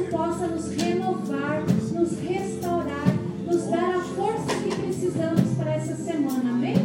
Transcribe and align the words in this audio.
Santo 0.00 0.10
possa 0.10 0.46
nos 0.46 0.68
renovar, 0.70 1.62
nos 1.92 2.18
restaurar, 2.20 3.06
nos 3.46 3.64
dar 3.64 3.96
a 3.96 4.00
força 4.00 4.54
que 4.62 4.74
precisamos 4.74 5.56
para 5.56 5.74
essa 5.74 5.94
semana. 5.94 6.50
Amém? 6.50 6.76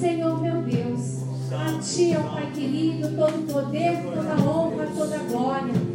Senhor 0.00 0.40
meu 0.40 0.62
Deus, 0.62 1.22
a 1.52 1.78
Ti, 1.78 2.16
ó 2.18 2.34
Pai 2.34 2.50
querido, 2.52 3.16
todo 3.16 3.52
poder, 3.52 4.02
toda 4.02 4.50
honra, 4.50 4.86
toda 4.96 5.18
glória. 5.18 5.91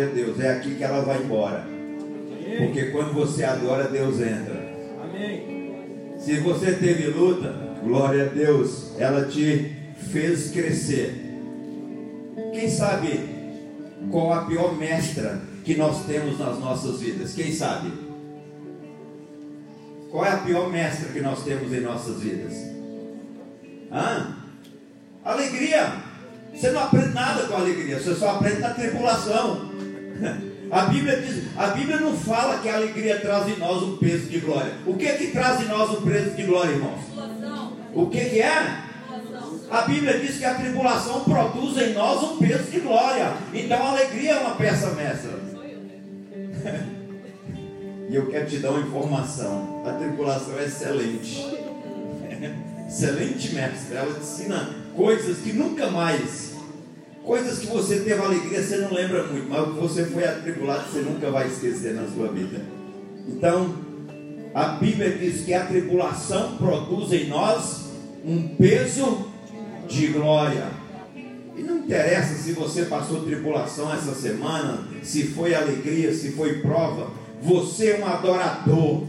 Glória 0.00 0.06
a 0.06 0.08
Deus. 0.08 0.40
É 0.40 0.50
aqui 0.52 0.74
que 0.74 0.84
ela 0.84 1.02
vai 1.02 1.22
embora. 1.22 1.66
Porque 2.58 2.86
quando 2.86 3.12
você 3.12 3.44
adora, 3.44 3.88
Deus 3.88 4.20
entra. 4.20 4.70
Se 6.18 6.38
você 6.40 6.72
teve 6.72 7.08
luta, 7.08 7.54
glória 7.82 8.24
a 8.24 8.28
Deus, 8.28 8.92
ela 8.98 9.26
te 9.26 9.76
fez 10.10 10.50
crescer. 10.50 11.14
Quem 12.52 12.68
sabe 12.68 13.20
qual 14.10 14.32
a 14.32 14.44
pior 14.44 14.76
mestra 14.76 15.40
que 15.64 15.76
nós 15.76 16.04
temos 16.06 16.38
nas 16.38 16.58
nossas 16.58 17.00
vidas? 17.00 17.34
Quem 17.34 17.52
sabe? 17.52 17.92
Qual 20.10 20.24
é 20.24 20.30
a 20.30 20.38
pior 20.38 20.70
mestra 20.70 21.12
que 21.12 21.20
nós 21.20 21.44
temos 21.44 21.72
em 21.72 21.80
nossas 21.80 22.20
vidas? 22.20 22.54
Hã? 23.92 24.36
Alegria. 25.24 26.10
Você 26.52 26.70
não 26.72 26.82
aprende 26.82 27.14
nada 27.14 27.44
com 27.44 27.54
alegria, 27.54 28.00
você 28.00 28.14
só 28.14 28.30
aprende 28.30 28.58
na 28.58 28.70
tribulação. 28.70 29.69
A 30.70 30.82
Bíblia 30.84 31.20
diz, 31.20 31.44
a 31.56 31.66
Bíblia 31.68 31.98
não 31.98 32.16
fala 32.16 32.58
que 32.58 32.68
a 32.68 32.76
alegria 32.76 33.18
traz 33.18 33.48
em 33.48 33.56
nós 33.58 33.82
um 33.82 33.96
peso 33.96 34.28
de 34.28 34.38
glória. 34.38 34.72
O 34.86 34.94
que 34.94 35.06
é 35.06 35.16
que 35.16 35.28
traz 35.28 35.60
em 35.62 35.68
nós 35.68 35.90
um 35.90 36.02
peso 36.02 36.30
de 36.30 36.42
glória, 36.44 36.70
irmãos? 36.70 37.00
O 37.92 38.06
que, 38.06 38.24
que 38.24 38.40
é? 38.40 38.84
A 39.70 39.82
Bíblia 39.82 40.18
diz 40.18 40.38
que 40.38 40.44
a 40.44 40.54
tribulação 40.54 41.24
produz 41.24 41.76
em 41.76 41.92
nós 41.92 42.22
um 42.22 42.36
peso 42.38 42.70
de 42.70 42.80
glória. 42.80 43.32
Então 43.52 43.84
a 43.84 43.90
alegria 43.90 44.32
é 44.32 44.38
uma 44.40 44.54
peça 44.56 44.90
mestra. 44.90 45.38
e 48.08 48.14
eu 48.14 48.26
quero 48.26 48.46
te 48.46 48.58
dar 48.58 48.70
uma 48.70 48.80
informação. 48.80 49.84
A 49.86 49.92
tribulação 49.92 50.58
é 50.58 50.64
excelente. 50.64 51.46
excelente 52.88 53.54
mestra. 53.54 53.98
Ela 53.98 54.18
ensina 54.18 54.70
coisas 54.96 55.38
que 55.38 55.52
nunca 55.52 55.88
mais 55.88 56.49
Coisas 57.30 57.60
que 57.60 57.68
você 57.68 58.00
teve 58.00 58.20
alegria, 58.20 58.60
você 58.60 58.78
não 58.78 58.92
lembra 58.92 59.22
muito, 59.28 59.48
mas 59.48 59.60
o 59.60 59.74
que 59.74 59.80
você 59.80 60.04
foi 60.06 60.24
atribulado, 60.24 60.90
você 60.90 60.98
nunca 60.98 61.30
vai 61.30 61.46
esquecer 61.46 61.94
na 61.94 62.04
sua 62.08 62.26
vida. 62.26 62.60
Então, 63.28 63.72
a 64.52 64.70
Bíblia 64.70 65.16
diz 65.16 65.44
que 65.44 65.54
a 65.54 65.64
tribulação 65.64 66.56
produz 66.56 67.12
em 67.12 67.28
nós 67.28 67.92
um 68.24 68.48
peso 68.56 69.28
de 69.86 70.08
glória. 70.08 70.72
E 71.56 71.62
não 71.62 71.76
interessa 71.76 72.34
se 72.34 72.50
você 72.50 72.86
passou 72.86 73.22
tribulação 73.22 73.94
essa 73.94 74.12
semana, 74.12 74.80
se 75.00 75.28
foi 75.28 75.54
alegria, 75.54 76.12
se 76.12 76.32
foi 76.32 76.54
prova, 76.54 77.12
você 77.40 77.90
é 77.90 78.00
um 78.00 78.08
adorador 78.08 79.04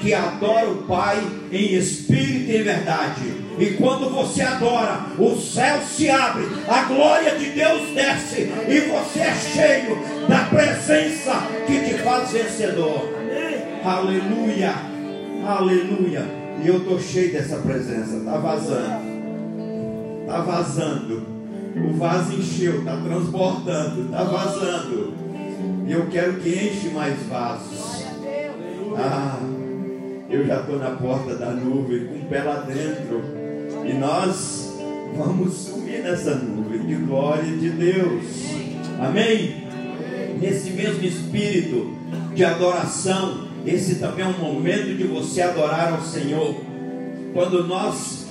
que 0.00 0.12
adora 0.12 0.68
o 0.68 0.82
Pai 0.88 1.24
em 1.52 1.76
espírito 1.76 2.50
e 2.50 2.56
em 2.56 2.62
verdade. 2.64 3.39
E 3.60 3.74
quando 3.74 4.08
você 4.08 4.40
adora, 4.40 5.00
o 5.18 5.36
céu 5.36 5.82
se 5.82 6.08
abre, 6.08 6.46
a 6.66 6.84
glória 6.84 7.38
de 7.38 7.50
Deus 7.50 7.90
desce, 7.94 8.50
e 8.66 8.80
você 8.88 9.20
é 9.20 9.34
cheio 9.34 9.98
da 10.26 10.44
presença 10.44 11.42
que 11.66 11.78
te 11.80 11.98
faz 11.98 12.32
vencedor. 12.32 13.06
Aleluia, 13.84 14.72
aleluia. 15.46 16.24
E 16.64 16.68
eu 16.68 16.78
estou 16.78 16.98
cheio 16.98 17.32
dessa 17.32 17.56
presença, 17.58 18.16
está 18.16 18.38
vazando, 18.38 19.02
está 20.22 20.40
vazando. 20.40 21.26
O 21.76 21.92
vaso 21.98 22.32
encheu, 22.32 22.78
está 22.78 22.96
transbordando, 22.96 24.06
está 24.06 24.22
vazando. 24.24 25.12
E 25.86 25.92
eu 25.92 26.06
quero 26.06 26.34
que 26.34 26.48
enche 26.48 26.88
mais 26.94 27.14
vasos. 27.26 28.06
Ah, 28.96 29.38
eu 30.30 30.46
já 30.46 30.60
estou 30.60 30.78
na 30.78 30.92
porta 30.92 31.34
da 31.34 31.50
nuvem, 31.50 32.06
com 32.06 32.26
pé 32.26 32.42
lá 32.42 32.60
dentro. 32.60 33.39
E 33.84 33.92
nós 33.94 34.74
vamos 35.16 35.54
sumir 35.54 36.02
nessa 36.02 36.34
nuvem 36.34 36.86
de 36.86 36.94
glória 36.94 37.56
de 37.56 37.70
Deus. 37.70 38.24
Amém? 39.00 39.64
Nesse 40.40 40.70
mesmo 40.70 41.04
espírito 41.04 41.94
de 42.34 42.44
adoração, 42.44 43.48
esse 43.66 43.96
também 43.96 44.24
é 44.24 44.28
um 44.28 44.38
momento 44.38 44.96
de 44.96 45.04
você 45.04 45.42
adorar 45.42 45.92
ao 45.92 46.02
Senhor. 46.02 46.60
Quando 47.32 47.66
nós, 47.66 48.26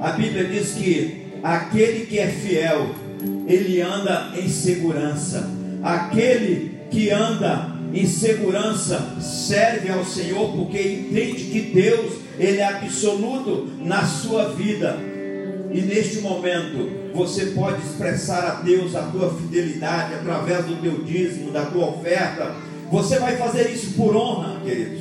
a 0.00 0.12
Bíblia 0.12 0.44
diz 0.44 0.72
que 0.72 1.26
aquele 1.42 2.06
que 2.06 2.18
é 2.18 2.28
fiel, 2.28 2.88
ele 3.46 3.80
anda 3.80 4.32
em 4.36 4.48
segurança. 4.48 5.50
Aquele 5.82 6.72
que 6.90 7.10
anda 7.10 7.72
em 7.92 8.06
segurança 8.06 9.16
serve 9.20 9.90
ao 9.90 10.04
Senhor 10.04 10.52
porque 10.52 10.80
entende 10.80 11.44
que 11.44 11.60
Deus 11.60 12.21
ele 12.38 12.58
é 12.58 12.66
absoluto 12.66 13.68
na 13.80 14.04
sua 14.06 14.50
vida. 14.50 14.98
E 15.72 15.80
neste 15.80 16.20
momento 16.20 16.90
você 17.14 17.46
pode 17.46 17.82
expressar 17.82 18.44
a 18.44 18.54
Deus 18.62 18.94
a 18.94 19.02
tua 19.02 19.32
fidelidade 19.34 20.14
através 20.14 20.66
do 20.66 20.80
teu 20.80 21.02
dízimo, 21.02 21.50
da 21.50 21.64
tua 21.66 21.88
oferta. 21.88 22.54
Você 22.90 23.18
vai 23.18 23.36
fazer 23.36 23.70
isso 23.70 23.94
por 23.94 24.14
honra, 24.14 24.60
queridos. 24.64 25.00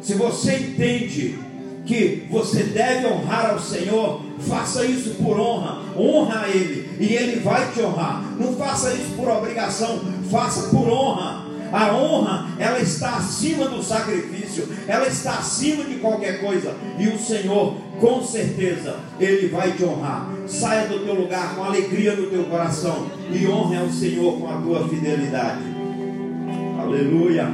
Se 0.00 0.14
você 0.14 0.56
entende 0.56 1.38
que 1.86 2.26
você 2.28 2.64
deve 2.64 3.06
honrar 3.06 3.50
ao 3.50 3.60
Senhor, 3.60 4.20
faça 4.40 4.84
isso 4.84 5.10
por 5.14 5.38
honra, 5.38 5.82
honra 5.96 6.42
a 6.42 6.48
Ele 6.48 6.88
e 6.98 7.14
Ele 7.14 7.40
vai 7.40 7.70
te 7.72 7.80
honrar. 7.80 8.24
Não 8.38 8.54
faça 8.54 8.92
isso 8.92 9.14
por 9.16 9.28
obrigação, 9.28 10.00
faça 10.30 10.68
por 10.68 10.88
honra. 10.88 11.45
A 11.76 11.94
honra, 11.94 12.48
ela 12.58 12.80
está 12.80 13.16
acima 13.16 13.68
do 13.68 13.82
sacrifício, 13.82 14.66
ela 14.88 15.06
está 15.06 15.32
acima 15.32 15.84
de 15.84 15.96
qualquer 15.96 16.40
coisa. 16.40 16.74
E 16.98 17.06
o 17.06 17.18
Senhor, 17.18 17.74
com 18.00 18.22
certeza, 18.22 18.96
Ele 19.20 19.48
vai 19.48 19.72
te 19.72 19.84
honrar. 19.84 20.26
Saia 20.46 20.88
do 20.88 21.00
teu 21.00 21.12
lugar 21.12 21.54
com 21.54 21.64
alegria 21.64 22.16
no 22.16 22.30
teu 22.30 22.44
coração 22.44 23.10
e 23.30 23.46
honre 23.46 23.76
ao 23.76 23.90
Senhor 23.90 24.38
com 24.40 24.48
a 24.48 24.56
tua 24.56 24.88
fidelidade. 24.88 25.64
Aleluia. 26.80 27.46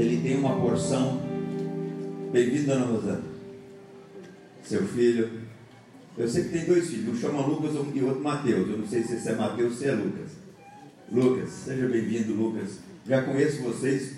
Ele 0.00 0.22
tem 0.22 0.38
uma 0.38 0.58
porção. 0.58 1.20
Bem-vindo, 2.32 2.68
Dona 2.68 2.86
Rosana. 2.86 3.22
Seu 4.62 4.88
filho. 4.88 5.42
Eu 6.16 6.26
sei 6.26 6.44
que 6.44 6.48
tem 6.48 6.64
dois 6.64 6.88
filhos. 6.88 7.14
Um 7.14 7.20
chama 7.20 7.46
Lucas 7.46 7.74
e 7.74 8.02
outro 8.02 8.22
Mateus. 8.22 8.66
Eu 8.66 8.78
não 8.78 8.86
sei 8.86 9.02
se 9.02 9.16
esse 9.16 9.28
é 9.28 9.34
Mateus 9.34 9.72
ou 9.72 9.78
se 9.78 9.88
é 9.88 9.92
Lucas. 9.92 10.30
Lucas, 11.12 11.50
seja 11.50 11.86
bem-vindo, 11.86 12.32
Lucas. 12.32 12.78
Já 13.06 13.24
conheço 13.24 13.62
vocês. 13.62 14.14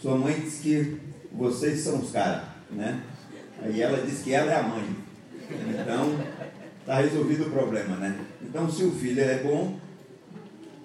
Sua 0.00 0.16
mãe 0.16 0.38
disse 0.38 0.62
que 0.62 0.96
vocês 1.32 1.80
são 1.80 2.02
os 2.02 2.12
caras, 2.12 2.44
né? 2.70 3.02
Aí 3.60 3.82
ela 3.82 4.06
disse 4.06 4.22
que 4.22 4.32
ela 4.32 4.52
é 4.52 4.60
a 4.60 4.62
mãe. 4.62 4.88
Então, 5.50 6.20
está 6.78 7.00
resolvido 7.00 7.48
o 7.48 7.50
problema, 7.50 7.96
né? 7.96 8.16
Então, 8.44 8.70
se 8.70 8.84
o 8.84 8.92
filho 8.92 9.20
é 9.20 9.42
bom, 9.42 9.76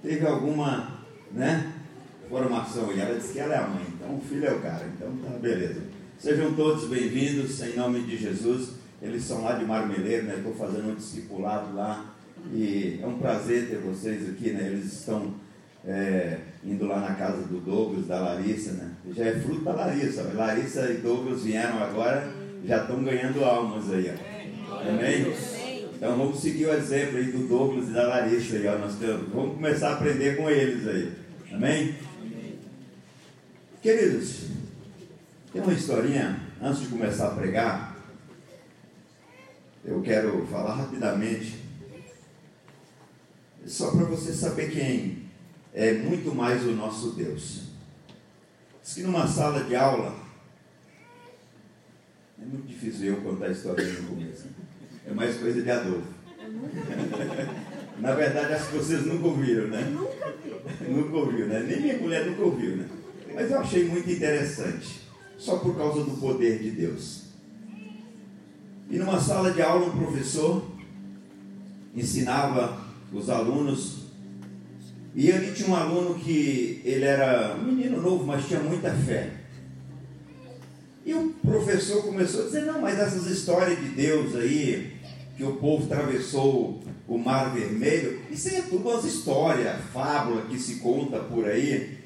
teve 0.02 0.26
alguma, 0.26 1.06
né? 1.32 1.74
Formação. 2.32 2.94
E 2.94 3.00
ela 3.02 3.20
disse 3.20 3.34
que 3.34 3.40
ela 3.40 3.54
é 3.54 3.58
a 3.58 3.68
mãe. 3.68 3.86
Então, 3.94 4.16
o 4.16 4.22
filho 4.22 4.46
é 4.46 4.54
o 4.54 4.62
cara. 4.62 4.86
Então, 4.96 5.10
tá 5.18 5.38
beleza. 5.38 5.82
Sejam 6.18 6.54
todos 6.54 6.88
bem-vindos, 6.88 7.62
em 7.62 7.76
nome 7.76 8.04
de 8.04 8.16
Jesus. 8.16 8.70
Eles 9.02 9.24
são 9.24 9.44
lá 9.44 9.54
de 9.54 9.66
Marmeleiro, 9.66 10.28
né? 10.28 10.36
Estou 10.38 10.54
fazendo 10.54 10.92
um 10.92 10.96
discipulado 10.96 11.76
lá. 11.76 12.16
E 12.54 13.02
é 13.04 13.06
um 13.06 13.18
prazer 13.18 13.68
ter 13.68 13.80
vocês 13.80 14.30
aqui, 14.30 14.52
né? 14.52 14.68
Eles 14.68 14.94
estão 14.94 15.34
é, 15.86 16.38
indo 16.64 16.88
lá 16.88 17.02
na 17.02 17.16
casa 17.16 17.42
do 17.42 17.60
Douglas, 17.60 18.08
da 18.08 18.22
Larissa, 18.22 18.72
né? 18.74 18.92
Já 19.14 19.26
é 19.26 19.34
fruto 19.34 19.66
da 19.66 19.74
Larissa. 19.74 20.24
Larissa 20.34 20.90
e 20.90 20.98
Douglas 20.98 21.44
vieram 21.44 21.84
agora, 21.84 22.32
já 22.66 22.78
estão 22.78 23.04
ganhando 23.04 23.44
almas 23.44 23.92
aí, 23.92 24.10
ó. 24.10 24.90
Amém? 24.90 25.34
Então 25.94 26.16
vamos 26.16 26.40
seguir 26.40 26.68
o 26.68 26.74
exemplo 26.74 27.18
aí 27.18 27.26
do 27.26 27.46
Douglas 27.48 27.90
e 27.90 27.92
da 27.92 28.08
Larissa 28.08 28.56
aí, 28.56 28.68
ó. 28.68 28.78
Nós 28.78 28.96
vamos 29.34 29.56
começar 29.56 29.90
a 29.90 29.94
aprender 29.96 30.38
com 30.38 30.50
eles 30.50 30.88
aí. 30.88 31.12
Amém? 31.52 31.94
Queridos, 33.82 34.42
tem 35.52 35.60
uma 35.60 35.74
historinha, 35.74 36.40
antes 36.62 36.82
de 36.82 36.90
começar 36.90 37.30
a 37.30 37.36
pregar, 37.36 37.98
eu 39.84 40.00
quero 40.04 40.46
falar 40.46 40.76
rapidamente, 40.76 41.60
só 43.66 43.90
para 43.90 44.06
você 44.06 44.34
saber 44.34 44.70
quem 44.70 45.26
é 45.74 45.94
muito 45.94 46.36
mais 46.36 46.64
o 46.64 46.74
nosso 46.74 47.14
Deus. 47.14 47.72
Diz 48.84 48.94
que 48.94 49.02
numa 49.02 49.26
sala 49.26 49.64
de 49.64 49.76
aula, 49.76 50.16
é 52.40 52.46
muito 52.46 52.68
difícil 52.68 53.16
eu 53.16 53.22
contar 53.22 53.48
a 53.48 53.52
história 53.52 53.84
no 53.84 54.10
começo. 54.10 54.46
É 55.08 55.12
mais 55.12 55.38
coisa 55.38 55.60
de 55.60 55.72
Adolfo. 55.72 56.08
Na 57.98 58.14
verdade, 58.14 58.54
acho 58.54 58.70
que 58.70 58.78
vocês 58.78 59.08
nunca 59.08 59.26
ouviram, 59.26 59.70
né? 59.70 59.82
Nunca 59.92 60.34
vi. 60.44 60.92
nunca 60.92 61.18
ouviu, 61.18 61.48
né? 61.48 61.62
Nem 61.62 61.82
minha 61.82 61.98
mulher 61.98 62.28
nunca 62.28 62.44
ouviu, 62.44 62.78
né? 62.78 63.01
Mas 63.34 63.52
eu 63.52 63.60
achei 63.60 63.86
muito 63.86 64.10
interessante. 64.10 65.02
Só 65.38 65.58
por 65.58 65.76
causa 65.76 66.04
do 66.04 66.12
poder 66.18 66.60
de 66.60 66.70
Deus. 66.70 67.24
E 68.90 68.98
numa 68.98 69.20
sala 69.20 69.52
de 69.52 69.62
aula, 69.62 69.88
um 69.88 69.98
professor 69.98 70.64
ensinava 71.96 72.78
os 73.12 73.30
alunos. 73.30 74.02
E 75.16 75.32
ali 75.32 75.52
tinha 75.54 75.70
um 75.70 75.76
aluno 75.76 76.16
que 76.16 76.82
ele 76.86 77.06
era 77.06 77.56
um 77.56 77.64
menino 77.64 78.02
novo, 78.02 78.26
mas 78.26 78.48
tinha 78.48 78.60
muita 78.60 78.92
fé. 78.94 79.32
E 81.06 81.14
o 81.14 81.30
professor 81.42 82.04
começou 82.04 82.44
a 82.44 82.46
dizer: 82.46 82.66
não, 82.66 82.80
mas 82.80 83.00
essas 83.00 83.26
histórias 83.28 83.80
de 83.80 83.90
Deus 83.90 84.36
aí, 84.36 84.94
que 85.36 85.44
o 85.44 85.54
povo 85.54 85.86
atravessou 85.86 86.82
o 87.08 87.18
Mar 87.18 87.54
Vermelho, 87.54 88.22
isso 88.30 88.48
aí 88.48 88.56
é 88.56 88.62
tudo 88.62 88.88
umas 88.88 89.04
histórias, 89.04 89.82
fábula 89.92 90.44
que 90.44 90.58
se 90.60 90.76
conta 90.76 91.20
por 91.20 91.46
aí. 91.46 92.01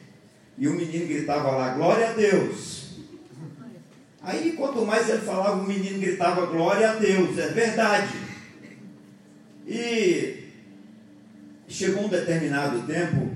E 0.57 0.67
o 0.67 0.73
menino 0.73 1.07
gritava 1.07 1.51
lá: 1.51 1.73
glória 1.73 2.09
a 2.09 2.13
Deus. 2.13 2.85
Aí, 4.21 4.53
quanto 4.53 4.85
mais 4.85 5.07
ele 5.09 5.19
falava, 5.19 5.61
o 5.61 5.67
menino 5.67 5.99
gritava: 5.99 6.45
glória 6.47 6.91
a 6.91 6.95
Deus, 6.95 7.37
é 7.37 7.47
verdade. 7.49 8.13
E 9.67 10.45
chegou 11.67 12.05
um 12.05 12.09
determinado 12.09 12.81
tempo, 12.83 13.29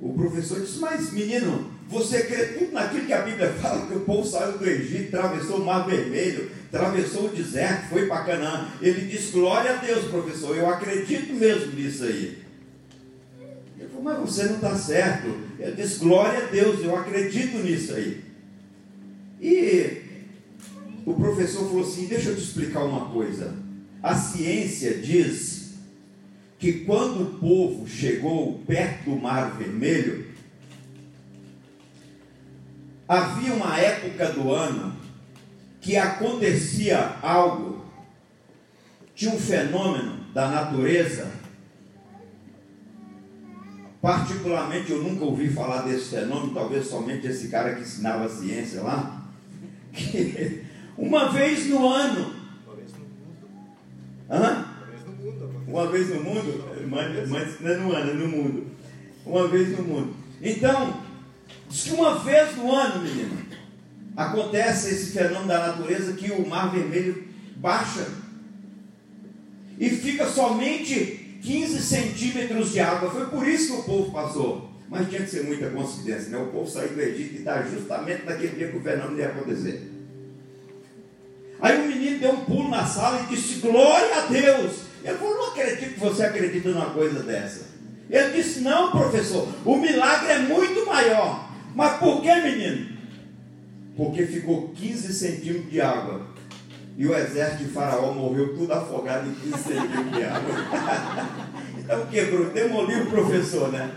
o 0.00 0.14
professor 0.14 0.60
disse: 0.60 0.78
Mas 0.78 1.12
menino, 1.12 1.70
você 1.88 2.24
crê 2.24 2.46
tudo 2.46 2.72
naquilo 2.72 3.06
que 3.06 3.12
a 3.12 3.22
Bíblia 3.22 3.52
fala, 3.60 3.86
que 3.86 3.94
o 3.94 4.00
povo 4.00 4.26
saiu 4.26 4.58
do 4.58 4.66
Egito, 4.68 5.16
atravessou 5.16 5.58
o 5.58 5.64
Mar 5.64 5.86
Vermelho, 5.86 6.50
atravessou 6.72 7.26
o 7.26 7.28
deserto, 7.28 7.90
foi 7.90 8.06
para 8.06 8.24
Canaã. 8.24 8.68
Ele 8.80 9.06
disse, 9.06 9.32
glória 9.32 9.72
a 9.72 9.76
Deus, 9.76 10.06
professor, 10.06 10.56
eu 10.56 10.68
acredito 10.68 11.32
mesmo 11.34 11.72
nisso 11.72 12.04
aí. 12.04 12.45
Falou, 13.96 14.02
mas 14.02 14.18
você 14.18 14.44
não 14.44 14.56
está 14.56 14.76
certo. 14.76 15.26
Ele 15.58 15.72
disse, 15.72 15.98
glória 15.98 16.44
a 16.44 16.50
Deus, 16.50 16.82
eu 16.82 16.94
acredito 16.94 17.58
nisso 17.58 17.94
aí. 17.94 18.24
E 19.40 20.02
o 21.04 21.14
professor 21.14 21.66
falou 21.68 21.82
assim, 21.82 22.06
deixa 22.06 22.30
eu 22.30 22.36
te 22.36 22.42
explicar 22.42 22.84
uma 22.84 23.06
coisa. 23.10 23.54
A 24.02 24.14
ciência 24.14 24.98
diz 24.98 25.74
que 26.58 26.84
quando 26.84 27.22
o 27.22 27.38
povo 27.38 27.88
chegou 27.88 28.60
perto 28.66 29.10
do 29.10 29.16
Mar 29.16 29.56
Vermelho, 29.56 30.26
havia 33.08 33.52
uma 33.54 33.78
época 33.78 34.32
do 34.32 34.52
ano 34.52 34.94
que 35.80 35.96
acontecia 35.96 37.16
algo, 37.22 37.84
tinha 39.14 39.32
um 39.32 39.38
fenômeno 39.38 40.24
da 40.34 40.48
natureza, 40.48 41.30
particularmente 44.06 44.92
eu 44.92 45.02
nunca 45.02 45.24
ouvi 45.24 45.48
falar 45.48 45.82
desse 45.82 46.10
fenômeno, 46.10 46.54
talvez 46.54 46.86
somente 46.86 47.26
esse 47.26 47.48
cara 47.48 47.74
que 47.74 47.80
ensinava 47.80 48.28
ciência 48.28 48.80
lá, 48.80 49.20
que 49.92 50.62
uma 50.96 51.28
vez 51.32 51.66
no 51.66 51.88
ano? 51.88 52.36
Uma 55.66 55.88
vez 55.88 56.08
no 56.10 56.22
mundo, 56.22 56.64
mas, 56.88 57.28
mas 57.28 57.60
não 57.60 57.68
é 57.68 57.76
no 57.76 57.92
ano, 57.92 58.10
é 58.10 58.14
no 58.14 58.28
mundo. 58.28 58.66
Uma 59.24 59.48
vez 59.48 59.76
no 59.76 59.82
mundo. 59.82 60.14
Então, 60.40 61.00
Diz 61.68 61.82
que 61.82 61.94
uma 61.94 62.20
vez 62.20 62.56
no 62.56 62.72
ano, 62.72 63.02
menino, 63.02 63.38
acontece 64.16 64.90
esse 64.90 65.10
fenômeno 65.10 65.48
da 65.48 65.66
natureza 65.66 66.12
que 66.12 66.30
o 66.30 66.46
mar 66.46 66.70
vermelho 66.70 67.26
baixa 67.56 68.06
e 69.80 69.90
fica 69.90 70.26
somente 70.26 71.25
15 71.42 71.82
centímetros 71.82 72.72
de 72.72 72.80
água. 72.80 73.10
Foi 73.10 73.26
por 73.26 73.46
isso 73.46 73.74
que 73.74 73.80
o 73.80 73.84
povo 73.84 74.12
passou. 74.12 74.70
Mas 74.88 75.08
tinha 75.08 75.22
que 75.22 75.30
ser 75.30 75.44
muita 75.44 75.68
coincidência, 75.70 76.30
né? 76.30 76.38
O 76.38 76.46
povo 76.46 76.70
saiu 76.70 76.90
do 76.90 77.00
Egito 77.00 77.34
e 77.34 77.38
está 77.38 77.62
justamente 77.62 78.24
naquele 78.24 78.56
dia 78.56 78.68
que 78.68 78.76
o 78.76 78.82
fenômeno 78.82 79.18
ia 79.18 79.28
acontecer. 79.28 79.90
Aí 81.60 81.80
o 81.80 81.88
menino 81.88 82.20
deu 82.20 82.32
um 82.32 82.44
pulo 82.44 82.68
na 82.68 82.86
sala 82.86 83.22
e 83.22 83.34
disse: 83.34 83.60
Glória 83.60 84.16
a 84.16 84.26
Deus! 84.26 84.82
Ele 85.02 85.18
falou: 85.18 85.34
Não 85.34 85.48
acredito 85.48 85.94
que 85.94 86.00
você 86.00 86.24
acredita 86.24 86.68
numa 86.68 86.90
coisa 86.90 87.22
dessa. 87.22 87.66
Ele 88.08 88.30
disse: 88.30 88.60
Não, 88.60 88.92
professor, 88.92 89.48
o 89.64 89.76
milagre 89.76 90.32
é 90.32 90.38
muito 90.38 90.86
maior. 90.86 91.50
Mas 91.74 91.98
por 91.98 92.22
que, 92.22 92.34
menino? 92.34 92.96
Porque 93.96 94.24
ficou 94.26 94.68
15 94.68 95.12
centímetros 95.12 95.70
de 95.70 95.80
água. 95.80 96.26
E 96.96 97.06
o 97.06 97.14
exército 97.14 97.64
de 97.64 97.70
Faraó 97.70 98.12
morreu 98.12 98.56
tudo 98.56 98.72
afogado 98.72 99.28
em 99.28 99.34
15 99.34 99.62
centímetros 99.62 100.12
de 100.12 100.24
água. 100.24 101.28
então 101.78 102.06
quebrou, 102.06 102.50
demoliu 102.50 103.02
o 103.02 103.06
professor, 103.06 103.70
né? 103.70 103.90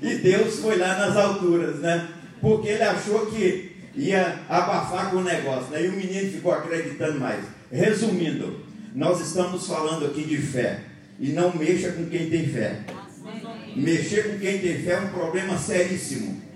E 0.00 0.14
Deus 0.16 0.60
foi 0.60 0.76
lá 0.76 0.98
nas 0.98 1.16
alturas, 1.16 1.80
né? 1.80 2.08
Porque 2.40 2.68
ele 2.68 2.82
achou 2.82 3.26
que 3.26 3.76
ia 3.94 4.40
abafar 4.48 5.10
com 5.10 5.18
o 5.18 5.24
negócio, 5.24 5.70
né? 5.70 5.84
E 5.84 5.88
o 5.88 5.92
menino 5.92 6.32
ficou 6.32 6.52
acreditando 6.52 7.20
mais. 7.20 7.44
Resumindo, 7.70 8.60
nós 8.94 9.20
estamos 9.20 9.66
falando 9.66 10.06
aqui 10.06 10.24
de 10.24 10.38
fé. 10.38 10.80
E 11.18 11.30
não 11.30 11.54
mexa 11.54 11.92
com 11.92 12.06
quem 12.06 12.30
tem 12.30 12.46
fé. 12.46 12.80
Mexer 13.74 14.30
com 14.30 14.38
quem 14.38 14.58
tem 14.58 14.82
fé 14.82 14.92
é 14.92 15.00
um 15.00 15.08
problema 15.08 15.58
seríssimo 15.58 16.46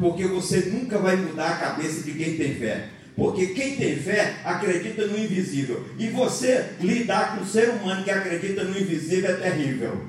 porque 0.00 0.26
você 0.26 0.60
nunca 0.72 0.98
vai 0.98 1.14
mudar 1.14 1.50
a 1.50 1.56
cabeça 1.56 2.02
de 2.02 2.12
quem 2.12 2.36
tem 2.36 2.54
fé. 2.54 2.88
Porque 3.20 3.48
quem 3.48 3.76
tem 3.76 3.96
fé 3.96 4.36
acredita 4.42 5.06
no 5.06 5.18
invisível. 5.18 5.84
E 5.98 6.08
você 6.08 6.70
lidar 6.80 7.36
com 7.36 7.42
um 7.42 7.46
ser 7.46 7.68
humano 7.68 8.02
que 8.02 8.10
acredita 8.10 8.64
no 8.64 8.70
invisível 8.70 9.32
é 9.32 9.34
terrível. 9.34 10.00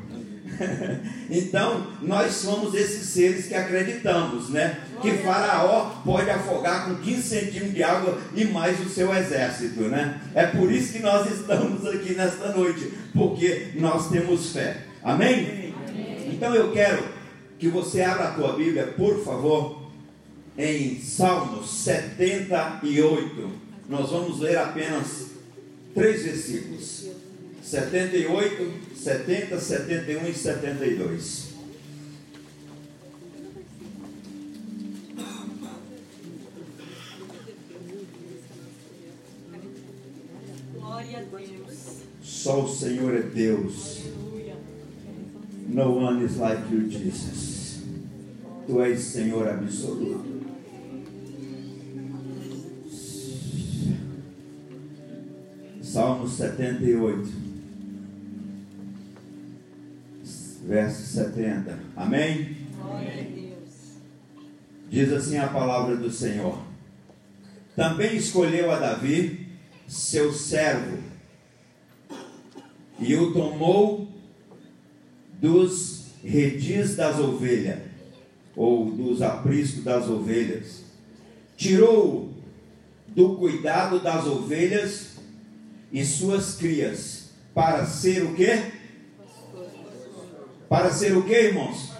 então, 1.29 1.87
nós 2.01 2.31
somos 2.35 2.73
esses 2.73 3.09
seres 3.09 3.47
que 3.47 3.53
acreditamos, 3.53 4.49
né? 4.51 4.77
Que 5.01 5.11
Faraó 5.17 6.01
pode 6.05 6.29
afogar 6.29 6.85
com 6.85 6.95
15 7.03 7.21
centímetros 7.21 7.73
de 7.73 7.83
água 7.83 8.17
e 8.33 8.45
mais 8.45 8.79
o 8.79 8.87
seu 8.87 9.13
exército, 9.13 9.81
né? 9.89 10.21
É 10.33 10.45
por 10.45 10.71
isso 10.71 10.93
que 10.93 10.99
nós 10.99 11.29
estamos 11.29 11.85
aqui 11.85 12.13
nesta 12.13 12.53
noite, 12.53 12.93
porque 13.13 13.71
nós 13.75 14.09
temos 14.09 14.53
fé. 14.53 14.77
Amém? 15.03 15.75
Então 16.31 16.55
eu 16.55 16.71
quero 16.71 17.03
que 17.59 17.67
você 17.67 18.03
abra 18.03 18.29
a 18.29 18.31
tua 18.31 18.53
Bíblia, 18.53 18.87
por 18.95 19.21
favor, 19.21 19.80
em 20.57 20.99
Salmos 20.99 21.69
78. 21.69 23.51
Nós 23.89 24.09
vamos 24.09 24.39
ler 24.39 24.57
apenas 24.57 25.31
três 25.93 26.23
versículos. 26.23 27.09
78, 27.61 28.95
70, 28.95 29.59
71 29.59 30.27
e 30.27 30.33
72. 30.33 31.51
Glória 40.73 41.19
a 41.19 41.21
Deus. 41.21 42.01
Só 42.21 42.65
o 42.65 42.67
Senhor 42.67 43.15
é 43.15 43.21
Deus. 43.21 44.01
No 45.67 45.95
one 45.95 46.25
is 46.25 46.35
like 46.37 46.61
you, 46.73 46.89
Jesus. 46.89 47.81
Tu 48.67 48.81
és 48.81 48.99
Senhor 48.99 49.47
absoluto. 49.47 50.30
Salmo 55.91 56.25
78, 56.25 57.29
verso 60.65 61.01
70. 61.01 61.79
Amém? 61.97 62.55
Glória 62.81 63.11
a 63.11 63.23
Deus. 63.23 63.97
Diz 64.89 65.11
assim 65.11 65.37
a 65.37 65.49
palavra 65.49 65.97
do 65.97 66.09
Senhor. 66.09 66.57
Também 67.75 68.15
escolheu 68.15 68.71
a 68.71 68.79
Davi, 68.79 69.49
seu 69.85 70.31
servo, 70.31 70.97
e 72.97 73.13
o 73.17 73.33
tomou 73.33 74.07
dos 75.41 76.05
redis 76.23 76.95
das 76.95 77.19
ovelhas, 77.19 77.79
ou 78.55 78.89
dos 78.91 79.21
apriscos 79.21 79.83
das 79.83 80.07
ovelhas. 80.07 80.85
Tirou-o 81.57 82.31
do 83.09 83.35
cuidado 83.35 83.99
das 83.99 84.25
ovelhas 84.25 85.10
e 85.91 86.05
suas 86.05 86.55
crias, 86.55 87.31
para 87.53 87.85
ser 87.85 88.23
o 88.23 88.33
quê? 88.33 88.71
Para 90.69 90.89
ser 90.89 91.17
o 91.17 91.23
quê, 91.23 91.47
irmãos? 91.47 91.91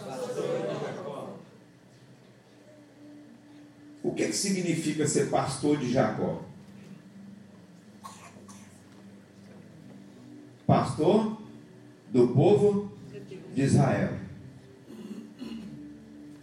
O 4.02 4.14
que, 4.14 4.28
que 4.28 4.34
significa 4.34 5.06
ser 5.06 5.30
pastor 5.30 5.78
de 5.78 5.92
Jacó? 5.92 6.42
Pastor 10.66 11.38
do 12.10 12.30
povo 12.30 12.92
de 13.54 13.62
Israel. 13.62 14.14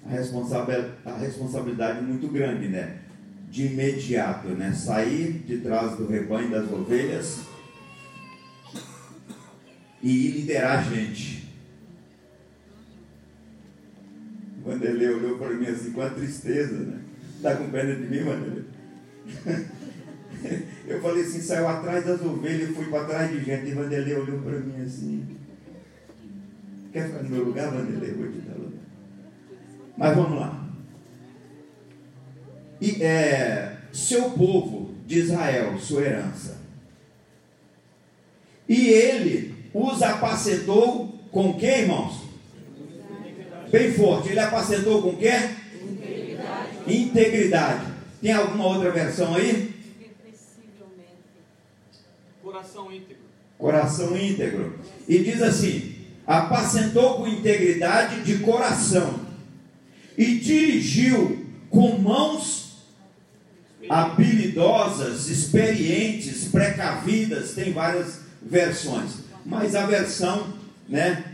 A 0.05 0.11
responsabilidade, 0.11 0.95
a 1.05 1.17
responsabilidade 1.17 1.99
é 1.99 2.03
muito 2.03 2.29
grande, 2.29 2.69
né? 2.69 3.08
De 3.51 3.67
imediato, 3.67 4.49
né? 4.49 4.73
Sair 4.73 5.45
de 5.47 5.59
trás 5.59 5.97
do 5.97 6.07
rebanho 6.07 6.51
das 6.51 6.71
ovelhas 6.71 7.49
e 10.03 10.29
ir 10.29 10.31
liderar 10.33 10.79
a 10.79 10.83
gente. 10.83 11.49
Ele 14.67 15.09
olhou 15.09 15.39
para 15.39 15.55
mim 15.55 15.67
assim 15.67 15.93
com 15.93 16.03
a 16.03 16.11
tristeza, 16.11 16.77
né? 16.77 17.01
Está 17.37 17.57
com 17.57 17.71
pena 17.71 17.95
de 17.95 18.03
mim, 18.03 18.21
mano? 18.21 18.65
Eu 20.87 21.01
falei 21.01 21.25
assim, 21.25 21.41
saiu 21.41 21.69
atrás 21.69 22.05
das 22.05 22.21
ovelhas 22.23 22.71
e 22.71 22.75
fui 22.75 22.87
para 22.87 23.05
trás 23.05 23.31
de 23.31 23.45
gente. 23.45 23.71
E 23.71 23.75
Vanderlei 23.75 24.15
olhou 24.15 24.41
para 24.41 24.59
mim 24.61 24.83
assim. 24.83 25.27
Quer 26.93 27.07
ficar 27.07 27.23
no 27.23 27.31
meu 27.31 27.45
lugar, 27.45 27.71
Vanderlei? 27.71 28.13
Vou 28.13 28.31
te 28.31 28.39
dar 28.41 28.55
lugar. 28.55 28.81
Mas 29.97 30.17
vamos 30.17 30.39
lá. 30.39 30.68
E 32.81 33.03
é, 33.03 33.76
seu 33.93 34.31
povo 34.31 34.95
de 35.07 35.18
Israel, 35.18 35.79
sua 35.79 36.03
herança. 36.03 36.59
E 38.68 38.89
ele 38.89 39.55
os 39.72 40.03
apacentou 40.03 41.18
com 41.31 41.55
quem, 41.59 41.81
irmãos? 41.81 42.22
Bem 43.70 43.93
forte. 43.93 44.31
Ele 44.31 44.41
apacentou 44.41 45.03
com 45.03 45.16
quê? 45.16 45.33
Integridade. 46.87 47.87
Tem 48.20 48.33
alguma 48.33 48.66
outra 48.66 48.91
versão 48.91 49.35
aí? 49.35 49.74
Coração 52.43 52.93
íntegro. 52.93 53.22
Coração 53.59 54.16
íntegro. 54.16 54.79
E 55.07 55.18
diz 55.18 55.43
assim: 55.43 55.97
apacentou 56.26 57.16
com 57.16 57.29
integridade 57.29 58.22
de 58.22 58.39
coração 58.39 59.20
e 60.16 60.37
dirigiu 60.37 61.47
com 61.70 61.99
mãos 61.99 62.68
habilidosas, 63.89 65.28
experientes, 65.28 66.49
precavidas, 66.49 67.53
tem 67.53 67.72
várias 67.72 68.20
versões, 68.43 69.12
mas 69.45 69.74
a 69.74 69.86
versão, 69.86 70.53
né, 70.89 71.24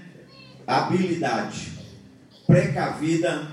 habilidade, 0.66 1.72
precavida. 2.46 3.48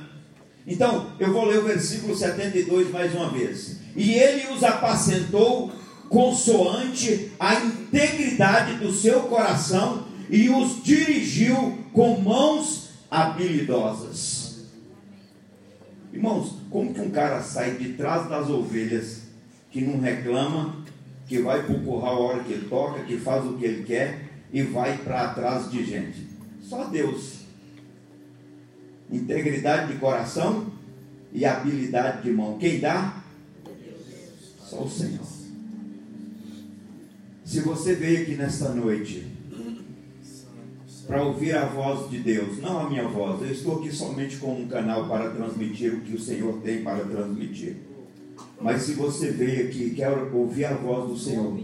Então, 0.65 1.13
eu 1.19 1.33
vou 1.33 1.45
ler 1.45 1.59
o 1.59 1.65
versículo 1.65 2.15
72 2.15 2.91
mais 2.91 3.13
uma 3.13 3.29
vez. 3.29 3.77
E 3.95 4.13
ele 4.13 4.53
os 4.53 4.63
apacentou 4.63 5.71
consoante 6.09 7.31
a 7.39 7.55
integridade 7.55 8.75
do 8.75 8.91
seu 8.93 9.21
coração 9.21 10.05
e 10.29 10.49
os 10.49 10.83
dirigiu 10.83 11.79
com 11.93 12.19
mãos 12.19 12.89
habilidosas. 13.09 14.40
Irmãos, 16.13 16.57
como 16.69 16.93
que 16.93 17.01
um 17.01 17.09
cara 17.09 17.41
sai 17.41 17.77
de 17.77 17.93
trás 17.93 18.27
das 18.29 18.49
ovelhas, 18.49 19.21
que 19.69 19.81
não 19.81 19.99
reclama, 19.99 20.83
que 21.27 21.39
vai 21.39 21.63
para 21.63 21.75
o 21.75 21.83
curral 21.83 22.15
a 22.15 22.19
hora 22.19 22.43
que 22.43 22.51
ele 22.51 22.67
toca, 22.67 23.03
que 23.03 23.17
faz 23.17 23.45
o 23.45 23.57
que 23.57 23.65
ele 23.65 23.83
quer 23.83 24.29
e 24.51 24.61
vai 24.61 24.97
para 24.97 25.33
trás 25.33 25.71
de 25.71 25.85
gente? 25.85 26.27
Só 26.61 26.85
Deus. 26.85 27.41
Integridade 29.09 29.93
de 29.93 29.99
coração 29.99 30.67
e 31.31 31.45
habilidade 31.45 32.23
de 32.23 32.31
mão. 32.31 32.57
Quem 32.57 32.79
dá? 32.79 33.23
Só 34.59 34.83
o 34.83 34.89
Senhor. 34.89 35.25
Se 37.45 37.61
você 37.61 37.95
veio 37.95 38.23
aqui 38.23 38.35
nesta 38.35 38.69
noite 38.69 39.30
para 41.11 41.25
ouvir 41.25 41.53
a 41.57 41.65
voz 41.65 42.09
de 42.09 42.19
Deus, 42.19 42.59
não 42.61 42.79
a 42.79 42.89
minha 42.89 43.05
voz. 43.05 43.41
Eu 43.41 43.51
estou 43.51 43.79
aqui 43.79 43.93
somente 43.93 44.37
com 44.37 44.53
um 44.53 44.65
canal 44.65 45.09
para 45.09 45.29
transmitir 45.31 45.93
o 45.93 45.99
que 45.99 46.15
o 46.15 46.19
Senhor 46.21 46.61
tem 46.63 46.83
para 46.83 47.03
transmitir. 47.03 47.75
Mas 48.61 48.83
se 48.83 48.93
você 48.93 49.29
veio 49.29 49.67
aqui 49.67 49.87
e 49.87 49.89
quer 49.89 50.09
ouvir 50.09 50.63
a 50.63 50.73
voz 50.73 51.09
do 51.09 51.19
Senhor, 51.19 51.59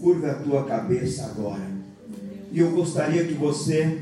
curva 0.00 0.32
a 0.32 0.34
tua 0.34 0.64
cabeça 0.64 1.26
agora. 1.26 1.70
E 2.50 2.58
eu 2.58 2.72
gostaria 2.72 3.24
que 3.24 3.34
você 3.34 4.00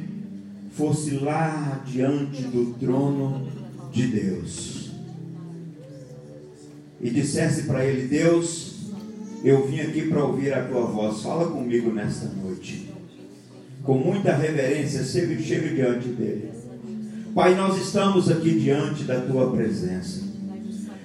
fosse 0.70 1.10
lá 1.16 1.82
diante 1.86 2.40
do 2.44 2.72
trono 2.78 3.46
de 3.92 4.06
Deus 4.06 4.92
e 7.02 7.10
dissesse 7.10 7.64
para 7.64 7.84
Ele: 7.84 8.08
Deus, 8.08 8.92
eu 9.44 9.68
vim 9.68 9.80
aqui 9.80 10.08
para 10.08 10.24
ouvir 10.24 10.54
a 10.54 10.64
tua 10.64 10.86
voz. 10.86 11.20
Fala 11.20 11.50
comigo 11.50 11.92
nesta 11.92 12.28
noite. 12.28 12.96
Com 13.88 13.94
muita 13.94 14.34
reverência, 14.34 15.02
chega, 15.02 15.40
chega 15.40 15.74
diante 15.74 16.08
dele. 16.08 16.50
Pai, 17.34 17.54
nós 17.54 17.80
estamos 17.80 18.30
aqui 18.30 18.60
diante 18.60 19.04
da 19.04 19.18
tua 19.18 19.50
presença. 19.50 20.20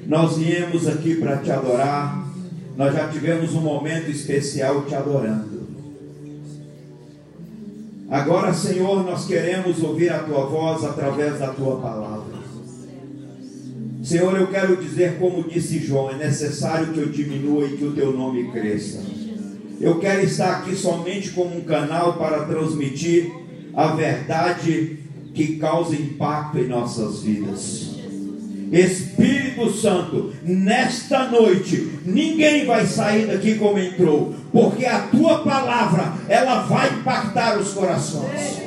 Nós 0.06 0.38
viemos 0.38 0.86
aqui 0.86 1.16
para 1.16 1.38
te 1.38 1.50
adorar. 1.50 2.28
Nós 2.76 2.94
já 2.94 3.08
tivemos 3.08 3.54
um 3.54 3.62
momento 3.62 4.12
especial 4.12 4.84
te 4.84 4.94
adorando. 4.96 5.64
Agora, 8.10 8.54
Senhor, 8.54 9.02
nós 9.06 9.26
queremos 9.28 9.82
ouvir 9.82 10.10
a 10.10 10.20
tua 10.20 10.46
voz 10.48 10.84
através 10.84 11.40
da 11.40 11.54
tua 11.54 11.80
palavra. 11.80 12.34
Senhor, 14.04 14.38
eu 14.38 14.48
quero 14.48 14.76
dizer, 14.76 15.18
como 15.20 15.48
disse 15.48 15.80
João, 15.80 16.10
é 16.10 16.18
necessário 16.18 16.92
que 16.92 17.00
eu 17.00 17.08
diminua 17.08 17.66
e 17.66 17.78
que 17.78 17.86
o 17.86 17.94
teu 17.94 18.12
nome 18.12 18.52
cresça. 18.52 19.23
Eu 19.80 20.00
quero 20.00 20.24
estar 20.24 20.58
aqui 20.58 20.76
somente 20.76 21.32
como 21.32 21.58
um 21.58 21.62
canal 21.62 22.14
para 22.14 22.46
transmitir 22.46 23.32
a 23.74 23.88
verdade 23.88 25.00
que 25.34 25.58
causa 25.58 25.96
impacto 25.96 26.60
em 26.60 26.68
nossas 26.68 27.24
vidas. 27.24 27.94
Espírito 28.72 29.72
Santo, 29.72 30.34
nesta 30.44 31.28
noite, 31.28 32.00
ninguém 32.06 32.66
vai 32.66 32.86
sair 32.86 33.28
daqui 33.28 33.56
como 33.56 33.78
entrou, 33.78 34.34
porque 34.52 34.86
a 34.86 35.02
tua 35.02 35.40
palavra, 35.40 36.14
ela 36.28 36.64
vai 36.64 36.90
impactar 36.90 37.60
os 37.60 37.74
corações. 37.74 38.62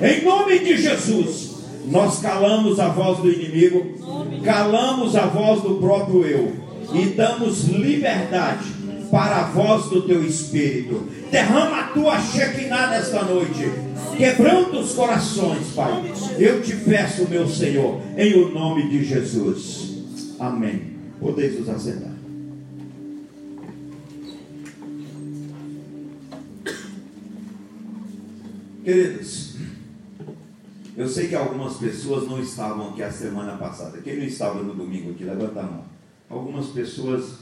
Em 0.00 0.24
nome 0.24 0.58
de 0.58 0.76
Jesus, 0.78 1.52
nós 1.86 2.18
calamos 2.18 2.80
a 2.80 2.88
voz 2.88 3.18
do 3.18 3.30
inimigo, 3.30 4.40
calamos 4.44 5.14
a 5.14 5.26
voz 5.26 5.62
do 5.62 5.76
próprio 5.76 6.24
eu 6.24 6.56
e 6.92 7.06
damos 7.06 7.68
liberdade 7.68 8.81
para 9.12 9.40
a 9.40 9.42
voz 9.42 9.90
do 9.90 10.06
teu 10.06 10.24
espírito. 10.24 11.06
Derrama 11.30 11.80
a 11.80 11.88
tua 11.88 12.18
Shekinah 12.18 12.88
nesta 12.88 13.22
noite, 13.24 13.70
quebrando 14.16 14.80
os 14.80 14.94
corações, 14.94 15.74
Pai. 15.74 16.10
Eu 16.38 16.62
te 16.62 16.74
peço, 16.76 17.28
meu 17.28 17.46
Senhor, 17.46 18.00
em 18.16 18.42
o 18.42 18.48
nome 18.54 18.88
de 18.88 19.04
Jesus. 19.04 20.36
Amém. 20.40 20.96
Podeis 21.20 21.60
nos 21.60 21.68
assentar. 21.68 22.10
Queridos, 28.82 29.56
eu 30.96 31.06
sei 31.06 31.28
que 31.28 31.34
algumas 31.34 31.76
pessoas 31.76 32.26
não 32.26 32.40
estavam 32.40 32.88
aqui 32.88 33.02
a 33.02 33.12
semana 33.12 33.58
passada. 33.58 33.98
Quem 33.98 34.16
não 34.16 34.24
estava 34.24 34.62
no 34.62 34.74
domingo 34.74 35.10
aqui, 35.10 35.22
levanta 35.22 35.60
a 35.60 35.64
mão. 35.64 35.84
Algumas 36.30 36.68
pessoas 36.68 37.34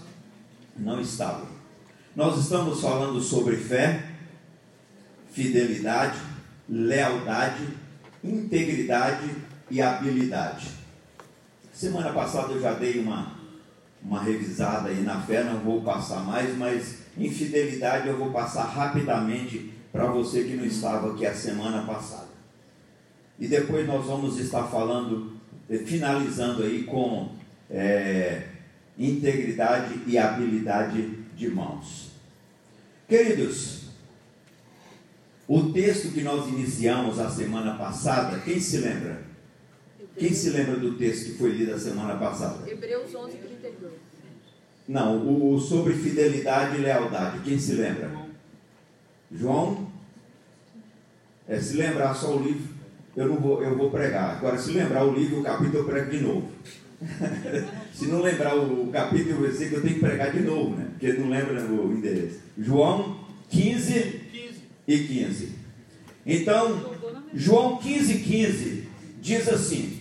não 0.77 1.01
estavam. 1.01 1.60
Nós 2.21 2.39
estamos 2.39 2.83
falando 2.83 3.19
sobre 3.19 3.57
fé, 3.57 4.05
fidelidade, 5.33 6.21
lealdade, 6.69 7.67
integridade 8.23 9.37
e 9.71 9.81
habilidade. 9.81 10.69
Semana 11.73 12.13
passada 12.13 12.53
eu 12.53 12.61
já 12.61 12.75
dei 12.75 13.01
uma, 13.01 13.37
uma 14.03 14.23
revisada 14.23 14.91
aí 14.91 15.01
na 15.01 15.23
fé, 15.23 15.43
não 15.45 15.61
vou 15.61 15.81
passar 15.81 16.21
mais, 16.21 16.55
mas 16.59 16.99
em 17.17 17.31
fidelidade 17.31 18.09
eu 18.09 18.19
vou 18.19 18.31
passar 18.31 18.65
rapidamente 18.65 19.73
para 19.91 20.05
você 20.05 20.45
que 20.45 20.57
não 20.57 20.67
estava 20.67 21.15
aqui 21.15 21.25
a 21.25 21.33
semana 21.33 21.87
passada. 21.87 22.29
E 23.39 23.49
depois 23.49 23.87
nós 23.87 24.05
vamos 24.05 24.39
estar 24.39 24.65
falando, 24.65 25.39
eh, 25.71 25.79
finalizando 25.79 26.65
aí 26.65 26.83
com 26.83 27.31
é, 27.71 28.43
integridade 28.99 30.01
e 30.07 30.19
habilidade 30.19 31.01
de 31.35 31.49
mãos. 31.49 32.10
Queridos, 33.11 33.87
o 35.49 35.73
texto 35.73 36.13
que 36.13 36.23
nós 36.23 36.47
iniciamos 36.47 37.19
a 37.19 37.29
semana 37.29 37.77
passada, 37.77 38.39
quem 38.39 38.61
se 38.61 38.77
lembra? 38.77 39.21
Quem 40.17 40.33
se 40.33 40.51
lembra 40.51 40.77
do 40.77 40.97
texto 40.97 41.33
que 41.33 41.39
foi 41.39 41.51
lido 41.51 41.75
a 41.75 41.79
semana 41.79 42.15
passada? 42.15 42.71
Hebreus 42.71 43.13
11, 43.13 43.37
32. 43.37 43.93
Não, 44.87 45.53
o 45.53 45.59
sobre 45.59 45.95
fidelidade 45.95 46.77
e 46.77 46.83
lealdade. 46.83 47.41
Quem 47.41 47.59
se 47.59 47.73
lembra? 47.73 48.13
João? 49.33 49.91
É, 51.49 51.59
se 51.59 51.77
lembrar 51.77 52.15
só 52.15 52.37
o 52.37 52.41
livro, 52.41 52.73
eu 53.17 53.27
não 53.27 53.41
vou, 53.41 53.61
eu 53.61 53.77
vou 53.77 53.91
pregar. 53.91 54.37
Agora, 54.37 54.57
se 54.57 54.71
lembrar 54.71 55.05
o 55.05 55.13
livro, 55.13 55.41
o 55.41 55.43
capítulo, 55.43 55.79
eu 55.79 55.85
prego 55.85 56.11
de 56.13 56.21
novo. 56.21 56.49
se 57.95 58.07
não 58.07 58.21
lembrar 58.21 58.57
o 58.57 58.89
capítulo 58.89 59.31
e 59.31 59.33
o 59.33 59.41
versículo, 59.41 59.77
eu 59.77 59.83
tenho 59.83 59.95
que 59.95 60.01
pregar 60.01 60.33
de 60.33 60.41
novo, 60.41 60.77
né? 60.77 60.89
Porque 60.91 61.13
não 61.15 61.31
lembra 61.31 61.63
o 61.63 61.93
endereço. 61.93 62.41
João 62.59 63.25
15, 63.49 63.93
15. 64.33 64.63
e 64.87 64.99
15. 64.99 65.53
Então, 66.27 66.95
João 67.35 67.79
15, 67.79 68.19
15 68.19 68.89
diz 69.21 69.49
assim. 69.49 70.01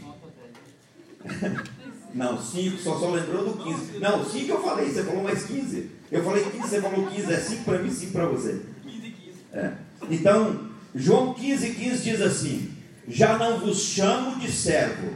Não, 2.13 2.41
5, 2.41 2.77
só, 2.79 2.97
só 2.97 3.11
lembrou 3.11 3.45
do 3.45 3.63
15. 3.63 3.99
Não, 3.99 4.27
5 4.27 4.51
eu 4.51 4.63
falei, 4.63 4.89
você 4.89 5.03
falou 5.03 5.23
mais 5.23 5.43
15. 5.43 5.91
Eu 6.11 6.23
falei 6.23 6.43
15, 6.43 6.57
você 6.57 6.81
falou 6.81 7.05
15, 7.05 7.31
é 7.31 7.37
5 7.37 7.63
para 7.63 7.77
mim, 7.77 7.91
5 7.91 8.11
para 8.11 8.25
você. 8.25 8.61
15 8.83 8.97
e 8.97 9.11
15. 9.11 9.37
É. 9.53 9.73
Então, 10.09 10.69
João 10.95 11.35
15, 11.35 11.69
15 11.75 12.03
diz 12.03 12.21
assim: 12.21 12.71
Já 13.07 13.37
não 13.37 13.59
vos 13.59 13.83
chamo 13.83 14.39
de 14.39 14.51
servo, 14.51 15.13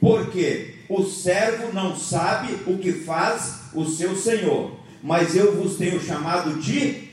porque 0.00 0.74
o 0.88 1.04
servo 1.04 1.72
não 1.72 1.96
sabe 1.96 2.54
o 2.66 2.78
que 2.78 2.92
faz 2.92 3.60
o 3.74 3.84
seu 3.84 4.16
senhor, 4.16 4.78
mas 5.02 5.36
eu 5.36 5.56
vos 5.56 5.76
tenho 5.76 6.00
chamado 6.00 6.60
de 6.60 7.08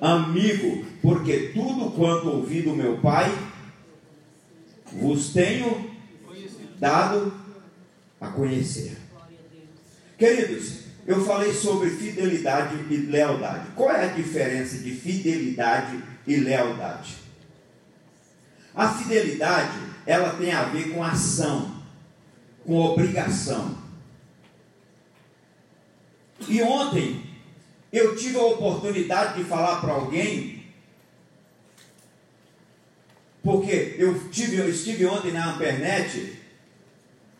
amigo, 0.00 0.84
porque 1.00 1.52
tudo 1.54 1.90
quanto 1.92 2.28
ouvi 2.28 2.62
do 2.62 2.74
meu 2.74 2.98
pai 2.98 3.32
vos 4.92 5.32
tenho 5.32 5.90
dado 6.78 7.32
a 8.20 8.28
conhecer. 8.28 8.96
Queridos, 10.18 10.82
eu 11.06 11.24
falei 11.24 11.52
sobre 11.52 11.90
fidelidade 11.90 12.76
e 12.90 12.96
lealdade. 12.96 13.66
Qual 13.74 13.90
é 13.90 14.04
a 14.04 14.12
diferença 14.12 14.78
de 14.78 14.92
fidelidade 14.92 16.02
e 16.26 16.36
lealdade? 16.36 17.16
A 18.74 18.88
fidelidade, 18.88 19.78
ela 20.06 20.30
tem 20.30 20.52
a 20.52 20.64
ver 20.64 20.90
com 20.90 21.02
ação, 21.02 21.81
com 22.64 22.78
obrigação. 22.78 23.76
E 26.48 26.62
ontem 26.62 27.22
eu 27.92 28.16
tive 28.16 28.38
a 28.38 28.44
oportunidade 28.44 29.38
de 29.38 29.44
falar 29.44 29.80
para 29.80 29.92
alguém 29.92 30.62
porque 33.42 33.96
eu, 33.98 34.28
tive, 34.30 34.56
eu 34.56 34.68
estive 34.68 35.04
ontem 35.04 35.32
na 35.32 35.52
Ampernet 35.52 36.38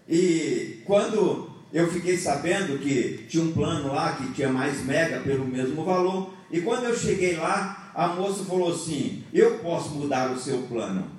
e 0.09 0.83
quando 0.85 1.51
eu 1.73 1.91
fiquei 1.91 2.17
sabendo 2.17 2.79
que 2.79 3.25
tinha 3.29 3.45
um 3.45 3.53
plano 3.53 3.95
lá 3.95 4.15
que 4.17 4.33
tinha 4.33 4.49
mais 4.49 4.85
mega 4.85 5.21
pelo 5.21 5.47
mesmo 5.47 5.85
valor, 5.85 6.35
e 6.51 6.61
quando 6.61 6.85
eu 6.85 6.97
cheguei 6.97 7.37
lá, 7.37 7.91
a 7.95 8.09
moça 8.09 8.45
falou 8.45 8.75
assim: 8.75 9.25
Eu 9.33 9.59
posso 9.61 9.91
mudar 9.91 10.31
o 10.33 10.39
seu 10.39 10.63
plano, 10.63 11.11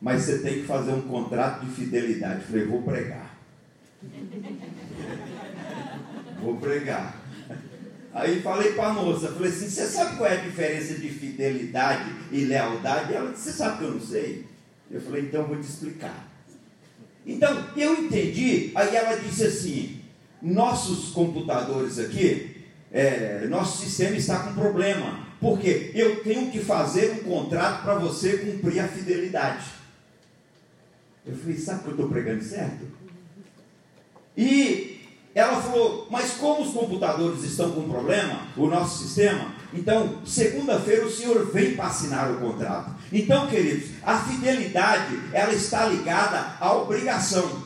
mas 0.00 0.22
você 0.22 0.38
tem 0.38 0.60
que 0.60 0.66
fazer 0.66 0.92
um 0.92 1.02
contrato 1.02 1.64
de 1.64 1.72
fidelidade. 1.72 2.44
Falei: 2.44 2.66
Vou 2.66 2.82
pregar. 2.82 3.36
Vou 6.42 6.56
pregar. 6.56 7.20
Aí 8.12 8.42
falei 8.42 8.72
para 8.72 8.88
a 8.88 8.92
moça, 8.92 9.28
falei 9.28 9.50
assim, 9.50 9.68
você 9.68 9.86
sabe 9.86 10.16
qual 10.16 10.28
é 10.28 10.34
a 10.34 10.40
diferença 10.40 10.94
de 10.94 11.08
fidelidade 11.08 12.10
e 12.32 12.44
lealdade? 12.44 13.14
Ela 13.14 13.30
disse, 13.30 13.44
você 13.44 13.52
sabe 13.52 13.78
que 13.78 13.84
eu 13.84 13.90
não 13.92 14.00
sei? 14.00 14.46
Eu 14.90 15.00
falei, 15.00 15.22
então 15.22 15.42
eu 15.42 15.46
vou 15.46 15.56
te 15.56 15.68
explicar. 15.68 16.28
Então, 17.24 17.66
eu 17.76 18.04
entendi, 18.04 18.72
aí 18.74 18.96
ela 18.96 19.16
disse 19.16 19.44
assim, 19.44 20.00
nossos 20.42 21.10
computadores 21.10 21.98
aqui, 22.00 22.64
é, 22.90 23.46
nosso 23.48 23.78
sistema 23.78 24.16
está 24.16 24.40
com 24.40 24.54
problema, 24.54 25.28
porque 25.38 25.92
eu 25.94 26.24
tenho 26.24 26.50
que 26.50 26.58
fazer 26.58 27.12
um 27.12 27.18
contrato 27.18 27.84
para 27.84 27.94
você 27.94 28.38
cumprir 28.38 28.80
a 28.80 28.88
fidelidade. 28.88 29.79
Eu 31.26 31.36
falei, 31.36 31.56
sabe 31.56 31.82
que 31.82 31.88
eu 31.88 31.92
estou 31.92 32.08
pregando 32.08 32.42
certo? 32.42 32.86
E 34.36 35.00
ela 35.34 35.60
falou, 35.60 36.06
mas 36.10 36.32
como 36.32 36.62
os 36.62 36.72
computadores 36.72 37.44
estão 37.44 37.72
com 37.72 37.88
problema, 37.88 38.46
o 38.56 38.66
nosso 38.66 39.04
sistema, 39.04 39.52
então, 39.72 40.18
segunda-feira 40.26 41.06
o 41.06 41.10
senhor 41.10 41.50
vem 41.52 41.76
para 41.76 41.86
assinar 41.86 42.30
o 42.30 42.38
contrato. 42.38 42.92
Então, 43.12 43.46
queridos, 43.46 43.90
a 44.02 44.18
fidelidade, 44.18 45.20
ela 45.32 45.52
está 45.52 45.86
ligada 45.86 46.56
à 46.58 46.72
obrigação. 46.74 47.62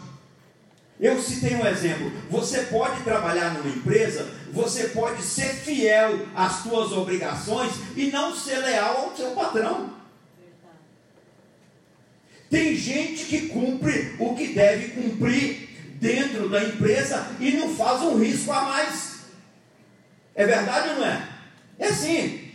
Eu 1.00 1.20
citei 1.20 1.56
um 1.56 1.66
exemplo. 1.66 2.12
Você 2.30 2.60
pode 2.64 3.02
trabalhar 3.02 3.54
numa 3.54 3.68
empresa, 3.68 4.28
você 4.52 4.88
pode 4.88 5.22
ser 5.22 5.54
fiel 5.54 6.26
às 6.34 6.62
suas 6.62 6.92
obrigações 6.92 7.72
e 7.96 8.10
não 8.10 8.34
ser 8.34 8.58
leal 8.58 9.08
ao 9.08 9.16
seu 9.16 9.30
patrão. 9.30 9.90
Tem 12.54 12.72
gente 12.76 13.24
que 13.24 13.48
cumpre 13.48 14.14
o 14.16 14.32
que 14.36 14.54
deve 14.54 14.90
cumprir 14.92 15.70
dentro 15.98 16.48
da 16.48 16.62
empresa 16.62 17.26
e 17.40 17.50
não 17.50 17.74
faz 17.74 18.00
um 18.02 18.16
risco 18.16 18.52
a 18.52 18.62
mais. 18.62 19.24
É 20.36 20.46
verdade 20.46 20.90
ou 20.90 20.94
não 20.98 21.04
é? 21.04 21.28
É 21.80 21.86
assim. 21.88 22.52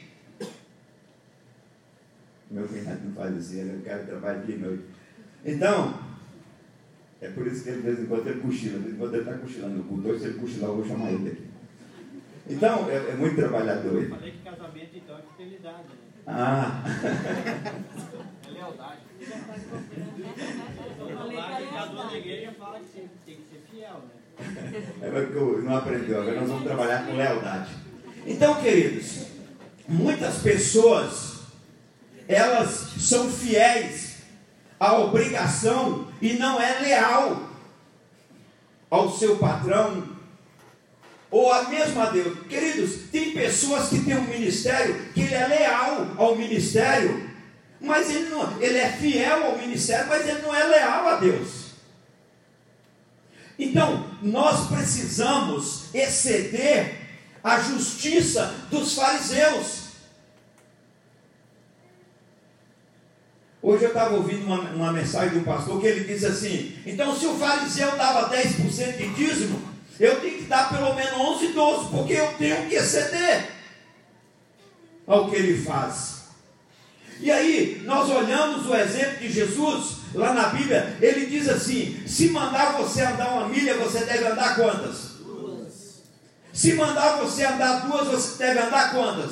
Meu 2.49 2.65
cunhado 2.65 3.01
não 3.03 3.13
faz 3.13 3.37
assim, 3.37 3.59
ele 3.59 3.81
quer 3.83 4.05
trabalhar 4.05 4.39
de 4.39 4.55
noite. 4.55 4.83
Então, 5.43 5.99
é 7.19 7.27
por 7.27 7.45
isso 7.45 7.65
que 7.65 7.69
ele, 7.71 7.81
de 7.81 7.83
vez 7.83 7.99
em 7.99 8.05
quando 8.05 8.27
ele 8.27 8.39
cochila, 8.39 8.77
de 8.77 8.83
vez 8.85 8.95
em 8.95 8.97
quando 8.97 9.13
ele 9.15 9.23
está 9.23 9.37
cochilando 9.37 9.83
culto. 9.83 10.07
Hoje, 10.07 10.19
se 10.21 10.27
ele 10.27 10.39
cochilar, 10.39 10.69
eu 10.69 10.75
vou 10.77 10.87
chamar 10.87 11.11
ele 11.11 11.29
aqui. 11.29 11.47
Então, 12.47 12.89
é, 12.89 12.95
é 12.95 13.15
muito 13.15 13.35
trabalhador 13.35 13.97
ele. 13.97 14.07
Falei 14.07 14.31
que 14.31 14.49
casamento 14.49 14.95
então 14.95 15.17
é 15.17 15.21
fidelidade. 15.35 15.83
Né? 15.83 16.09
Ah, 16.25 16.83
É 17.03 18.08
lealdade. 18.69 18.99
A 21.77 21.85
dona 21.85 22.09
da 22.09 22.17
igreja 22.17 22.55
fala 22.57 22.79
que 22.79 23.09
tem, 23.25 23.35
que 23.35 23.43
ser 23.49 23.63
fiel, 23.71 24.03
né? 24.39 24.83
é 25.01 25.09
porque 25.09 25.61
não 25.61 25.77
aprendeu. 25.77 26.21
Agora 26.21 26.39
nós 26.39 26.49
vamos 26.49 26.63
trabalhar 26.63 27.05
com 27.05 27.15
lealdade. 27.15 27.69
Então, 28.25 28.61
queridos, 28.61 29.27
muitas 29.87 30.37
pessoas, 30.37 31.39
elas 32.27 32.69
são 32.99 33.29
fiéis 33.29 34.19
à 34.79 34.97
obrigação 34.99 36.07
e 36.21 36.33
não 36.33 36.61
é 36.61 36.79
leal 36.79 37.49
ao 38.89 39.11
seu 39.11 39.37
patrão 39.37 40.19
ou 41.31 41.51
a 41.51 41.69
mesma 41.69 42.07
Deus. 42.07 42.39
Queridos, 42.47 43.09
tem 43.11 43.31
pessoas 43.31 43.89
que 43.89 43.99
têm 43.99 44.17
um 44.17 44.27
ministério 44.27 44.95
que 45.13 45.21
ele 45.21 45.35
é 45.35 45.47
leal 45.47 46.07
ao 46.17 46.35
ministério, 46.35 47.28
mas 47.79 48.09
ele 48.09 48.29
não, 48.29 48.61
ele 48.61 48.77
é 48.77 48.89
fiel 48.89 49.45
ao 49.45 49.57
ministério, 49.57 50.07
mas 50.07 50.27
ele 50.27 50.41
não 50.41 50.53
é 50.53 50.63
leal 50.63 51.07
a 51.07 51.15
Deus. 51.15 51.69
Então, 53.57 54.05
nós 54.21 54.67
precisamos 54.67 55.93
exceder 55.93 56.97
a 57.43 57.59
justiça 57.59 58.53
dos 58.69 58.95
fariseus. 58.95 59.89
Hoje 63.61 63.83
eu 63.83 63.89
estava 63.89 64.15
ouvindo 64.15 64.45
uma, 64.45 64.61
uma 64.71 64.93
mensagem 64.93 65.31
de 65.31 65.37
um 65.39 65.43
pastor 65.43 65.81
que 65.81 65.87
ele 65.87 66.05
disse 66.05 66.25
assim: 66.25 66.77
então, 66.85 67.13
se 67.17 67.25
o 67.25 67.37
fariseu 67.37 67.97
dava 67.97 68.33
10% 68.33 68.97
de 68.97 69.13
dízimo, 69.13 69.61
eu 69.99 70.21
tenho 70.21 70.37
que 70.37 70.45
dar 70.45 70.69
pelo 70.69 70.95
menos 70.95 71.11
11, 71.11 71.47
12, 71.49 71.89
porque 71.89 72.13
eu 72.13 72.33
tenho 72.37 72.69
que 72.69 72.75
exceder 72.75 73.51
ao 75.05 75.29
que 75.29 75.35
ele 75.35 75.61
faz. 75.61 76.18
E 77.19 77.29
aí, 77.29 77.81
nós 77.85 78.09
olhamos 78.09 78.65
o 78.65 78.73
exemplo 78.73 79.19
de 79.19 79.29
Jesus, 79.29 79.97
lá 80.13 80.33
na 80.33 80.49
Bíblia, 80.49 80.97
ele 81.01 81.25
diz 81.25 81.49
assim: 81.49 82.01
se 82.07 82.29
mandar 82.29 82.77
você 82.77 83.01
andar 83.01 83.33
uma 83.33 83.49
milha, 83.49 83.77
você 83.77 84.05
deve 84.05 84.25
andar 84.25 84.55
quantas? 84.55 85.17
Duas. 85.19 86.01
Se 86.53 86.73
mandar 86.73 87.17
você 87.17 87.43
andar 87.43 87.87
duas, 87.87 88.07
você 88.07 88.37
deve 88.37 88.59
andar 88.59 88.91
quantas? 88.91 89.31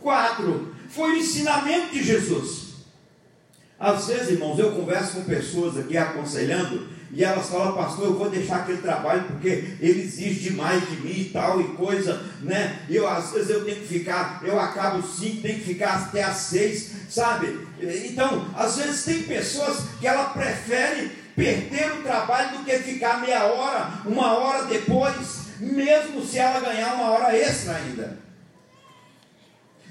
Quatro. 0.00 0.74
Foi 0.88 1.10
o 1.10 1.16
ensinamento 1.16 1.92
de 1.92 2.02
Jesus. 2.02 2.66
Às 3.78 4.06
vezes, 4.06 4.30
irmãos, 4.30 4.58
eu 4.58 4.72
converso 4.72 5.16
com 5.16 5.24
pessoas 5.24 5.76
aqui 5.76 5.98
aconselhando, 5.98 6.88
e 7.12 7.22
elas 7.22 7.48
falam, 7.48 7.74
pastor, 7.74 8.06
eu 8.06 8.18
vou 8.18 8.28
deixar 8.28 8.56
aquele 8.56 8.82
trabalho 8.82 9.24
porque 9.24 9.76
ele 9.80 10.02
exige 10.02 10.50
demais 10.50 10.88
de 10.88 10.96
mim 10.96 11.20
e 11.20 11.30
tal, 11.32 11.60
e 11.60 11.64
coisa, 11.68 12.22
né? 12.40 12.80
Eu, 12.88 13.08
às 13.08 13.32
vezes 13.32 13.50
eu 13.50 13.64
tenho 13.64 13.80
que 13.80 13.86
ficar, 13.86 14.42
eu 14.44 14.58
acabo 14.58 15.02
cinco, 15.06 15.42
tenho 15.42 15.58
que 15.58 15.64
ficar 15.64 15.94
até 15.94 16.22
às 16.24 16.36
seis, 16.36 16.92
sabe? 17.08 17.66
Então, 17.80 18.46
às 18.56 18.76
vezes 18.76 19.04
tem 19.04 19.22
pessoas 19.22 19.84
que 20.00 20.06
ela 20.06 20.30
prefere 20.30 21.10
perder 21.36 21.92
o 21.92 22.02
trabalho 22.02 22.58
do 22.58 22.64
que 22.64 22.78
ficar 22.78 23.20
meia 23.20 23.44
hora, 23.44 24.00
uma 24.04 24.32
hora 24.38 24.64
depois, 24.64 25.46
mesmo 25.60 26.24
se 26.24 26.38
ela 26.38 26.60
ganhar 26.60 26.94
uma 26.94 27.10
hora 27.10 27.36
extra 27.36 27.76
ainda. 27.76 28.18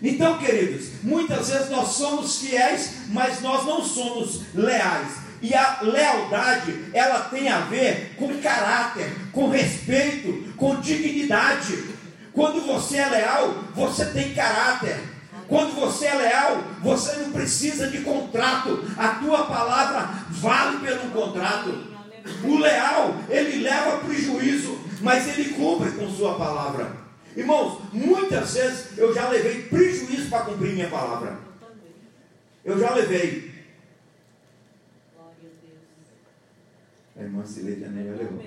Então, 0.01 0.37
queridos, 0.37 1.03
muitas 1.03 1.49
vezes 1.49 1.69
nós 1.69 1.89
somos 1.89 2.39
fiéis, 2.39 2.91
mas 3.09 3.41
nós 3.41 3.65
não 3.65 3.83
somos 3.83 4.41
leais. 4.53 5.24
E 5.45 5.53
a 5.53 5.77
lealdade, 5.83 6.85
ela 6.91 7.19
tem 7.19 7.47
a 7.47 7.59
ver 7.59 8.15
com 8.17 8.41
caráter, 8.41 9.15
com 9.31 9.47
respeito, 9.47 10.51
com 10.57 10.81
dignidade. 10.81 11.83
Quando 12.33 12.65
você 12.65 12.97
é 12.97 13.07
leal, 13.07 13.53
você 13.75 14.05
tem 14.05 14.33
caráter. 14.33 14.99
Quando 15.47 15.75
você 15.75 16.07
é 16.07 16.15
leal, 16.15 16.63
você 16.81 17.17
não 17.17 17.31
precisa 17.31 17.89
de 17.89 17.99
contrato. 17.99 18.91
A 18.97 19.09
tua 19.09 19.45
palavra 19.45 20.09
vale 20.31 20.79
pelo 20.79 21.11
contrato. 21.11 21.93
O 22.43 22.57
leal, 22.57 23.15
ele 23.29 23.61
leva 23.61 23.99
prejuízo, 23.99 24.79
mas 25.01 25.27
ele 25.27 25.53
cumpre 25.53 25.91
com 25.91 26.09
sua 26.09 26.33
palavra. 26.39 26.91
Irmãos, 27.37 27.81
muitas 27.93 28.55
vezes 28.55 28.97
eu 28.97 29.13
já 29.13 29.29
levei 29.29 29.61
prejuízo 29.61 30.27
para 30.27 30.45
cumprir 30.45 30.73
minha 30.73 30.89
palavra. 30.89 31.37
Eu 32.63 32.79
já 32.79 32.95
levei. 32.95 33.53
A 37.17 37.21
irmã 37.21 37.45
Cileide 37.45 37.85
Anélia 37.85 38.11
levou. 38.11 38.43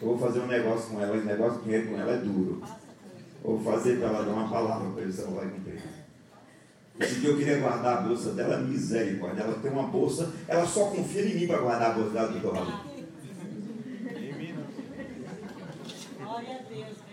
Eu 0.00 0.08
vou 0.08 0.18
fazer 0.18 0.40
um 0.40 0.46
negócio 0.46 0.90
com 0.90 1.00
ela, 1.00 1.16
esse 1.16 1.26
negócio 1.26 1.58
de 1.58 1.64
dinheiro 1.64 1.88
com 1.88 1.98
ela 1.98 2.12
é 2.12 2.18
duro. 2.18 2.62
Vou 3.42 3.60
fazer 3.60 3.98
para 3.98 4.08
ela 4.08 4.24
dar 4.24 4.32
uma 4.32 4.48
palavra 4.48 4.90
para 4.90 5.02
eles, 5.02 5.18
ela 5.18 5.30
vai 5.30 5.48
cumprir. 5.48 5.82
Esse 7.00 7.20
dia 7.20 7.30
eu 7.30 7.36
queria 7.36 7.58
guardar 7.58 7.98
a 7.98 8.00
bolsa 8.02 8.32
dela, 8.32 8.58
misericórdia. 8.58 9.42
Ela 9.42 9.58
tem 9.58 9.70
uma 9.70 9.88
bolsa, 9.88 10.32
ela 10.46 10.66
só 10.66 10.86
confia 10.86 11.22
em 11.22 11.34
mim 11.34 11.46
para 11.46 11.58
guardar 11.58 11.90
a 11.90 11.94
bolsa 11.94 12.10
dela 12.10 12.28
do 12.28 12.50
Raul. 12.50 12.88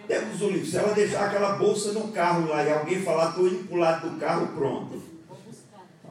Deus 0.08 0.42
o 0.42 0.50
livro, 0.50 0.66
se 0.66 0.78
ela 0.78 0.94
deixar 0.94 1.26
aquela 1.26 1.56
bolsa 1.56 1.92
no 1.94 2.10
carro 2.10 2.48
lá 2.48 2.64
e 2.64 2.72
alguém 2.72 3.02
falar, 3.02 3.30
estou 3.30 3.48
indo 3.48 3.68
para 3.68 3.76
o 3.76 3.80
lado 3.80 4.10
do 4.10 4.20
carro, 4.20 4.48
pronto. 4.48 5.02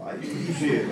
Aí, 0.01 0.19
ligeiro. 0.19 0.89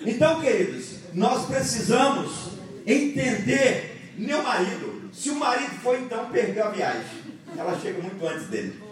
Então, 0.00 0.40
queridos, 0.40 1.03
nós 1.14 1.46
precisamos 1.46 2.50
entender 2.86 4.14
meu 4.18 4.42
marido. 4.42 5.10
Se 5.12 5.30
o 5.30 5.36
marido 5.36 5.70
for, 5.80 5.98
então, 5.98 6.28
perder 6.30 6.62
a 6.62 6.70
viagem. 6.70 7.24
Ela 7.56 7.78
chega 7.80 8.02
muito 8.02 8.26
antes 8.26 8.48
dele. 8.48 8.82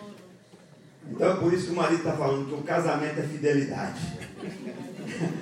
Então 1.10 1.32
é 1.32 1.36
por 1.36 1.52
isso 1.52 1.66
que 1.66 1.72
o 1.72 1.76
marido 1.76 1.98
está 1.98 2.12
falando 2.12 2.46
que 2.46 2.54
o 2.54 2.62
casamento 2.62 3.18
é 3.18 3.22
fidelidade. 3.22 4.00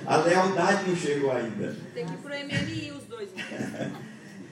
A 0.05 0.17
lealdade 0.17 0.89
não 0.89 0.95
chegou 0.95 1.31
ainda. 1.31 1.75
Tem 1.93 2.05
que 2.05 2.13
ir 2.13 2.17
para 2.17 2.35
o 2.35 2.39
MMI 2.39 2.91
os 2.91 3.03
dois. 3.05 3.29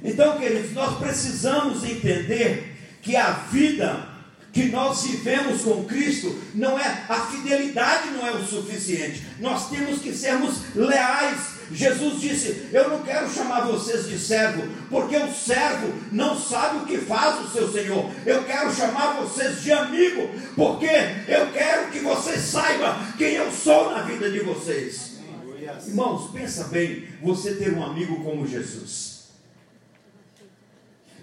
Então, 0.02 0.38
queridos, 0.38 0.72
nós 0.72 0.98
precisamos 0.98 1.84
entender 1.84 2.78
que 3.02 3.16
a 3.16 3.32
vida 3.32 4.08
que 4.52 4.66
nós 4.66 5.04
vivemos 5.04 5.62
com 5.62 5.84
Cristo 5.84 6.40
não 6.56 6.80
é 6.80 7.06
a 7.08 7.16
fidelidade 7.28 8.10
não 8.12 8.26
é 8.26 8.32
o 8.32 8.44
suficiente. 8.44 9.24
Nós 9.40 9.70
temos 9.70 10.00
que 10.00 10.14
sermos 10.14 10.74
leais. 10.76 11.59
Jesus 11.72 12.20
disse: 12.20 12.70
Eu 12.72 12.90
não 12.90 13.04
quero 13.04 13.30
chamar 13.30 13.62
vocês 13.62 14.08
de 14.08 14.18
servo, 14.18 14.64
porque 14.90 15.18
o 15.18 15.34
servo 15.34 15.94
não 16.12 16.40
sabe 16.40 16.78
o 16.78 16.86
que 16.86 16.98
faz 16.98 17.46
o 17.46 17.50
seu 17.50 17.72
Senhor. 17.72 18.10
Eu 18.26 18.44
quero 18.44 18.74
chamar 18.74 19.22
vocês 19.22 19.62
de 19.62 19.72
amigo, 19.72 20.30
porque 20.56 20.90
eu 21.28 21.52
quero 21.52 21.92
que 21.92 22.00
vocês 22.00 22.42
saibam 22.42 22.96
quem 23.18 23.34
eu 23.34 23.52
sou 23.52 23.92
na 23.92 24.02
vida 24.02 24.30
de 24.30 24.40
vocês. 24.40 25.20
Irmãos, 25.88 26.32
pensa 26.32 26.66
bem, 26.66 27.08
você 27.22 27.54
ter 27.54 27.74
um 27.74 27.84
amigo 27.84 28.24
como 28.24 28.48
Jesus. 28.48 29.09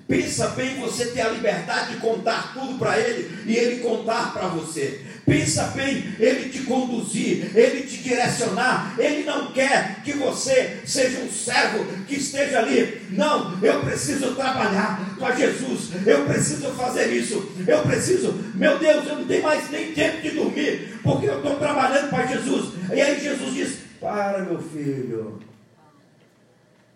Pensa 0.09 0.49
bem 0.51 0.79
você 0.79 1.07
ter 1.07 1.23
a 1.23 1.31
liberdade 1.31 1.95
de 1.95 2.01
contar 2.01 2.55
tudo 2.55 2.79
para 2.79 2.97
ele 2.97 3.29
e 3.45 3.57
ele 3.57 3.81
contar 3.81 4.33
para 4.33 4.47
você. 4.49 5.01
Pensa 5.27 5.65
bem 5.75 6.15
ele 6.21 6.49
te 6.49 6.61
conduzir, 6.61 7.51
ele 7.57 7.83
te 7.83 7.97
direcionar. 7.97 8.95
Ele 8.97 9.25
não 9.25 9.51
quer 9.51 10.03
que 10.05 10.13
você 10.13 10.79
seja 10.87 11.19
um 11.19 11.31
servo 11.31 11.85
que 12.07 12.15
esteja 12.15 12.61
ali. 12.61 13.03
Não, 13.11 13.59
eu 13.61 13.81
preciso 13.81 14.37
trabalhar 14.37 15.17
para 15.19 15.35
Jesus. 15.35 15.91
Eu 16.07 16.25
preciso 16.25 16.69
fazer 16.75 17.13
isso. 17.13 17.51
Eu 17.67 17.83
preciso, 17.83 18.33
meu 18.55 18.79
Deus, 18.79 19.09
eu 19.09 19.17
não 19.17 19.27
tenho 19.27 19.43
mais 19.43 19.69
nem 19.71 19.93
tempo 19.93 20.23
de 20.23 20.31
dormir, 20.31 21.01
porque 21.03 21.27
eu 21.27 21.39
estou 21.39 21.57
trabalhando 21.57 22.11
para 22.11 22.27
Jesus. 22.27 22.75
E 22.95 23.01
aí 23.01 23.21
Jesus 23.21 23.55
diz: 23.55 23.79
Para, 24.01 24.45
meu 24.45 24.63
filho. 24.63 25.41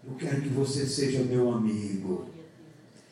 Eu 0.06 0.14
quero 0.16 0.40
que 0.40 0.48
você 0.48 0.86
seja 0.86 1.18
meu 1.18 1.52
amigo. 1.52 2.39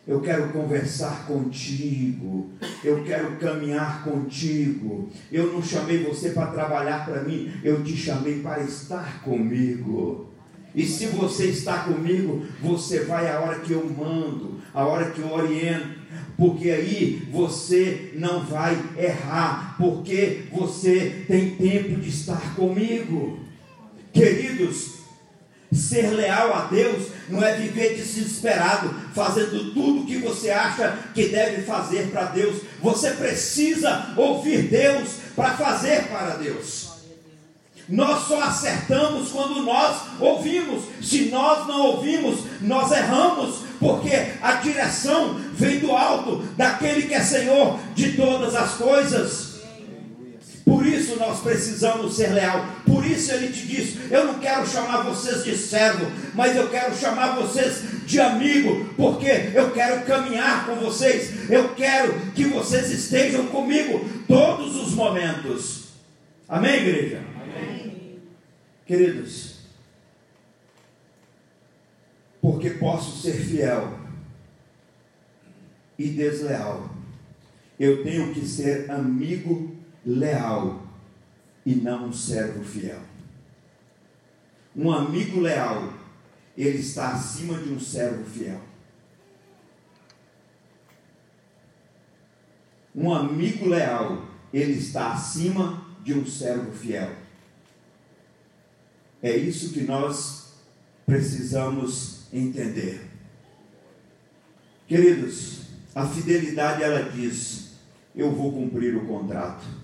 Eu 0.09 0.23
quero 0.23 0.49
conversar 0.49 1.27
contigo. 1.27 2.49
Eu 2.83 3.05
quero 3.05 3.37
caminhar 3.37 4.03
contigo. 4.03 5.11
Eu 5.31 5.53
não 5.53 5.63
chamei 5.63 6.03
você 6.03 6.31
para 6.31 6.47
trabalhar 6.47 7.05
para 7.05 7.23
mim. 7.25 7.53
Eu 7.63 7.85
te 7.85 7.95
chamei 7.95 8.41
para 8.41 8.63
estar 8.63 9.23
comigo. 9.23 10.33
E 10.75 10.87
se 10.87 11.09
você 11.09 11.49
está 11.49 11.81
comigo, 11.81 12.43
você 12.63 13.01
vai 13.01 13.31
a 13.31 13.39
hora 13.39 13.59
que 13.59 13.73
eu 13.73 13.85
mando, 13.85 14.59
a 14.73 14.83
hora 14.83 15.11
que 15.11 15.21
eu 15.21 15.31
oriento. 15.31 15.99
Porque 16.39 16.71
aí 16.71 17.29
você 17.31 18.13
não 18.15 18.47
vai 18.47 18.83
errar, 18.97 19.77
porque 19.77 20.45
você 20.51 21.25
tem 21.29 21.51
tempo 21.57 22.01
de 22.01 22.09
estar 22.09 22.55
comigo. 22.55 23.41
Queridos, 24.11 24.99
Ser 25.73 26.15
leal 26.15 26.55
a 26.55 26.65
Deus 26.65 27.09
não 27.29 27.43
é 27.43 27.57
viver 27.57 27.95
desesperado, 27.95 28.95
fazendo 29.15 29.73
tudo 29.73 30.01
o 30.01 30.07
que 30.07 30.19
você 30.19 30.51
acha 30.51 30.99
que 31.15 31.29
deve 31.29 31.63
fazer 31.63 32.11
para 32.11 32.25
Deus. 32.25 32.63
Você 32.83 33.11
precisa 33.13 34.13
ouvir 34.17 34.63
Deus 34.69 35.09
para 35.35 35.57
fazer 35.57 36.05
para 36.09 36.37
Deus. 36.37 36.89
Nós 37.89 38.27
só 38.29 38.43
acertamos 38.43 39.31
quando 39.31 39.63
nós 39.63 40.03
ouvimos. 40.21 40.85
Se 41.01 41.31
nós 41.31 41.67
não 41.67 41.87
ouvimos, 41.87 42.41
nós 42.61 42.93
erramos, 42.93 43.61
porque 43.81 44.35
a 44.43 44.55
direção 44.55 45.41
vem 45.55 45.79
do 45.79 45.93
alto, 45.93 46.45
daquele 46.57 47.09
que 47.09 47.15
é 47.15 47.21
Senhor 47.23 47.79
de 47.95 48.13
todas 48.13 48.55
as 48.55 48.75
coisas. 48.75 49.48
Por 50.69 50.85
isso 50.85 51.17
nós 51.17 51.41
precisamos 51.41 52.15
ser 52.15 52.29
leal. 52.35 52.63
Por 52.85 53.03
isso 53.03 53.33
ele 53.33 53.51
te 53.51 53.67
diz: 53.67 54.11
Eu 54.11 54.27
não 54.27 54.39
quero 54.39 54.67
chamar 54.67 55.01
vocês 55.01 55.43
de 55.43 55.57
servo, 55.57 56.05
mas 56.35 56.55
eu 56.55 56.69
quero 56.69 56.95
chamar 56.95 57.37
vocês 57.37 58.05
de 58.05 58.21
amigo, 58.21 58.85
porque 58.95 59.51
eu 59.55 59.71
quero 59.71 60.05
caminhar 60.05 60.67
com 60.67 60.75
vocês. 60.75 61.51
Eu 61.51 61.75
quero 61.75 62.33
que 62.33 62.45
vocês 62.45 62.91
estejam 62.91 63.47
comigo 63.47 64.05
todos 64.29 64.77
os 64.77 64.93
momentos. 64.93 65.85
Amém, 66.47 66.83
igreja? 66.83 67.23
Amém. 67.43 68.19
Queridos, 68.85 69.61
porque 72.43 72.71
posso 72.71 73.23
ser 73.23 73.33
fiel 73.33 73.99
e 75.99 76.09
desleal, 76.09 76.91
eu 77.81 78.05
tenho 78.05 78.35
que 78.35 78.47
ser 78.47 78.91
amigo 78.91 79.78
leal 80.09 80.87
e 81.67 81.75
não 81.75 82.07
um 82.07 82.13
servo 82.13 82.65
fiel. 82.65 83.01
Um 84.75 84.91
amigo 84.91 85.39
leal, 85.41 85.93
ele 86.57 86.79
está 86.79 87.13
acima 87.13 87.59
de 87.59 87.71
um 87.71 87.79
servo 87.79 88.25
fiel. 88.25 88.61
Um 92.95 93.13
amigo 93.13 93.69
leal, 93.69 94.27
ele 94.53 94.73
está 94.73 95.13
acima 95.13 95.87
de 96.03 96.15
um 96.15 96.25
servo 96.25 96.73
fiel. 96.73 97.15
É 99.23 99.37
isso 99.37 99.75
que 99.75 99.83
nós 99.83 100.55
precisamos 101.05 102.33
entender. 102.33 103.07
Queridos, 104.87 105.63
a 105.95 106.07
fidelidade 106.07 106.83
ela 106.83 107.11
diz: 107.11 107.73
eu 108.17 108.33
vou 108.33 108.53
cumprir 108.53 108.97
o 108.97 109.07
contrato. 109.07 109.78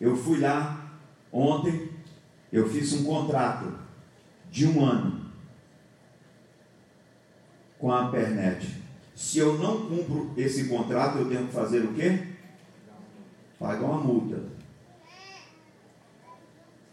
Eu 0.00 0.16
fui 0.16 0.40
lá 0.40 0.92
ontem, 1.32 1.90
eu 2.52 2.68
fiz 2.68 2.92
um 2.92 3.04
contrato 3.04 3.72
de 4.50 4.66
um 4.66 4.84
ano 4.84 5.26
com 7.78 7.92
a 7.92 8.10
Pernet. 8.10 8.76
Se 9.14 9.38
eu 9.38 9.58
não 9.58 9.88
cumpro 9.88 10.32
esse 10.36 10.68
contrato, 10.68 11.18
eu 11.18 11.28
tenho 11.28 11.46
que 11.46 11.52
fazer 11.52 11.80
o 11.80 11.94
quê? 11.94 12.28
Pagar 13.58 13.84
uma 13.84 14.00
multa. 14.00 14.42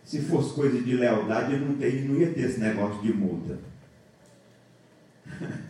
Se 0.04 0.22
fosse 0.22 0.54
coisa 0.54 0.82
de 0.82 0.96
lealdade, 0.96 1.54
eu 1.54 1.60
não, 1.60 1.76
teria, 1.76 2.08
não 2.08 2.16
ia 2.20 2.34
ter 2.34 2.42
esse 2.42 2.60
negócio 2.60 3.02
de 3.02 3.14
multa. 3.14 3.60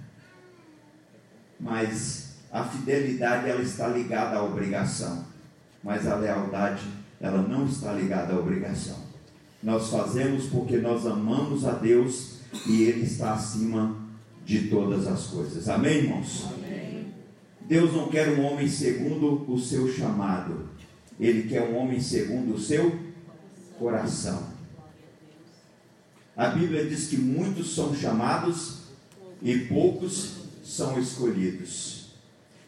Mas 1.59 2.37
a 2.51 2.63
fidelidade 2.63 3.49
ela 3.49 3.61
está 3.61 3.87
ligada 3.87 4.37
à 4.37 4.43
obrigação, 4.43 5.25
mas 5.83 6.07
a 6.07 6.15
lealdade 6.15 6.85
ela 7.19 7.41
não 7.41 7.65
está 7.65 7.93
ligada 7.93 8.33
à 8.33 8.39
obrigação. 8.39 8.97
Nós 9.61 9.89
fazemos 9.89 10.45
porque 10.45 10.77
nós 10.77 11.05
amamos 11.05 11.65
a 11.65 11.71
Deus 11.71 12.35
e 12.67 12.83
Ele 12.83 13.03
está 13.03 13.33
acima 13.33 13.97
de 14.45 14.67
todas 14.67 15.07
as 15.07 15.27
coisas. 15.27 15.67
Amém, 15.67 15.97
irmãos? 15.97 16.45
Amém. 16.53 17.13
Deus 17.61 17.93
não 17.93 18.09
quer 18.09 18.29
um 18.29 18.45
homem 18.45 18.67
segundo 18.67 19.51
o 19.51 19.59
seu 19.59 19.91
chamado, 19.91 20.69
Ele 21.19 21.49
quer 21.49 21.63
um 21.63 21.77
homem 21.77 21.99
segundo 21.99 22.53
o 22.53 22.59
seu 22.59 22.95
coração. 23.79 24.55
A 26.37 26.49
Bíblia 26.49 26.85
diz 26.85 27.07
que 27.07 27.17
muitos 27.17 27.73
são 27.73 27.95
chamados 27.95 28.81
e 29.41 29.57
poucos 29.59 30.33
são 30.63 30.99
escolhidos. 30.99 32.09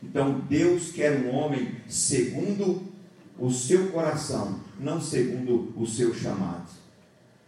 Então 0.02 0.40
Deus 0.50 0.92
quer 0.92 1.20
um 1.20 1.36
homem 1.36 1.76
segundo 1.88 2.82
o 3.40 3.52
seu 3.52 3.88
coração, 3.88 4.60
não 4.80 5.00
segundo 5.00 5.74
o 5.76 5.86
seu 5.86 6.14
chamado. 6.14 6.68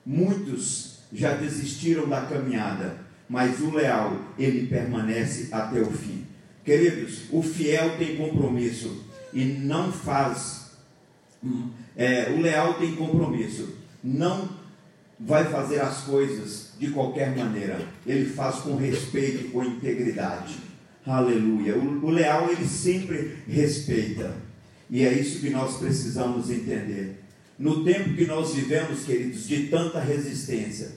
Muitos 0.05 0.99
já 1.11 1.33
desistiram 1.33 2.07
da 2.07 2.21
caminhada, 2.21 2.97
mas 3.27 3.59
o 3.59 3.71
leal, 3.71 4.17
ele 4.37 4.67
permanece 4.67 5.49
até 5.51 5.81
o 5.81 5.91
fim. 5.91 6.25
Queridos, 6.63 7.23
o 7.31 7.41
fiel 7.41 7.97
tem 7.97 8.15
compromisso 8.15 9.03
e 9.33 9.45
não 9.45 9.91
faz. 9.91 10.71
É, 11.95 12.31
o 12.31 12.41
leal 12.41 12.75
tem 12.75 12.95
compromisso, 12.95 13.75
não 14.03 14.49
vai 15.19 15.45
fazer 15.45 15.81
as 15.81 16.01
coisas 16.01 16.73
de 16.79 16.91
qualquer 16.91 17.35
maneira. 17.35 17.81
Ele 18.05 18.25
faz 18.25 18.57
com 18.57 18.75
respeito 18.75 19.51
com 19.51 19.63
integridade. 19.63 20.57
Aleluia. 21.05 21.75
O, 21.77 22.05
o 22.05 22.09
leal 22.09 22.49
ele 22.49 22.67
sempre 22.67 23.37
respeita. 23.47 24.48
E 24.89 25.05
é 25.05 25.13
isso 25.13 25.39
que 25.39 25.49
nós 25.49 25.77
precisamos 25.77 26.49
entender. 26.49 27.21
No 27.57 27.83
tempo 27.83 28.15
que 28.15 28.25
nós 28.25 28.53
vivemos, 28.53 29.03
queridos, 29.03 29.47
de 29.47 29.67
tanta 29.67 29.99
resistência, 29.99 30.91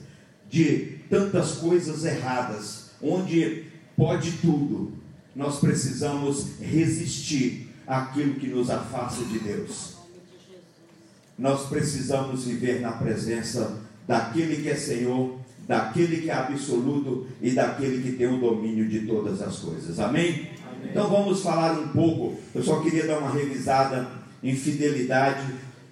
de 0.49 0.99
tantas 1.09 1.53
coisas 1.53 2.05
erradas, 2.05 2.91
onde 3.01 3.65
pode 3.95 4.31
tudo, 4.33 4.93
nós 5.35 5.59
precisamos 5.59 6.59
resistir 6.59 7.69
àquilo 7.85 8.35
que 8.35 8.47
nos 8.47 8.69
afasta 8.69 9.23
de 9.25 9.39
Deus. 9.39 9.95
Nós 11.37 11.67
precisamos 11.67 12.45
viver 12.45 12.79
na 12.79 12.93
presença 12.93 13.79
daquele 14.07 14.61
que 14.61 14.69
é 14.69 14.75
Senhor, 14.75 15.39
daquele 15.67 16.21
que 16.21 16.29
é 16.29 16.33
absoluto 16.33 17.27
e 17.41 17.51
daquele 17.51 18.01
que 18.03 18.17
tem 18.17 18.27
o 18.27 18.39
domínio 18.39 18.87
de 18.87 19.05
todas 19.07 19.41
as 19.41 19.57
coisas. 19.57 19.99
Amém? 19.99 20.52
Então 20.89 21.09
vamos 21.09 21.41
falar 21.41 21.73
um 21.79 21.87
pouco. 21.89 22.37
Eu 22.53 22.63
só 22.63 22.79
queria 22.79 23.07
dar 23.07 23.19
uma 23.19 23.31
revisada 23.31 24.07
em 24.41 24.55
fidelidade 24.55 25.45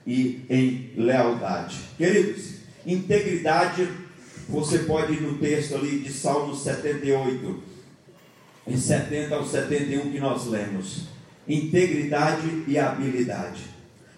e 0.06 0.46
em 0.50 0.92
lealdade. 0.98 1.78
Queridos, 1.98 2.56
integridade, 2.86 3.88
você 4.50 4.80
pode 4.80 5.14
ir 5.14 5.22
no 5.22 5.38
texto 5.38 5.76
ali 5.76 6.00
de 6.00 6.12
Salmos 6.12 6.64
78, 6.64 7.64
em 8.68 8.78
70 8.78 9.36
ao 9.36 9.46
71 9.46 10.12
que 10.12 10.20
nós 10.20 10.48
lemos. 10.48 11.08
Integridade 11.48 12.64
e 12.68 12.78
habilidade. 12.78 13.62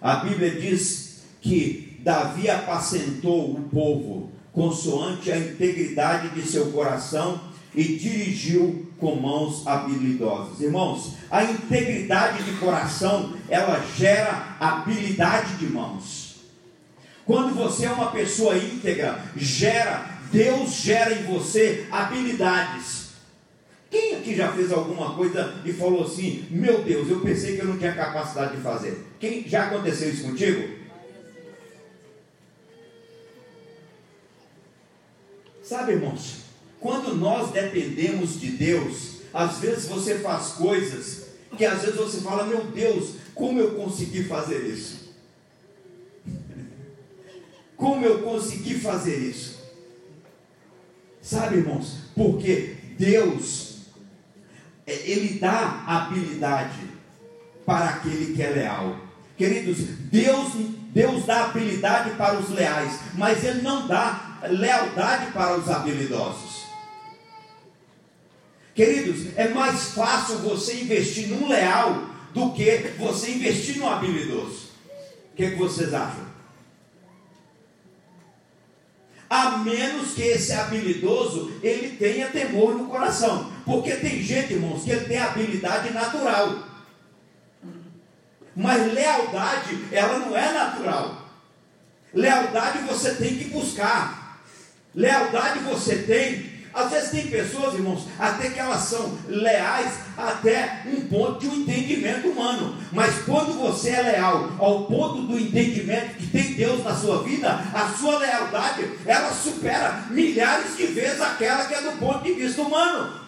A 0.00 0.16
Bíblia 0.16 0.50
diz 0.50 1.22
que 1.40 1.98
Davi 2.00 2.50
apacentou 2.50 3.52
o 3.52 3.62
povo 3.62 4.30
consoante 4.52 5.32
a 5.32 5.38
integridade 5.38 6.28
de 6.30 6.42
seu 6.42 6.66
coração 6.70 7.40
e 7.74 7.82
dirigiu 7.96 8.86
com 8.98 9.16
mãos 9.16 9.66
habilidosas. 9.66 10.60
Irmãos, 10.60 11.14
a 11.30 11.44
integridade 11.44 12.42
de 12.44 12.52
coração, 12.58 13.34
ela 13.48 13.84
gera 13.96 14.56
habilidade 14.60 15.56
de 15.56 15.66
mãos. 15.66 16.36
Quando 17.26 17.54
você 17.54 17.86
é 17.86 17.92
uma 17.92 18.10
pessoa 18.10 18.56
íntegra, 18.56 19.22
gera, 19.36 20.10
Deus 20.30 20.74
gera 20.74 21.12
em 21.14 21.24
você 21.24 21.86
habilidades. 21.90 23.04
Quem 23.90 24.16
aqui 24.16 24.34
já 24.34 24.52
fez 24.52 24.72
alguma 24.72 25.14
coisa 25.14 25.54
e 25.64 25.72
falou 25.72 26.04
assim: 26.04 26.46
Meu 26.50 26.82
Deus, 26.82 27.08
eu 27.08 27.20
pensei 27.20 27.54
que 27.56 27.62
eu 27.62 27.68
não 27.68 27.78
tinha 27.78 27.94
capacidade 27.94 28.56
de 28.56 28.62
fazer? 28.62 29.06
Quem 29.20 29.48
já 29.48 29.66
aconteceu 29.66 30.10
isso 30.10 30.24
contigo? 30.24 30.84
Sabe, 35.62 35.92
irmãos, 35.92 36.43
quando 36.84 37.16
nós 37.16 37.50
dependemos 37.50 38.38
de 38.38 38.50
Deus, 38.50 39.20
às 39.32 39.56
vezes 39.56 39.86
você 39.86 40.18
faz 40.18 40.48
coisas 40.48 41.28
que 41.56 41.64
às 41.64 41.80
vezes 41.80 41.96
você 41.96 42.20
fala: 42.20 42.44
Meu 42.44 42.62
Deus, 42.66 43.14
como 43.34 43.58
eu 43.58 43.70
consegui 43.70 44.24
fazer 44.24 44.66
isso? 44.66 45.14
Como 47.74 48.04
eu 48.04 48.20
consegui 48.20 48.74
fazer 48.74 49.16
isso? 49.16 49.64
Sabe, 51.22 51.56
irmãos, 51.56 51.96
porque 52.14 52.76
Deus, 52.98 53.78
é, 54.86 54.92
Ele 55.10 55.38
dá 55.38 55.84
habilidade 55.86 56.80
para 57.64 57.86
aquele 57.86 58.34
que 58.34 58.42
é 58.42 58.50
leal. 58.50 58.96
Queridos, 59.38 59.78
Deus, 60.12 60.52
Deus 60.92 61.24
dá 61.24 61.46
habilidade 61.46 62.10
para 62.10 62.38
os 62.38 62.50
leais, 62.50 63.00
mas 63.14 63.42
Ele 63.42 63.62
não 63.62 63.88
dá 63.88 64.38
lealdade 64.50 65.32
para 65.32 65.56
os 65.56 65.68
habilidosos. 65.68 66.53
Queridos, 68.74 69.36
é 69.36 69.48
mais 69.48 69.90
fácil 69.90 70.38
você 70.38 70.80
investir 70.80 71.28
num 71.28 71.48
leal 71.48 72.06
do 72.32 72.52
que 72.52 72.94
você 72.98 73.30
investir 73.30 73.78
no 73.78 73.88
habilidoso. 73.88 74.70
O 75.32 75.36
que, 75.36 75.50
que 75.50 75.56
vocês 75.56 75.94
acham? 75.94 76.24
A 79.30 79.58
menos 79.58 80.12
que 80.14 80.22
esse 80.22 80.52
habilidoso 80.52 81.52
ele 81.62 81.96
tenha 81.96 82.28
temor 82.28 82.74
no 82.74 82.86
coração. 82.86 83.52
Porque 83.64 83.92
tem 83.96 84.22
gente, 84.22 84.54
irmãos, 84.54 84.84
que 84.84 84.90
ele 84.90 85.06
tem 85.06 85.18
habilidade 85.18 85.92
natural. 85.92 86.68
Mas 88.54 88.92
lealdade, 88.92 89.78
ela 89.90 90.18
não 90.18 90.36
é 90.36 90.52
natural. 90.52 91.28
Lealdade 92.12 92.78
você 92.86 93.14
tem 93.14 93.36
que 93.36 93.44
buscar. 93.46 94.40
Lealdade 94.94 95.60
você 95.60 95.96
tem. 96.02 96.53
Às 96.74 96.90
vezes 96.90 97.10
tem 97.10 97.28
pessoas, 97.28 97.74
irmãos, 97.74 98.08
até 98.18 98.50
que 98.50 98.58
elas 98.58 98.82
são 98.82 99.16
leais 99.28 99.92
até 100.18 100.82
um 100.86 101.02
ponto 101.02 101.38
de 101.38 101.46
um 101.46 101.54
entendimento 101.54 102.28
humano. 102.28 102.76
Mas 102.90 103.22
quando 103.24 103.52
você 103.52 103.90
é 103.90 104.02
leal 104.02 104.50
ao 104.58 104.84
ponto 104.86 105.22
do 105.22 105.38
entendimento 105.38 106.16
que 106.16 106.26
tem 106.26 106.54
Deus 106.54 106.82
na 106.82 106.96
sua 106.96 107.22
vida, 107.22 107.48
a 107.72 107.94
sua 107.96 108.18
lealdade, 108.18 108.90
ela 109.06 109.32
supera 109.32 110.04
milhares 110.10 110.76
de 110.76 110.86
vezes 110.86 111.20
aquela 111.20 111.64
que 111.66 111.74
é 111.74 111.80
do 111.80 111.92
ponto 111.92 112.24
de 112.24 112.32
vista 112.32 112.62
humano. 112.62 113.22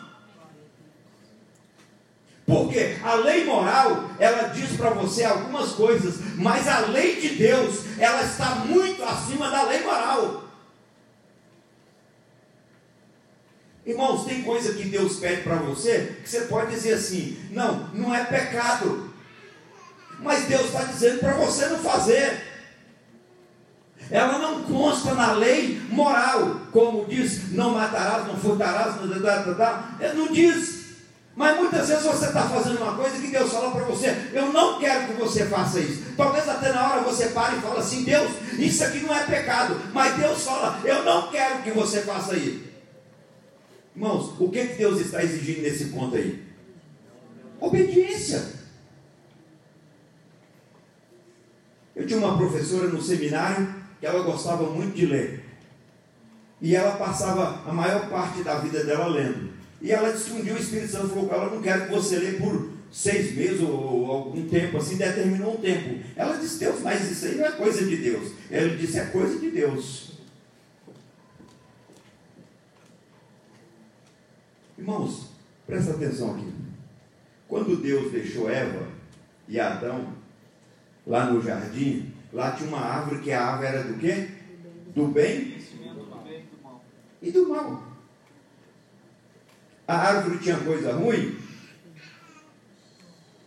Porque 2.44 2.97
a 3.03 3.14
lei 3.14 3.44
moral, 3.44 4.11
ela 4.18 4.49
diz 4.49 4.76
para 4.76 4.90
você 4.90 5.24
algumas 5.24 5.70
coisas, 5.72 6.16
mas 6.36 6.66
a 6.66 6.80
lei 6.80 7.20
de 7.20 7.30
Deus, 7.30 7.80
ela 7.99 8.22
está 8.22 8.57
muito 8.66 9.05
acima 9.05 9.51
da 9.51 9.62
lei 9.62 9.82
moral. 9.82 10.45
Irmãos, 13.87 14.24
tem 14.24 14.43
coisa 14.43 14.74
que 14.74 14.89
Deus 14.89 15.20
pede 15.20 15.43
para 15.43 15.55
você 15.57 16.16
que 16.20 16.28
você 16.28 16.41
pode 16.43 16.72
dizer 16.72 16.95
assim: 16.95 17.39
não, 17.53 17.89
não 17.95 18.12
é 18.12 18.24
pecado. 18.24 19.14
Mas 20.18 20.47
Deus 20.47 20.64
está 20.64 20.82
dizendo 20.82 21.20
para 21.20 21.34
você 21.34 21.66
não 21.66 21.78
fazer. 21.78 22.43
Ela 24.11 24.39
não 24.39 24.62
consta 24.64 25.14
na 25.14 25.32
lei 25.32 25.80
moral, 25.89 26.62
como 26.72 27.07
diz: 27.07 27.53
não 27.53 27.70
matarás, 27.70 28.26
não 28.26 28.37
furtarás, 28.37 28.97
não, 28.97 30.14
não 30.14 30.32
diz. 30.32 30.87
Mas 31.37 31.57
muitas 31.57 31.89
vezes 31.89 32.03
você 32.03 32.26
está 32.26 32.43
fazendo 32.49 32.82
uma 32.82 32.97
coisa 32.97 33.20
que 33.20 33.28
Deus 33.28 33.53
fala 33.53 33.70
para 33.70 33.84
você: 33.84 34.30
eu 34.32 34.53
não 34.53 34.80
quero 34.80 35.07
que 35.07 35.12
você 35.12 35.47
faça 35.47 35.78
isso. 35.78 36.03
Talvez 36.16 36.49
até 36.49 36.72
na 36.72 36.91
hora 36.91 37.03
você 37.03 37.26
pare 37.26 37.57
e 37.57 37.61
fale 37.61 37.78
assim: 37.78 38.03
Deus, 38.03 38.32
isso 38.59 38.82
aqui 38.82 38.99
não 38.99 39.14
é 39.14 39.22
pecado. 39.22 39.80
Mas 39.93 40.16
Deus 40.16 40.43
fala: 40.43 40.80
eu 40.82 41.05
não 41.05 41.30
quero 41.30 41.62
que 41.62 41.70
você 41.70 42.01
faça 42.01 42.34
isso. 42.34 42.66
Irmãos, 43.97 44.38
o 44.38 44.51
que, 44.51 44.66
que 44.66 44.74
Deus 44.74 45.01
está 45.01 45.24
exigindo 45.24 45.62
nesse 45.62 45.86
ponto 45.86 46.14
aí? 46.14 46.44
Obediência. 47.59 48.42
Eu 51.94 52.07
tinha 52.07 52.18
uma 52.18 52.36
professora 52.36 52.88
no 52.88 53.01
seminário 53.01 53.74
que 53.99 54.05
ela 54.05 54.22
gostava 54.22 54.64
muito 54.64 54.94
de 54.94 55.07
ler. 55.07 55.44
E 56.61 56.76
ela 56.76 56.97
passava 56.97 57.66
a 57.66 57.72
maior 57.72 58.11
parte 58.11 58.42
da 58.42 58.59
vida 58.59 58.84
dela 58.84 59.07
lendo. 59.07 59.55
E 59.80 59.90
ela 59.90 60.12
dia 60.12 60.55
o 60.55 60.59
Espírito 60.59 60.92
Santo 60.92 61.09
falou 61.09 61.26
com 61.26 61.34
ela: 61.34 61.55
Não 61.55 61.62
quero 61.62 61.86
que 61.86 61.92
você 61.92 62.18
lê 62.18 62.32
por 62.32 62.70
seis 62.92 63.34
meses 63.34 63.62
ou 63.62 64.11
algum 64.11 64.47
tempo, 64.47 64.76
assim, 64.76 64.97
determinou 64.97 65.55
um 65.55 65.61
tempo. 65.61 66.03
Ela 66.14 66.36
disse: 66.36 66.59
Deus, 66.59 66.80
mas 66.82 67.11
isso 67.11 67.24
aí 67.24 67.36
não 67.36 67.47
é 67.47 67.53
coisa 67.53 67.82
de 67.82 67.97
Deus. 67.97 68.32
Ele 68.51 68.76
disse: 68.76 68.99
É 68.99 69.07
coisa 69.07 69.38
de 69.38 69.51
Deus. 69.51 70.16
Irmãos, 74.79 75.31
presta 75.66 75.93
atenção 75.93 76.35
aqui. 76.35 76.53
Quando 77.49 77.81
Deus 77.81 78.12
deixou 78.12 78.51
Eva 78.51 78.87
e 79.49 79.59
Adão 79.59 80.12
lá 81.07 81.27
no 81.27 81.41
jardim, 81.41 82.12
lá 82.33 82.53
tinha 82.53 82.68
uma 82.68 82.81
árvore 82.81 83.22
que 83.22 83.33
a 83.33 83.45
árvore 83.45 83.68
era 83.68 83.85
do 83.85 83.99
quê? 83.99 84.29
Do 84.95 85.09
bem 85.09 85.57
e 87.22 87.31
do 87.31 87.49
mal. 87.49 87.83
A 89.89 89.97
árvore 89.97 90.39
tinha 90.39 90.59
coisa 90.59 90.93
ruim? 90.93 91.39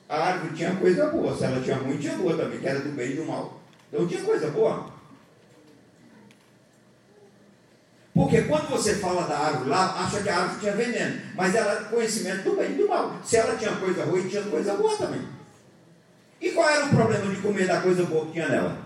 A 0.08 0.18
árvore 0.18 0.56
tinha 0.56 0.76
coisa 0.76 1.08
boa. 1.08 1.36
Se 1.36 1.44
ela 1.44 1.62
tinha 1.62 1.76
ruim, 1.76 1.98
tinha 1.98 2.18
boa 2.18 2.36
também, 2.36 2.60
que 2.60 2.68
era 2.68 2.80
do 2.80 2.92
bem 2.96 3.12
e 3.12 3.16
do 3.16 3.26
mal. 3.26 3.62
Então 3.92 4.08
tinha 4.08 4.24
coisa 4.24 4.50
boa. 4.50 4.99
Porque 8.14 8.42
quando 8.44 8.70
você 8.70 8.96
fala 8.96 9.28
da 9.28 9.38
árvore 9.38 9.70
lá, 9.70 10.04
acha 10.04 10.22
que 10.22 10.30
a 10.30 10.38
árvore 10.38 10.60
tinha 10.60 10.76
veneno. 10.76 11.22
Mas 11.36 11.56
ela 11.56 11.72
era 11.72 11.84
conhecimento 11.86 12.44
do 12.44 12.56
bem 12.56 12.72
e 12.72 12.76
do 12.76 12.88
mal. 12.88 13.18
Se 13.24 13.38
ela 13.38 13.56
tinha 13.56 13.76
coisa 13.76 14.04
ruim, 14.04 14.28
tinha 14.28 14.44
coisa 14.44 14.74
boa 14.74 14.98
também. 14.98 15.22
E 16.42 16.52
qual 16.52 16.70
era 16.70 16.86
o 16.86 16.90
problema 16.90 17.34
de 17.34 17.42
comer 17.42 17.68
da 17.68 17.82
coisa 17.82 18.04
boa 18.04 18.26
que 18.26 18.34
tinha 18.34 18.50
nela? 18.50 18.78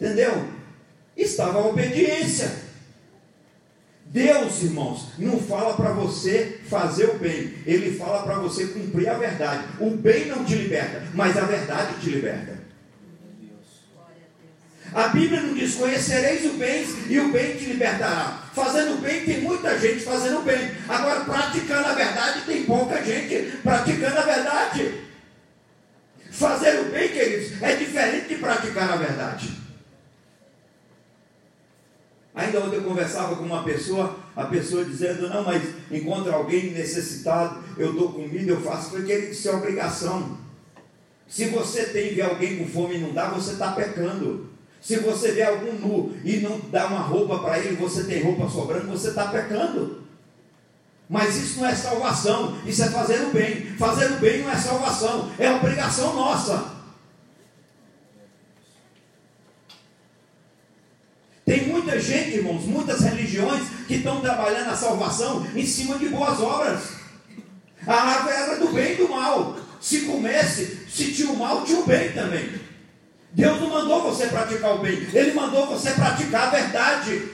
Entendeu? 0.00 0.48
Estava 1.16 1.58
a 1.58 1.66
obediência. 1.66 2.66
Deus, 4.06 4.62
irmãos, 4.62 5.08
não 5.18 5.40
fala 5.40 5.74
para 5.74 5.92
você 5.92 6.60
fazer 6.68 7.06
o 7.06 7.18
bem, 7.18 7.54
Ele 7.66 7.98
fala 7.98 8.22
para 8.22 8.38
você 8.38 8.66
cumprir 8.68 9.08
a 9.08 9.14
verdade. 9.14 9.64
O 9.80 9.90
bem 9.90 10.26
não 10.26 10.44
te 10.44 10.54
liberta, 10.54 11.02
mas 11.12 11.36
a 11.36 11.42
verdade 11.42 12.00
te 12.00 12.10
liberta. 12.10 12.55
A 14.96 15.08
Bíblia 15.08 15.42
não 15.42 15.52
diz: 15.52 15.74
conhecereis 15.74 16.46
o 16.46 16.54
bem 16.54 16.86
e 17.06 17.20
o 17.20 17.30
bem 17.30 17.54
te 17.54 17.66
libertará. 17.66 18.48
Fazendo 18.54 18.98
bem, 19.02 19.26
tem 19.26 19.42
muita 19.42 19.78
gente 19.78 20.00
fazendo 20.00 20.42
bem. 20.42 20.70
Agora, 20.88 21.20
praticando 21.20 21.86
a 21.86 21.92
verdade, 21.92 22.40
tem 22.46 22.64
pouca 22.64 23.04
gente 23.04 23.58
praticando 23.62 24.18
a 24.18 24.22
verdade. 24.22 25.04
Fazer 26.30 26.80
o 26.80 26.84
bem, 26.90 27.10
queridos, 27.10 27.62
é 27.62 27.76
diferente 27.76 28.28
de 28.28 28.36
praticar 28.36 28.94
a 28.94 28.96
verdade. 28.96 29.52
Ainda 32.34 32.60
ontem 32.60 32.76
eu 32.76 32.84
conversava 32.84 33.36
com 33.36 33.44
uma 33.44 33.64
pessoa, 33.64 34.18
a 34.34 34.44
pessoa 34.44 34.82
dizendo, 34.82 35.28
não, 35.28 35.44
mas 35.44 35.62
encontra 35.90 36.34
alguém 36.34 36.72
necessitado, 36.72 37.62
eu 37.76 37.92
dou 37.92 38.14
comida, 38.14 38.50
eu 38.50 38.62
faço, 38.62 38.90
porque 38.90 39.28
disse, 39.28 39.48
é 39.48 39.52
obrigação. 39.52 40.38
Se 41.28 41.46
você 41.46 41.84
tem 41.86 42.14
ver 42.14 42.22
alguém 42.22 42.56
com 42.56 42.66
fome 42.66 42.96
e 42.96 42.98
não 42.98 43.12
dá, 43.12 43.28
você 43.28 43.52
está 43.52 43.72
pecando. 43.72 44.55
Se 44.80 44.98
você 44.98 45.32
vê 45.32 45.42
algum 45.42 45.72
nu 45.72 46.16
e 46.24 46.38
não 46.38 46.60
dá 46.70 46.86
uma 46.86 47.00
roupa 47.00 47.38
para 47.38 47.58
ele, 47.58 47.76
você 47.76 48.04
tem 48.04 48.22
roupa 48.22 48.48
sobrando, 48.48 48.86
você 48.86 49.08
está 49.08 49.26
pecando. 49.26 50.06
Mas 51.08 51.36
isso 51.36 51.60
não 51.60 51.66
é 51.66 51.74
salvação, 51.74 52.56
isso 52.66 52.82
é 52.82 52.88
fazer 52.88 53.20
o 53.22 53.30
bem. 53.30 53.66
Fazer 53.76 54.12
o 54.12 54.16
bem 54.16 54.42
não 54.42 54.50
é 54.50 54.56
salvação, 54.56 55.30
é 55.38 55.50
obrigação 55.50 56.14
nossa. 56.14 56.76
Tem 61.44 61.68
muita 61.68 62.00
gente, 62.00 62.38
irmãos, 62.38 62.64
muitas 62.64 63.00
religiões 63.02 63.68
que 63.86 63.94
estão 63.94 64.20
trabalhando 64.20 64.70
a 64.70 64.76
salvação 64.76 65.46
em 65.54 65.64
cima 65.64 65.96
de 65.96 66.08
boas 66.08 66.40
obras. 66.40 66.96
A 67.86 67.94
árvore 67.94 68.34
era 68.34 68.56
do 68.56 68.72
bem 68.72 68.94
e 68.94 68.96
do 68.96 69.08
mal. 69.08 69.56
Se 69.80 70.00
comesse, 70.00 70.86
se 70.90 71.12
tinha 71.12 71.30
o 71.30 71.36
mal, 71.36 71.64
tinha 71.64 71.78
o 71.78 71.86
bem 71.86 72.10
também. 72.10 72.65
Deus 73.36 73.60
não 73.60 73.68
mandou 73.68 74.02
você 74.02 74.28
praticar 74.28 74.76
o 74.76 74.78
bem, 74.78 74.94
Ele 75.12 75.34
mandou 75.34 75.66
você 75.66 75.90
praticar 75.90 76.46
a 76.46 76.50
verdade. 76.50 77.28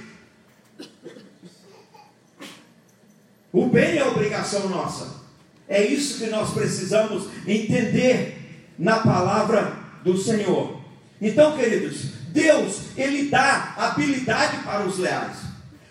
O 3.53 3.67
bem 3.67 3.99
é 3.99 4.05
obrigação 4.05 4.69
nossa. 4.69 5.23
É 5.69 5.81
isso 5.81 6.19
que 6.19 6.27
nós 6.29 6.51
precisamos 6.53 7.29
entender 7.47 8.73
na 8.77 8.99
palavra 8.99 9.77
do 10.03 10.19
Senhor. 10.19 10.81
Então, 11.21 11.57
queridos, 11.57 12.15
Deus, 12.31 12.81
Ele 12.97 13.29
dá 13.29 13.75
habilidade 13.77 14.57
para 14.65 14.85
os 14.85 14.99
leais. 14.99 15.37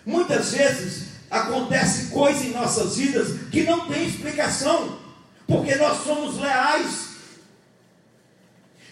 Muitas 0.04 0.52
vezes 0.52 1.04
acontece 1.30 2.10
coisa 2.10 2.44
em 2.44 2.50
nossas 2.50 2.98
vidas 2.98 3.48
que 3.50 3.62
não 3.62 3.88
tem 3.88 4.06
explicação, 4.06 4.98
porque 5.46 5.74
nós 5.76 6.04
somos 6.04 6.38
leais. 6.38 7.11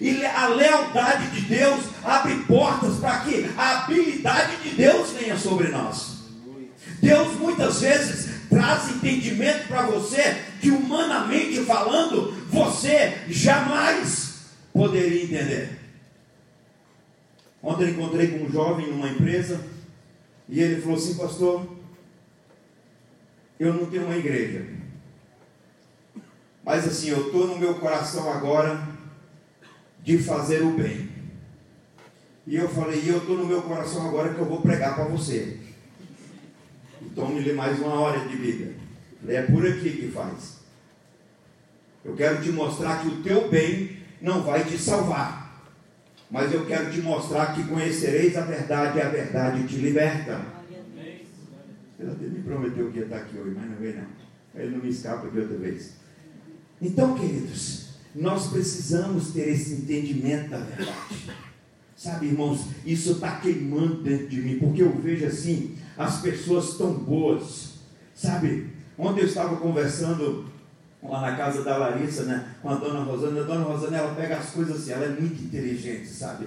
E 0.01 0.25
a 0.25 0.49
lealdade 0.49 1.31
de 1.31 1.43
Deus 1.43 1.85
abre 2.03 2.35
portas 2.45 2.97
para 2.97 3.21
que 3.21 3.51
a 3.57 3.83
habilidade 3.83 4.57
de 4.63 4.71
Deus 4.71 5.11
venha 5.11 5.37
sobre 5.37 5.69
nós. 5.69 6.21
Deus 7.03 7.35
muitas 7.39 7.83
vezes 7.83 8.49
traz 8.49 8.91
entendimento 8.91 9.69
para 9.69 9.83
você 9.83 10.43
que 10.61 10.71
humanamente 10.71 11.65
falando, 11.65 12.33
você 12.49 13.19
jamais 13.29 14.41
poderia 14.73 15.25
entender. 15.25 15.79
Ontem 17.63 17.85
eu 17.85 17.91
encontrei 17.91 18.29
com 18.29 18.45
um 18.45 18.51
jovem 18.51 18.91
numa 18.91 19.09
empresa 19.09 19.61
e 20.49 20.61
ele 20.61 20.81
falou 20.81 20.97
assim, 20.97 21.15
pastor, 21.15 21.67
eu 23.59 23.75
não 23.75 23.87
tenho 23.87 24.07
uma 24.07 24.17
igreja. 24.17 24.67
Mas 26.65 26.87
assim, 26.87 27.11
eu 27.11 27.27
estou 27.27 27.47
no 27.47 27.59
meu 27.59 27.75
coração 27.75 28.33
agora 28.33 28.83
de 30.03 30.19
fazer 30.19 30.63
o 30.63 30.73
bem. 30.73 31.09
E 32.47 32.57
eu 32.57 32.69
falei, 32.69 33.01
e 33.01 33.09
eu 33.09 33.19
estou 33.19 33.37
no 33.37 33.47
meu 33.47 33.63
coração 33.63 34.09
agora 34.09 34.35
que 34.35 34.41
eu 34.41 34.47
vou 34.47 34.61
pregar 34.61 34.95
para 34.95 35.05
você. 35.05 35.59
Então 37.03 37.35
lê 37.35 37.53
mais 37.53 37.79
uma 37.79 37.95
hora 38.01 38.29
de 38.29 38.37
Bíblia. 38.37 38.75
Falei, 39.21 39.37
é 39.37 39.43
por 39.43 39.67
aqui 39.67 39.91
que 39.91 40.09
faz. 40.09 40.61
Eu 42.05 42.15
quero 42.17 42.43
te 42.43 42.51
mostrar 42.51 43.03
que 43.03 43.09
o 43.09 43.23
teu 43.23 43.49
bem 43.49 43.99
não 44.21 44.43
vai 44.43 44.65
te 44.65 44.79
salvar 44.79 45.41
mas 46.31 46.53
eu 46.55 46.65
quero 46.65 46.91
te 46.93 47.01
mostrar 47.01 47.55
que 47.55 47.65
conhecereis 47.65 48.37
a 48.37 48.43
verdade 48.43 48.99
e 48.99 49.03
a 49.03 49.09
verdade 49.09 49.67
te 49.67 49.77
liberta. 49.77 50.41
Ele 51.99 52.11
até 52.11 52.25
me 52.25 52.43
prometeu 52.43 52.91
que 52.91 52.99
ia 52.99 53.05
estar 53.05 53.17
aqui 53.17 53.37
hoje, 53.37 53.55
mas 53.55 53.69
não 53.69 53.77
veio 53.77 53.97
não. 53.97 54.61
Ele 54.63 54.77
não 54.77 54.83
me 54.83 54.89
escapa 54.89 55.29
de 55.29 55.41
outra 55.41 55.57
vez. 55.59 55.95
Então, 56.81 57.19
queridos, 57.19 57.90
nós 58.15 58.49
precisamos 58.49 59.33
ter 59.33 59.49
esse 59.49 59.75
entendimento 59.75 60.51
da 60.51 60.59
verdade. 60.59 61.31
Sabe, 61.97 62.27
irmãos, 62.27 62.67
isso 62.85 63.13
está 63.13 63.37
queimando 63.37 64.03
dentro 64.03 64.29
de 64.29 64.41
mim, 64.41 64.59
porque 64.59 64.83
eu 64.83 64.91
vejo 65.01 65.27
assim, 65.27 65.77
as 65.99 66.21
pessoas 66.21 66.79
tão 66.79 66.95
boas. 66.95 67.75
Sabe, 68.15 68.71
ontem 68.99 69.21
eu 69.21 69.27
estava 69.27 69.57
conversando 69.57 70.47
lá 71.03 71.21
na 71.21 71.37
casa 71.37 71.63
da 71.63 71.77
Larissa, 71.77 72.25
né, 72.25 72.55
com 72.63 72.71
a 72.71 72.75
dona 72.75 73.01
Rosana. 73.01 73.41
A 73.41 73.45
dona 73.45 73.65
Rosana, 73.65 73.99
ela 73.99 74.15
pega 74.15 74.39
as 74.39 74.51
coisas 74.51 74.77
assim, 74.77 74.93
ela 74.93 75.05
é 75.05 75.21
muito 75.21 75.43
inteligente, 75.43 76.09
sabe? 76.09 76.47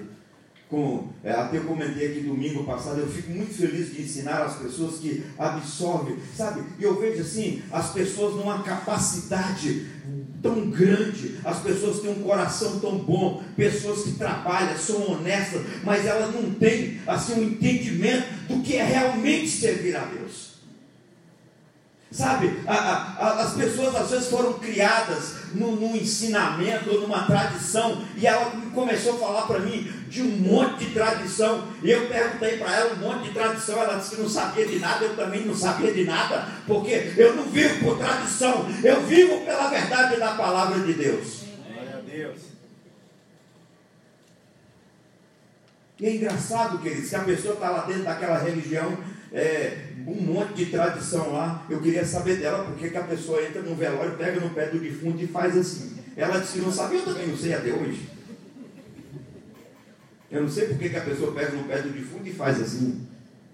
Com, 0.73 1.07
é, 1.23 1.31
até 1.31 1.57
eu 1.57 1.65
comentei 1.65 2.07
aqui 2.07 2.21
domingo 2.21 2.63
passado, 2.63 2.99
eu 2.99 3.07
fico 3.07 3.29
muito 3.29 3.53
feliz 3.53 3.93
de 3.93 4.01
ensinar 4.01 4.41
as 4.41 4.55
pessoas 4.55 4.95
que 4.95 5.23
absorvem, 5.37 6.17
sabe? 6.35 6.63
E 6.79 6.83
eu 6.83 6.99
vejo 6.99 7.21
assim, 7.21 7.61
as 7.71 7.91
pessoas 7.91 8.33
numa 8.33 8.63
capacidade 8.63 9.85
tão 10.41 10.71
grande, 10.71 11.37
as 11.45 11.59
pessoas 11.59 11.99
têm 11.99 12.09
um 12.09 12.23
coração 12.23 12.79
tão 12.79 12.97
bom, 12.97 13.43
pessoas 13.55 14.01
que 14.01 14.13
trabalham, 14.13 14.75
são 14.75 15.11
honestas, 15.11 15.61
mas 15.83 16.07
elas 16.07 16.33
não 16.33 16.49
têm 16.55 16.99
assim 17.05 17.33
um 17.33 17.43
entendimento 17.43 18.25
do 18.47 18.63
que 18.63 18.75
é 18.75 18.83
realmente 18.83 19.49
servir 19.49 19.95
a 19.95 20.05
Deus. 20.05 20.53
Sabe, 22.09 22.51
a, 22.65 22.73
a, 22.73 23.43
as 23.43 23.53
pessoas 23.53 23.95
às 23.95 24.09
vezes 24.09 24.27
foram 24.27 24.53
criadas 24.53 25.35
num, 25.53 25.75
num 25.75 25.95
ensinamento 25.95 26.93
numa 26.99 27.25
tradição, 27.25 28.03
e 28.15 28.25
ela 28.25 28.51
começou 28.73 29.15
a 29.15 29.19
falar 29.19 29.41
para 29.43 29.59
mim 29.59 29.91
de 30.07 30.21
um 30.21 30.29
monte 30.37 30.85
de 30.85 30.93
tradição, 30.93 31.67
e 31.81 31.89
eu 31.89 32.07
perguntei 32.07 32.57
para 32.57 32.75
ela 32.75 32.93
um 32.93 32.97
monte 32.97 33.23
de 33.23 33.33
tradição, 33.33 33.81
ela 33.81 33.97
disse 33.97 34.15
que 34.15 34.21
não 34.21 34.29
sabia 34.29 34.65
de 34.65 34.79
nada, 34.79 35.05
eu 35.05 35.15
também 35.15 35.45
não 35.45 35.55
sabia 35.55 35.91
de 35.91 36.03
nada, 36.03 36.47
porque 36.67 37.13
eu 37.17 37.35
não 37.35 37.43
vivo 37.45 37.83
por 37.83 37.97
tradição, 37.97 38.65
eu 38.83 39.01
vivo 39.03 39.41
pela 39.45 39.69
verdade 39.69 40.17
da 40.17 40.33
palavra 40.33 40.79
de 40.79 40.93
Deus. 40.93 41.43
Glória 41.71 41.97
a 41.97 42.01
Deus. 42.01 42.53
E 45.99 46.05
é 46.05 46.15
engraçado, 46.15 46.79
queridos, 46.79 47.09
que 47.09 47.15
a 47.15 47.19
pessoa 47.19 47.53
está 47.53 47.69
lá 47.69 47.85
dentro 47.85 48.03
daquela 48.03 48.37
religião 48.37 48.97
é, 49.33 49.87
um 50.05 50.13
monte 50.13 50.53
de 50.53 50.65
tradição 50.67 51.33
lá. 51.33 51.65
Eu 51.69 51.81
queria 51.81 52.05
saber 52.05 52.37
dela 52.37 52.63
porque 52.65 52.89
que 52.89 52.97
a 52.97 53.03
pessoa 53.03 53.43
entra 53.43 53.61
no 53.63 53.75
velório, 53.75 54.15
pega 54.15 54.39
no 54.39 54.51
pé 54.51 54.67
do 54.67 54.79
defunto 54.79 55.21
e 55.21 55.27
faz 55.27 55.57
assim. 55.57 55.97
Ela 56.15 56.39
disse 56.39 56.53
que 56.53 56.59
não 56.59 56.71
sabia, 56.71 56.99
eu 56.99 57.05
também 57.05 57.27
não 57.27 57.35
sei 57.35 57.53
até 57.53 57.73
hoje. 57.73 58.07
Eu 60.29 60.43
não 60.43 60.49
sei 60.49 60.67
porque 60.67 60.89
que 60.89 60.97
a 60.97 61.01
pessoa 61.01 61.33
pega 61.33 61.51
no 61.51 61.63
pé 61.63 61.81
do 61.81 61.89
defunto 61.89 62.27
e 62.27 62.33
faz 62.33 62.61
assim. 62.61 63.07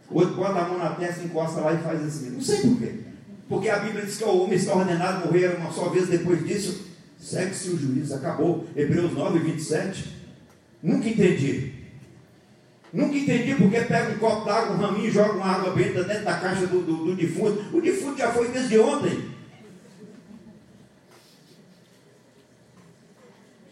O 0.10 0.20
outro 0.20 0.36
bota 0.36 0.60
a 0.60 0.68
mão 0.68 0.78
na 0.78 0.90
testa, 0.92 1.24
encosta 1.24 1.62
lá 1.62 1.74
e 1.74 1.78
faz 1.78 2.04
assim. 2.04 2.32
Não 2.32 2.42
sei 2.42 2.62
porquê. 2.62 2.96
Porque 3.48 3.70
a 3.70 3.80
Bíblia 3.80 4.06
diz 4.06 4.18
que 4.18 4.24
o 4.24 4.44
homem 4.44 4.58
está 4.58 4.76
ordenado 4.76 5.26
morrer 5.26 5.56
uma 5.56 5.72
só 5.72 5.90
vez, 5.90 6.08
depois 6.08 6.46
disso, 6.46 6.88
segue-se 7.20 7.70
o 7.70 7.78
juízo. 7.78 8.14
Acabou. 8.16 8.68
Hebreus 8.76 9.14
9, 9.14 9.40
27. 9.40 10.18
Nunca 10.84 11.08
entendi. 11.08 11.79
Nunca 12.92 13.16
entendi 13.16 13.56
porque 13.56 13.82
pega 13.82 14.12
um 14.12 14.18
copo 14.18 14.46
d'água, 14.46 14.76
um 14.76 14.80
raminho 14.80 15.12
joga 15.12 15.34
uma 15.34 15.46
água 15.46 15.74
benta 15.74 16.04
dentro 16.04 16.26
da 16.26 16.40
caixa 16.40 16.66
do, 16.66 16.82
do, 16.82 17.06
do 17.06 17.16
defunto. 17.16 17.78
O 17.78 17.82
defunto 17.82 18.18
já 18.18 18.32
foi 18.32 18.48
desde 18.48 18.80
ontem. 18.80 19.30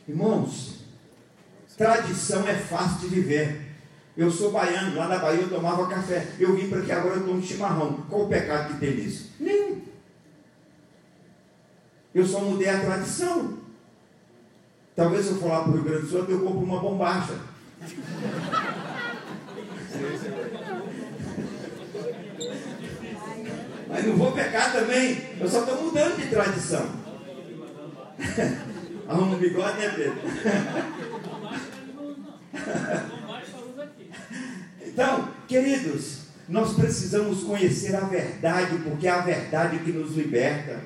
Irmãos, 0.08 0.84
tradição 1.76 2.48
é 2.48 2.56
fácil 2.56 3.10
de 3.10 3.16
viver. 3.16 3.68
Eu 4.16 4.32
sou 4.32 4.52
baiano, 4.52 4.96
lá 4.96 5.08
na 5.08 5.18
Bahia 5.18 5.42
eu 5.42 5.50
tomava 5.50 5.88
café. 5.88 6.28
Eu 6.40 6.56
vim 6.56 6.70
para 6.70 6.80
aqui 6.80 6.92
agora 6.92 7.16
eu 7.16 7.26
tomo 7.26 7.42
chimarrão. 7.42 8.06
Qual 8.10 8.24
o 8.24 8.28
pecado 8.28 8.74
que 8.74 8.80
tem 8.80 8.96
nisso? 8.96 9.32
Nenhum. 9.40 9.82
Eu 12.14 12.26
só 12.26 12.40
mudei 12.42 12.70
a 12.70 12.80
tradição. 12.80 13.58
Talvez 14.96 15.28
eu 15.28 15.36
for 15.36 15.50
lá 15.50 15.62
para 15.62 15.72
o 15.72 15.74
Rio 15.74 15.84
Grande 15.84 16.02
do 16.02 16.08
Sul, 16.08 16.26
eu 16.28 16.40
compro 16.40 16.64
uma 16.64 16.80
bombacha. 16.80 17.36
Mas 23.90 24.06
não 24.06 24.18
vou 24.18 24.32
pecar 24.32 24.72
também. 24.72 25.38
Eu 25.40 25.48
só 25.48 25.62
estou 25.62 25.84
mudando 25.84 26.18
de 26.18 26.28
tradição. 26.28 26.90
Arruma 29.08 29.36
um 29.36 29.40
bigode, 29.40 29.78
né, 29.78 29.90
Pedro? 29.96 30.22
Então, 34.98 35.30
queridos, 35.48 36.22
nós 36.50 36.74
precisamos 36.74 37.44
conhecer 37.44 37.96
a 37.96 38.00
verdade, 38.00 38.80
porque 38.80 39.08
é 39.08 39.12
a 39.12 39.22
verdade 39.22 39.78
que 39.78 39.92
nos 39.92 40.16
liberta. 40.16 40.82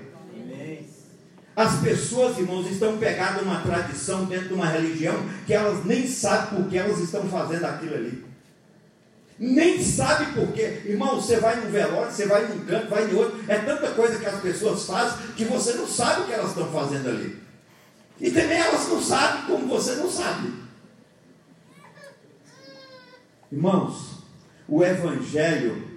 As 1.56 1.80
pessoas, 1.82 2.38
irmãos, 2.38 2.70
estão 2.70 2.98
pegadas 2.98 3.44
numa 3.44 3.62
tradição 3.62 4.26
dentro 4.26 4.50
de 4.50 4.54
uma 4.54 4.68
religião 4.68 5.16
que 5.46 5.54
elas 5.54 5.84
nem 5.86 6.08
sabem 6.08 6.62
por 6.62 6.70
que 6.70 6.78
elas 6.78 7.00
estão 7.00 7.28
fazendo 7.28 7.66
aquilo 7.66 7.96
ali. 7.96 8.24
Nem 9.38 9.84
sabe 9.84 10.34
por 10.34 10.54
quê. 10.54 10.82
Irmão, 10.86 11.16
você 11.16 11.38
vai 11.38 11.56
num 11.60 11.72
velório, 11.72 12.12
você 12.12 12.28
vai 12.28 12.48
num 12.48 12.64
canto, 12.64 12.90
vai 12.90 13.10
em 13.10 13.16
outro. 13.16 13.44
É 13.48 13.58
tanta 13.58 13.90
coisa 13.92 14.20
que 14.20 14.26
as 14.26 14.40
pessoas 14.40 14.86
fazem 14.86 15.18
que 15.36 15.46
você 15.46 15.74
não 15.74 15.88
sabe 15.88 16.22
o 16.22 16.26
que 16.26 16.34
elas 16.34 16.50
estão 16.50 16.72
fazendo 16.72 17.10
ali. 17.10 17.42
E 18.20 18.30
também 18.30 18.60
elas 18.60 18.88
não 18.88 19.02
sabem 19.02 19.42
como 19.46 19.68
você 19.68 19.96
não 19.96 20.10
sabe. 20.10 20.54
Irmãos, 23.52 24.20
o 24.68 24.84
Evangelho, 24.84 25.88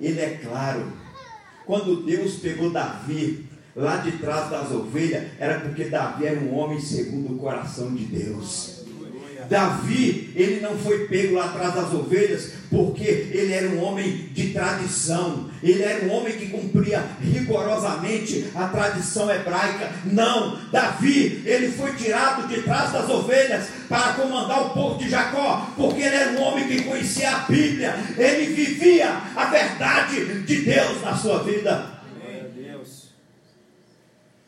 ele 0.00 0.20
é 0.20 0.38
claro. 0.42 0.92
Quando 1.66 2.04
Deus 2.04 2.36
pegou 2.36 2.70
Davi 2.70 3.47
lá 3.78 3.98
de 3.98 4.12
trás 4.12 4.50
das 4.50 4.72
ovelhas, 4.72 5.28
era 5.38 5.60
porque 5.60 5.84
Davi 5.84 6.26
era 6.26 6.40
um 6.40 6.52
homem 6.52 6.80
segundo 6.80 7.34
o 7.34 7.38
coração 7.38 7.94
de 7.94 8.04
Deus. 8.04 8.78
Davi, 9.48 10.30
ele 10.34 10.60
não 10.60 10.76
foi 10.76 11.06
pego 11.06 11.36
lá 11.36 11.46
atrás 11.46 11.74
das 11.74 11.94
ovelhas, 11.94 12.50
porque 12.68 13.04
ele 13.04 13.52
era 13.52 13.68
um 13.68 13.82
homem 13.82 14.28
de 14.32 14.48
tradição, 14.48 15.48
ele 15.62 15.82
era 15.82 16.04
um 16.04 16.12
homem 16.12 16.36
que 16.36 16.48
cumpria 16.48 17.02
rigorosamente 17.22 18.46
a 18.54 18.66
tradição 18.66 19.30
hebraica. 19.30 19.90
Não, 20.04 20.58
Davi, 20.70 21.42
ele 21.46 21.72
foi 21.72 21.94
tirado 21.94 22.46
de 22.46 22.60
trás 22.62 22.92
das 22.92 23.08
ovelhas 23.08 23.68
para 23.88 24.14
comandar 24.14 24.66
o 24.66 24.70
povo 24.70 24.98
de 24.98 25.08
Jacó, 25.08 25.72
porque 25.76 26.02
ele 26.02 26.16
era 26.16 26.32
um 26.32 26.42
homem 26.42 26.66
que 26.66 26.82
conhecia 26.82 27.30
a 27.30 27.38
Bíblia, 27.40 27.94
ele 28.18 28.52
vivia 28.52 29.08
a 29.34 29.44
verdade 29.46 30.42
de 30.42 30.56
Deus 30.62 31.00
na 31.00 31.16
sua 31.16 31.42
vida. 31.44 31.97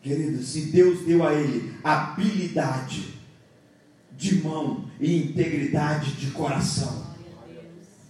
Querido, 0.03 0.43
se 0.43 0.63
Deus 0.67 1.01
deu 1.01 1.27
a 1.27 1.35
ele 1.35 1.75
habilidade, 1.85 3.21
de 4.21 4.43
mão 4.43 4.85
e 5.01 5.17
integridade 5.17 6.13
de 6.13 6.31
coração. 6.31 7.11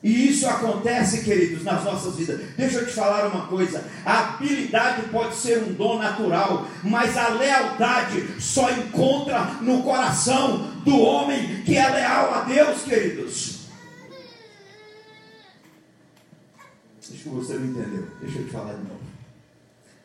E 0.02 0.28
isso 0.28 0.46
acontece, 0.46 1.22
queridos, 1.22 1.62
nas 1.62 1.84
nossas 1.84 2.16
vidas. 2.16 2.40
Deixa 2.56 2.78
eu 2.78 2.86
te 2.86 2.92
falar 2.92 3.26
uma 3.26 3.46
coisa: 3.46 3.84
a 4.04 4.20
habilidade 4.20 5.08
pode 5.10 5.34
ser 5.36 5.62
um 5.62 5.74
dom 5.74 5.98
natural, 5.98 6.66
mas 6.82 7.16
a 7.16 7.28
lealdade 7.28 8.40
só 8.40 8.70
encontra 8.70 9.58
no 9.60 9.82
coração 9.82 10.70
do 10.84 10.98
homem 10.98 11.62
que 11.64 11.76
é 11.76 11.86
leal 11.88 12.34
a 12.34 12.40
Deus, 12.42 12.82
queridos. 12.82 13.60
Acho 16.98 17.12
que 17.24 17.28
você 17.28 17.54
não 17.54 17.66
entendeu. 17.66 18.06
Deixa 18.20 18.38
eu 18.38 18.44
te 18.46 18.50
falar 18.50 18.72
de 18.72 18.84
novo. 18.84 18.99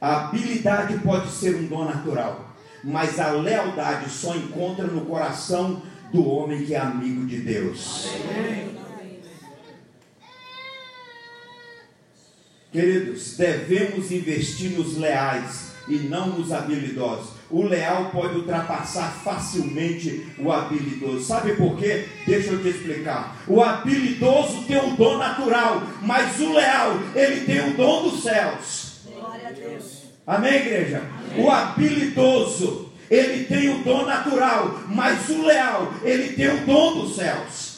A 0.05 0.27
habilidade 0.27 0.99
pode 0.99 1.31
ser 1.31 1.55
um 1.55 1.65
dom 1.65 1.85
natural, 1.85 2.53
mas 2.83 3.19
a 3.19 3.31
lealdade 3.31 4.07
só 4.07 4.35
encontra 4.35 4.85
no 4.85 5.03
coração 5.03 5.81
do 6.13 6.29
homem 6.29 6.63
que 6.63 6.75
é 6.75 6.77
amigo 6.77 7.25
de 7.25 7.37
Deus. 7.37 8.07
Queridos, 12.71 13.35
devemos 13.35 14.11
investir 14.11 14.77
nos 14.77 14.95
leais 14.95 15.71
e 15.87 15.95
não 15.95 16.27
nos 16.37 16.51
habilidosos. 16.51 17.31
O 17.49 17.63
leal 17.63 18.11
pode 18.11 18.35
ultrapassar 18.35 19.11
facilmente 19.23 20.27
o 20.37 20.51
habilidoso. 20.51 21.25
Sabe 21.25 21.55
por 21.55 21.79
quê? 21.79 22.05
Deixa 22.27 22.51
eu 22.51 22.61
te 22.61 22.69
explicar. 22.69 23.43
O 23.47 23.59
habilidoso 23.59 24.65
tem 24.67 24.77
o 24.77 24.95
dom 24.95 25.17
natural, 25.17 25.81
mas 26.03 26.39
o 26.39 26.53
leal, 26.53 26.91
ele 27.15 27.43
tem 27.43 27.71
o 27.71 27.75
dom 27.75 28.03
dos 28.03 28.21
céus. 28.21 28.99
Glória 29.35 29.47
a 29.47 29.51
Deus. 29.51 29.94
Amém, 30.27 30.55
igreja? 30.55 31.03
Amém. 31.29 31.45
O 31.45 31.51
habilidoso, 31.51 32.91
ele 33.09 33.45
tem 33.45 33.69
o 33.69 33.83
dom 33.83 34.05
natural, 34.05 34.81
mas 34.87 35.29
o 35.29 35.45
leal, 35.45 35.93
ele 36.03 36.33
tem 36.33 36.49
o 36.49 36.65
dom 36.65 37.01
dos 37.01 37.15
céus. 37.15 37.75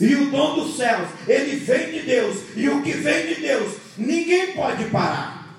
E 0.00 0.14
o 0.14 0.30
dom 0.30 0.56
dos 0.56 0.76
céus, 0.76 1.08
ele 1.26 1.56
vem 1.56 1.92
de 1.92 2.00
Deus. 2.00 2.38
E 2.56 2.68
o 2.68 2.82
que 2.82 2.92
vem 2.92 3.34
de 3.34 3.40
Deus, 3.40 3.76
ninguém 3.96 4.52
pode 4.52 4.84
parar. 4.86 5.56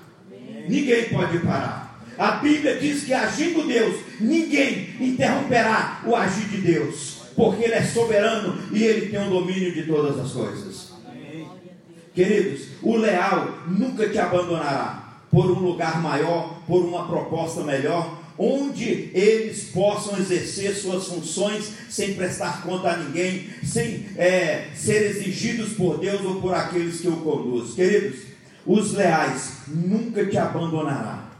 Ninguém 0.68 1.08
pode 1.08 1.38
parar. 1.38 2.00
A 2.16 2.32
Bíblia 2.32 2.76
diz 2.76 3.04
que 3.04 3.12
agindo 3.12 3.66
Deus, 3.66 3.96
ninguém 4.20 4.94
interromperá 5.00 6.02
o 6.06 6.14
agir 6.14 6.46
de 6.48 6.58
Deus. 6.58 7.22
Porque 7.34 7.64
Ele 7.64 7.74
é 7.74 7.82
soberano 7.82 8.56
e 8.72 8.84
Ele 8.84 9.08
tem 9.08 9.26
o 9.26 9.30
domínio 9.30 9.72
de 9.72 9.82
todas 9.82 10.18
as 10.20 10.32
coisas. 10.32 10.92
Queridos, 12.14 12.68
o 12.80 12.96
leal 12.96 13.58
nunca 13.66 14.08
te 14.08 14.18
abandonará 14.18 15.03
por 15.34 15.50
um 15.50 15.58
lugar 15.58 16.00
maior, 16.00 16.60
por 16.64 16.84
uma 16.84 17.08
proposta 17.08 17.64
melhor, 17.64 18.22
onde 18.38 19.10
eles 19.12 19.64
possam 19.70 20.16
exercer 20.16 20.72
suas 20.76 21.08
funções 21.08 21.72
sem 21.90 22.14
prestar 22.14 22.62
conta 22.62 22.90
a 22.90 22.96
ninguém, 22.98 23.50
sem 23.64 24.06
é, 24.16 24.70
ser 24.76 25.10
exigidos 25.10 25.72
por 25.72 25.98
Deus 25.98 26.24
ou 26.24 26.40
por 26.40 26.54
aqueles 26.54 27.00
que 27.00 27.08
o 27.08 27.16
conduzem. 27.16 27.74
Queridos, 27.74 28.20
os 28.64 28.92
leais 28.92 29.62
nunca 29.66 30.24
te 30.24 30.38
abandonará. 30.38 31.32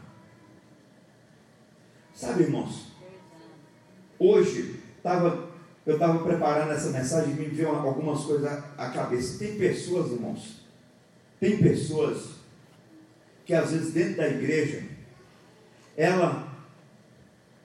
Sabe, 2.12 2.42
irmãos, 2.42 2.88
hoje 4.18 4.80
tava, 5.04 5.50
eu 5.86 5.94
estava 5.94 6.18
preparando 6.18 6.72
essa 6.72 6.90
mensagem 6.90 7.32
e 7.32 7.36
me 7.36 7.46
veio 7.46 7.68
algumas 7.68 8.24
coisas 8.24 8.50
à 8.76 8.88
cabeça. 8.88 9.38
Tem 9.38 9.56
pessoas, 9.56 10.10
irmãos, 10.10 10.64
tem 11.38 11.58
pessoas 11.58 12.33
que 13.44 13.54
às 13.54 13.70
vezes 13.70 13.92
dentro 13.92 14.16
da 14.16 14.28
igreja, 14.28 14.82
ela 15.96 16.54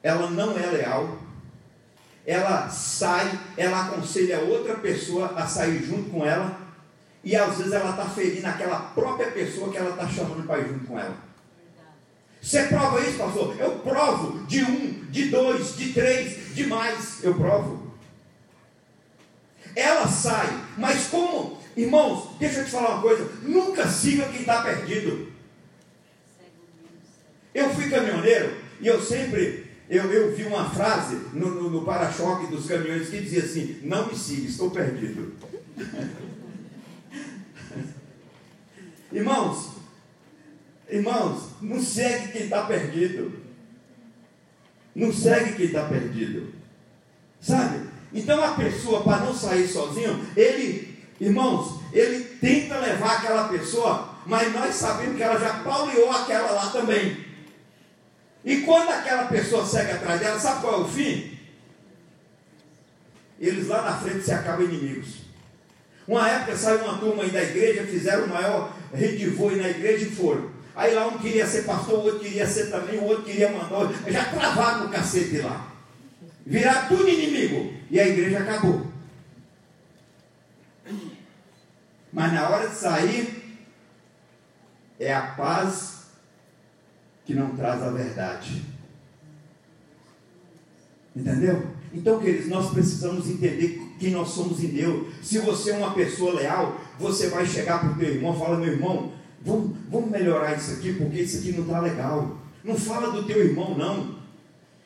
ela 0.01 0.29
não 0.29 0.57
é 0.57 0.65
leal, 0.65 1.19
ela 2.25 2.69
sai, 2.69 3.37
ela 3.57 3.87
aconselha 3.87 4.39
outra 4.39 4.75
pessoa 4.75 5.33
a 5.35 5.45
sair 5.45 5.83
junto 5.83 6.09
com 6.09 6.25
ela, 6.25 6.57
e 7.23 7.35
às 7.35 7.57
vezes 7.57 7.73
ela 7.73 7.89
está 7.91 8.05
ferindo 8.05 8.47
aquela 8.47 8.79
própria 8.79 9.31
pessoa 9.31 9.69
que 9.71 9.77
ela 9.77 9.89
está 9.89 10.07
chamando 10.07 10.45
para 10.45 10.59
ir 10.59 10.69
junto 10.69 10.85
com 10.85 10.97
ela. 10.97 11.17
Você 12.41 12.63
prova 12.63 13.01
isso, 13.01 13.17
pastor? 13.17 13.55
Eu 13.59 13.79
provo 13.79 14.45
de 14.45 14.63
um, 14.63 15.05
de 15.09 15.25
dois, 15.25 15.75
de 15.75 15.91
três, 15.91 16.55
de 16.55 16.65
mais. 16.67 17.21
Eu 17.21 17.35
provo. 17.35 17.93
Ela 19.75 20.07
sai, 20.07 20.47
mas 20.77 21.07
como, 21.07 21.61
irmãos, 21.75 22.37
deixa 22.39 22.59
eu 22.59 22.65
te 22.65 22.71
falar 22.71 22.91
uma 22.91 23.01
coisa: 23.01 23.29
nunca 23.41 23.85
siga 23.87 24.29
quem 24.29 24.39
está 24.39 24.61
perdido. 24.61 25.29
Eu 27.59 27.69
fui 27.71 27.89
caminhoneiro 27.89 28.53
e 28.79 28.87
eu 28.87 29.01
sempre 29.01 29.67
eu, 29.89 30.11
eu 30.11 30.35
vi 30.35 30.43
uma 30.43 30.69
frase 30.69 31.15
no, 31.33 31.49
no, 31.49 31.71
no 31.71 31.83
para-choque 31.83 32.45
dos 32.47 32.67
caminhões 32.67 33.09
que 33.09 33.21
dizia 33.21 33.43
assim: 33.43 33.79
Não 33.83 34.07
me 34.07 34.15
siga, 34.15 34.47
estou 34.47 34.69
perdido. 34.69 35.33
irmãos, 39.11 39.71
irmãos, 40.87 41.49
não 41.59 41.81
segue 41.81 42.31
quem 42.31 42.43
está 42.43 42.65
perdido. 42.65 43.33
não 44.93 45.11
segue 45.11 45.55
quem 45.55 45.65
está 45.65 45.85
perdido. 45.85 46.53
Sabe? 47.41 47.89
Então 48.13 48.43
a 48.43 48.51
pessoa, 48.51 49.01
para 49.01 49.25
não 49.25 49.33
sair 49.33 49.67
sozinho, 49.67 50.23
ele, 50.37 50.99
irmãos, 51.19 51.81
ele 51.91 52.25
tenta 52.39 52.77
levar 52.77 53.17
aquela 53.17 53.47
pessoa, 53.47 54.19
mas 54.27 54.53
nós 54.53 54.75
sabemos 54.75 55.17
que 55.17 55.23
ela 55.23 55.39
já 55.39 55.63
pauleou 55.63 56.11
aquela 56.11 56.51
lá 56.51 56.69
também. 56.69 57.28
E 58.43 58.61
quando 58.61 58.89
aquela 58.89 59.25
pessoa 59.25 59.65
segue 59.65 59.91
atrás 59.91 60.19
dela, 60.19 60.39
sabe 60.39 60.61
qual 60.61 60.81
é 60.81 60.83
o 60.83 60.87
fim? 60.87 61.37
Eles 63.39 63.67
lá 63.67 63.81
na 63.81 63.97
frente 63.97 64.23
se 64.23 64.31
acabam 64.31 64.65
inimigos. 64.65 65.19
Uma 66.07 66.27
época 66.29 66.57
saiu 66.57 66.83
uma 66.83 66.97
turma 66.97 67.23
aí 67.23 67.29
da 67.29 67.43
igreja, 67.43 67.85
fizeram 67.85 68.25
o 68.25 68.29
maior 68.29 68.73
redivô 68.93 69.51
na 69.51 69.69
igreja 69.69 70.05
e 70.05 70.09
foram. 70.09 70.49
Aí 70.75 70.93
lá 70.93 71.07
um 71.07 71.17
queria 71.19 71.45
ser 71.45 71.63
pastor, 71.63 71.99
o 71.99 72.03
outro 72.03 72.19
queria 72.19 72.47
ser 72.47 72.71
também, 72.71 72.99
o 72.99 73.03
outro 73.03 73.25
queria 73.25 73.51
mandar. 73.51 73.93
Já 74.07 74.25
travaram 74.25 74.85
o 74.87 74.89
cacete 74.89 75.37
lá. 75.39 75.67
Viraram 76.45 76.87
tudo 76.87 77.07
inimigo. 77.07 77.73
E 77.91 77.99
a 77.99 78.07
igreja 78.07 78.39
acabou. 78.39 78.87
Mas 82.11 82.33
na 82.33 82.49
hora 82.49 82.67
de 82.67 82.75
sair, 82.75 83.59
é 84.99 85.13
a 85.13 85.21
paz 85.21 85.98
que 87.29 87.35
não 87.35 87.55
traz 87.55 87.83
a 87.83 87.91
verdade. 87.91 88.63
Entendeu? 91.15 91.67
Então, 91.93 92.19
queridos, 92.19 92.47
nós 92.47 92.71
precisamos 92.71 93.29
entender 93.29 93.79
que 93.99 94.09
nós 94.09 94.29
somos 94.29 94.63
em 94.63 94.69
Deus. 94.69 95.13
Se 95.21 95.37
você 95.37 95.69
é 95.69 95.77
uma 95.77 95.93
pessoa 95.93 96.33
leal, 96.33 96.81
você 96.97 97.27
vai 97.27 97.45
chegar 97.45 97.81
para 97.81 97.91
o 97.91 97.95
teu 97.99 98.15
irmão 98.15 98.33
e 98.33 98.39
falar, 98.39 98.57
meu 98.57 98.73
irmão, 98.73 99.11
vamos, 99.45 99.77
vamos 99.91 100.09
melhorar 100.09 100.57
isso 100.57 100.71
aqui, 100.71 100.93
porque 100.93 101.21
isso 101.21 101.37
aqui 101.37 101.51
não 101.51 101.65
está 101.65 101.79
legal. 101.79 102.35
Não 102.63 102.75
fala 102.75 103.11
do 103.11 103.21
teu 103.21 103.45
irmão, 103.45 103.77
não. 103.77 104.15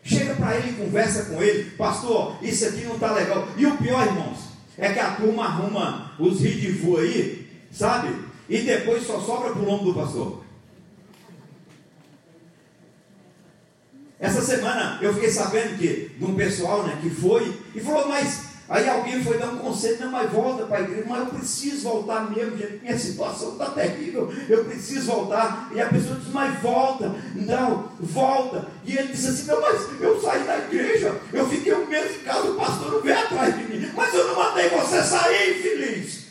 Chega 0.04 0.36
para 0.36 0.58
ele 0.58 0.72
e 0.72 0.84
conversa 0.86 1.24
com 1.24 1.42
ele, 1.42 1.72
pastor, 1.78 2.36
isso 2.42 2.66
aqui 2.66 2.84
não 2.84 2.96
está 2.96 3.14
legal. 3.14 3.48
E 3.56 3.66
o 3.66 3.78
pior, 3.78 4.06
irmãos, 4.06 4.50
é 4.78 4.92
que 4.92 5.00
a 5.00 5.12
turma 5.12 5.46
arruma 5.46 6.12
os 6.20 6.42
ridivu 6.42 6.98
aí, 6.98 7.48
sabe? 7.72 8.14
E 8.50 8.60
depois 8.64 9.08
só 9.08 9.22
sobra 9.22 9.52
para 9.52 9.62
o 9.62 9.66
nome 9.66 9.86
do 9.86 9.94
pastor. 9.94 10.43
Essa 14.24 14.42
semana 14.42 15.00
eu 15.02 15.14
fiquei 15.14 15.30
sabendo 15.30 15.78
que 15.78 16.12
de 16.18 16.24
um 16.24 16.34
pessoal 16.34 16.84
né, 16.84 16.98
que 17.02 17.10
foi 17.10 17.60
e 17.76 17.82
falou, 17.82 18.08
mas 18.08 18.54
Aí 18.70 18.88
alguém 18.88 19.22
foi 19.22 19.38
dar 19.38 19.48
um 19.48 19.58
conselho, 19.58 20.00
não, 20.00 20.12
mas 20.12 20.32
volta 20.32 20.64
para 20.64 20.78
a 20.78 20.82
igreja, 20.82 21.04
mas 21.06 21.20
eu 21.20 21.26
preciso 21.26 21.84
voltar 21.84 22.32
mesmo, 22.32 22.58
gente, 22.58 22.80
minha 22.82 22.98
situação 22.98 23.52
está 23.52 23.66
terrível, 23.66 24.34
eu 24.48 24.64
preciso 24.64 25.06
voltar. 25.12 25.70
E 25.76 25.82
a 25.82 25.90
pessoa 25.90 26.16
disse, 26.16 26.32
mas 26.32 26.60
volta, 26.62 27.14
não, 27.36 27.90
volta. 28.00 28.68
E 28.86 28.98
ele 28.98 29.10
disse 29.10 29.28
assim, 29.28 29.48
não, 29.48 29.62
mas 29.62 29.82
eu 30.00 30.20
saí 30.22 30.44
da 30.46 30.60
igreja, 30.60 31.14
eu 31.34 31.46
fiquei 31.50 31.74
um 31.74 31.86
mês 31.88 32.16
em 32.16 32.20
casa, 32.20 32.50
o 32.50 32.56
pastor 32.56 32.94
não 32.94 33.02
veio 33.02 33.20
atrás 33.20 33.58
de 33.58 33.64
mim, 33.66 33.92
mas 33.94 34.14
eu 34.14 34.28
não 34.28 34.36
mandei 34.36 34.70
você 34.70 35.04
sair, 35.04 35.60
infeliz. 35.60 36.23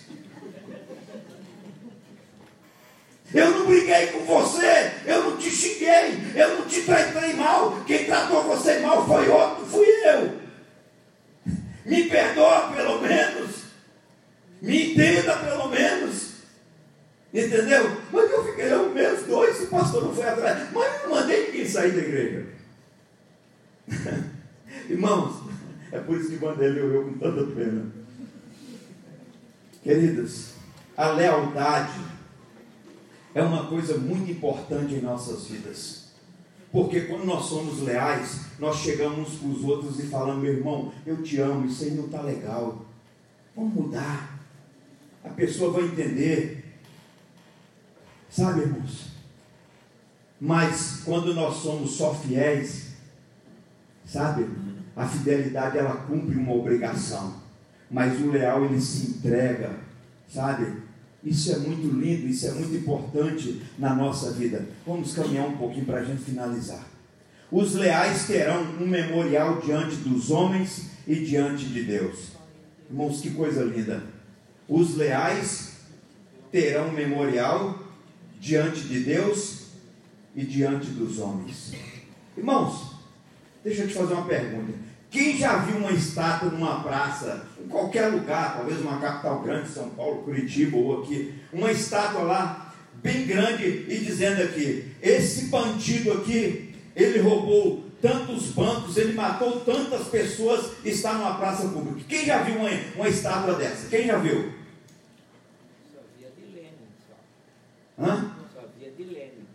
Eu 3.35 3.51
não 3.51 3.67
briguei 3.67 4.09
com 4.09 4.25
você, 4.27 4.93
eu 5.07 5.25
não 5.25 5.37
te 5.39 5.51
xinguei, 5.51 6.19
eu 6.35 6.59
não 6.59 6.67
te 6.67 6.83
tratei 6.83 7.33
mal. 7.33 7.83
Quem 7.87 8.05
tratou 8.05 8.43
você 8.43 8.81
mal 8.81 9.07
foi 9.07 9.29
outro, 9.29 9.65
fui 9.67 9.87
eu. 9.87 10.39
Me 11.87 12.05
perdoa 12.09 12.73
pelo 12.75 13.01
menos. 13.01 13.63
Me 14.61 14.93
entenda 14.93 15.37
pelo 15.37 15.69
menos. 15.69 16.33
Entendeu? 17.33 17.97
Mas 18.13 18.31
eu 18.31 18.45
fiquei 18.45 18.75
um 18.75 18.93
mês, 18.93 19.23
dois, 19.23 19.63
o 19.63 19.67
pastor 19.69 20.05
não 20.05 20.15
foi 20.15 20.29
atrás. 20.29 20.69
Mas 20.71 21.03
eu 21.03 21.09
não 21.09 21.17
mandei 21.17 21.47
ninguém 21.47 21.67
sair 21.67 21.93
da 21.93 21.99
igreja. 21.99 22.47
Irmãos, 24.91 25.43
é 25.91 25.99
por 25.99 26.19
isso 26.19 26.31
que 26.31 26.45
mandei 26.45 26.69
ele 26.69 26.81
eu 26.81 27.05
com 27.05 27.19
tanta 27.19 27.45
pena. 27.55 27.87
Queridos, 29.83 30.51
a 30.97 31.09
lealdade 31.09 32.12
é 33.35 33.43
uma 33.43 33.67
coisa 33.67 33.99
muito 33.99 34.31
importante 34.31 34.95
em 34.95 35.01
nossas 35.01 35.47
vidas. 35.47 36.03
Porque 36.71 37.03
quando 37.03 37.25
nós 37.25 37.45
somos 37.45 37.83
leais, 37.83 38.47
nós 38.59 38.77
chegamos 38.79 39.37
com 39.37 39.51
os 39.51 39.63
outros 39.63 39.99
e 40.01 40.07
falamos, 40.07 40.43
meu 40.43 40.55
irmão, 40.55 40.93
eu 41.07 41.23
te 41.23 41.39
amo, 41.39 41.67
isso 41.67 41.85
aí 41.85 41.91
não 41.91 42.07
está 42.07 42.23
legal. 42.23 42.87
Vamos 43.55 43.75
mudar. 43.75 44.39
A 45.23 45.29
pessoa 45.29 45.73
vai 45.73 45.85
entender. 45.85 46.65
Sabe, 48.31 48.63
irmãos? 48.63 49.13
Mas 50.41 51.03
quando 51.05 51.35
nós 51.35 51.57
somos 51.57 51.93
só 51.93 52.15
fiéis, 52.15 52.93
sabe? 54.05 54.49
A 54.97 55.07
fidelidade 55.07 55.79
ela 55.79 55.95
cumpre 55.95 56.37
uma 56.37 56.55
obrigação. 56.55 57.35
Mas 57.91 58.19
o 58.21 58.31
leal 58.31 58.65
ele 58.65 58.81
se 58.81 59.11
entrega, 59.11 59.79
sabe? 60.27 60.82
Isso 61.25 61.53
é 61.53 61.59
muito 61.59 61.87
lindo, 61.87 62.27
isso 62.27 62.47
é 62.47 62.53
muito 62.53 62.75
importante 62.75 63.63
na 63.79 63.95
nossa 63.95 64.33
vida. 64.33 64.67
Vamos 64.85 65.15
caminhar 65.15 65.47
um 65.47 65.57
pouquinho 65.57 65.87
para 65.87 66.01
a 66.01 66.05
gente 66.05 66.23
finalizar. 66.23 66.85
Os 67.51 67.75
leais 67.75 68.27
terão 68.27 68.63
um 68.81 68.87
memorial 68.87 69.61
diante 69.61 69.97
dos 69.97 70.31
homens 70.31 70.91
e 71.07 71.15
diante 71.17 71.67
de 71.67 71.85
Deus. 71.85 72.33
Irmãos, 72.91 73.21
que 73.21 73.31
coisa 73.31 73.63
linda. 73.63 74.03
Os 74.69 74.97
leais 74.97 75.73
terão 76.51 76.89
um 76.89 76.93
memorial 76.93 77.79
diante 78.41 78.81
de 78.81 79.01
Deus 79.01 79.67
e 80.35 80.45
diante 80.45 80.87
dos 80.89 81.19
homens. 81.19 81.73
Irmãos, 82.37 82.97
deixa 83.63 83.83
eu 83.83 83.89
te 83.89 83.95
fazer 83.95 84.15
uma 84.15 84.27
pergunta. 84.27 84.73
Quem 85.13 85.37
já 85.37 85.59
viu 85.59 85.77
uma 85.77 85.93
estátua 85.93 86.49
numa 86.49 86.83
praça, 86.83 87.47
em 87.63 87.69
qualquer 87.69 88.07
lugar, 88.07 88.57
talvez 88.57 88.81
uma 88.81 88.99
capital 88.99 89.43
grande, 89.43 89.69
São 89.69 89.91
Paulo, 89.91 90.23
Curitiba 90.23 90.75
ou 90.79 91.03
aqui, 91.03 91.35
uma 91.53 91.71
estátua 91.71 92.23
lá, 92.23 92.75
bem 92.95 93.27
grande, 93.27 93.85
e 93.89 93.99
dizendo 93.99 94.43
aqui: 94.43 94.91
esse 95.03 95.49
bandido 95.49 96.13
aqui, 96.15 96.75
ele 96.97 97.19
roubou 97.19 97.85
tantos 98.01 98.47
bancos, 98.53 98.97
ele 98.97 99.13
matou 99.13 99.61
tantas 99.61 100.09
pessoas, 100.09 100.73
está 100.83 101.13
numa 101.13 101.35
praça 101.35 101.69
pública. 101.69 102.01
Quem 102.09 102.25
já 102.25 102.43
viu 102.43 102.57
uma, 102.57 102.71
uma 102.97 103.09
estátua 103.09 103.55
dessa? 103.57 103.89
Quem 103.89 104.07
já 104.07 104.17
viu? 104.17 104.51
Só 105.93 106.01
via 106.19 106.31
de 106.31 106.55
Lenin 106.55 106.71
só. 107.07 108.03
Hã? 108.03 108.35
Só 108.55 108.63
via 108.79 108.91
de 108.91 109.05
Lenin. 109.05 109.47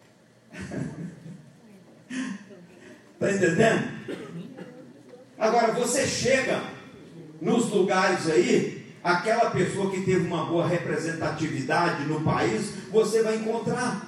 Está 3.15 3.31
entendendo? 3.33 4.26
Agora 5.37 5.71
você 5.73 6.07
chega 6.07 6.61
nos 7.39 7.69
lugares 7.69 8.27
aí, 8.29 8.95
aquela 9.03 9.51
pessoa 9.51 9.91
que 9.91 10.01
teve 10.01 10.25
uma 10.25 10.45
boa 10.45 10.67
representatividade 10.67 12.05
no 12.05 12.21
país, 12.21 12.73
você 12.91 13.21
vai 13.21 13.35
encontrar. 13.35 14.07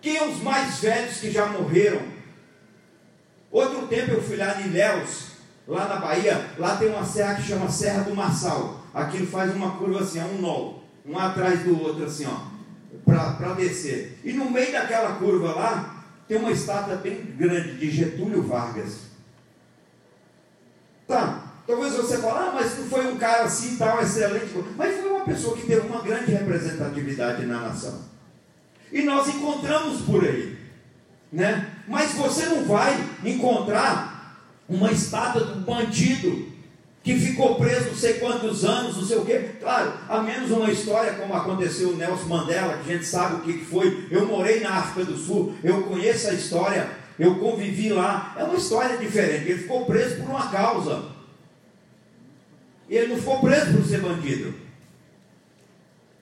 Quem 0.00 0.16
é 0.16 0.28
os 0.28 0.40
mais 0.40 0.78
velhos 0.78 1.18
que 1.18 1.30
já 1.30 1.46
morreram? 1.46 2.02
Outro 3.50 3.86
tempo 3.86 4.12
eu 4.12 4.22
fui 4.22 4.36
lá 4.36 4.60
em 4.60 4.66
Ilhéus, 4.66 5.32
lá 5.66 5.88
na 5.88 5.96
Bahia, 5.96 6.50
lá 6.58 6.76
tem 6.76 6.88
uma 6.88 7.04
serra 7.04 7.36
que 7.36 7.42
chama 7.42 7.70
Serra 7.70 8.02
do 8.02 8.14
Marçal. 8.14 8.84
Aquilo 8.92 9.26
faz 9.26 9.54
uma 9.54 9.72
curva 9.76 10.00
assim, 10.00 10.20
é 10.20 10.24
um 10.24 10.40
nó, 10.40 10.74
um 11.06 11.18
atrás 11.18 11.62
do 11.62 11.80
outro 11.80 12.04
assim, 12.04 12.26
ó, 12.26 12.54
para 13.04 13.54
descer. 13.54 14.20
E 14.24 14.32
no 14.32 14.50
meio 14.50 14.72
daquela 14.72 15.16
curva 15.16 15.52
lá, 15.52 16.04
tem 16.28 16.36
uma 16.36 16.50
estátua 16.50 16.96
bem 16.96 17.34
grande 17.36 17.76
de 17.76 17.90
Getúlio 17.90 18.42
Vargas. 18.42 19.03
Tá, 21.06 21.52
talvez 21.66 21.94
você 21.94 22.18
fale, 22.18 22.38
ah, 22.38 22.52
mas 22.54 22.78
não 22.78 22.86
foi 22.86 23.06
um 23.06 23.16
cara 23.16 23.44
assim 23.44 23.76
tal, 23.76 24.02
excelente. 24.02 24.52
Mas 24.76 25.00
foi 25.00 25.10
uma 25.10 25.24
pessoa 25.24 25.56
que 25.56 25.66
teve 25.66 25.86
uma 25.86 26.00
grande 26.00 26.32
representatividade 26.32 27.44
na 27.46 27.60
nação. 27.60 28.00
E 28.90 29.02
nós 29.02 29.28
encontramos 29.28 30.02
por 30.02 30.24
aí. 30.24 30.56
Né? 31.32 31.68
Mas 31.88 32.12
você 32.12 32.46
não 32.46 32.64
vai 32.64 32.96
encontrar 33.24 34.40
uma 34.68 34.92
estátua 34.92 35.44
do 35.44 35.60
bandido 35.60 36.54
que 37.02 37.18
ficou 37.18 37.56
preso 37.56 37.88
não 37.88 37.94
sei 37.94 38.14
quantos 38.14 38.64
anos, 38.64 38.96
não 38.96 39.04
sei 39.04 39.18
o 39.18 39.26
quê. 39.26 39.50
Claro, 39.60 39.92
a 40.08 40.22
menos 40.22 40.50
uma 40.50 40.70
história 40.70 41.12
como 41.14 41.34
aconteceu 41.34 41.90
o 41.90 41.96
Nelson 41.96 42.26
Mandela, 42.26 42.78
que 42.78 42.90
a 42.90 42.94
gente 42.94 43.04
sabe 43.04 43.34
o 43.34 43.40
que 43.40 43.64
foi. 43.64 44.08
Eu 44.10 44.26
morei 44.26 44.60
na 44.60 44.70
África 44.78 45.10
do 45.10 45.18
Sul, 45.18 45.54
eu 45.62 45.82
conheço 45.82 46.28
a 46.28 46.32
história 46.32 46.88
eu 47.18 47.36
convivi 47.36 47.90
lá. 47.90 48.34
É 48.38 48.44
uma 48.44 48.56
história 48.56 48.96
diferente. 48.96 49.50
Ele 49.50 49.62
ficou 49.62 49.86
preso 49.86 50.16
por 50.16 50.30
uma 50.30 50.50
causa. 50.50 51.04
Ele 52.88 53.08
não 53.08 53.16
ficou 53.16 53.40
preso 53.40 53.72
por 53.72 53.84
ser 53.84 54.00
bandido. 54.00 54.54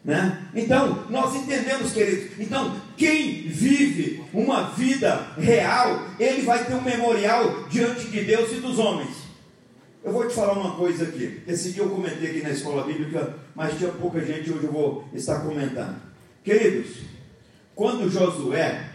Né? 0.04 0.48
Então, 0.54 1.06
nós 1.08 1.34
entendemos, 1.34 1.92
queridos. 1.92 2.38
Então, 2.38 2.80
quem 2.96 3.42
vive 3.42 4.24
uma 4.32 4.70
vida 4.70 5.28
real, 5.38 6.06
ele 6.18 6.42
vai 6.42 6.64
ter 6.64 6.74
um 6.74 6.82
memorial 6.82 7.68
diante 7.68 8.08
de 8.08 8.22
Deus 8.22 8.52
e 8.52 8.56
dos 8.56 8.78
homens. 8.78 9.22
Eu 10.04 10.12
vou 10.12 10.26
te 10.26 10.34
falar 10.34 10.54
uma 10.54 10.74
coisa 10.74 11.04
aqui. 11.04 11.42
Esse 11.46 11.70
dia 11.70 11.84
eu 11.84 11.90
comentei 11.90 12.30
aqui 12.30 12.42
na 12.42 12.50
escola 12.50 12.84
bíblica, 12.84 13.36
mas 13.54 13.78
tinha 13.78 13.90
pouca 13.92 14.20
gente, 14.24 14.50
hoje 14.50 14.64
eu 14.64 14.72
vou 14.72 15.08
estar 15.14 15.40
comentando. 15.40 15.96
Queridos, 16.42 16.96
quando 17.74 18.10
Josué 18.10 18.88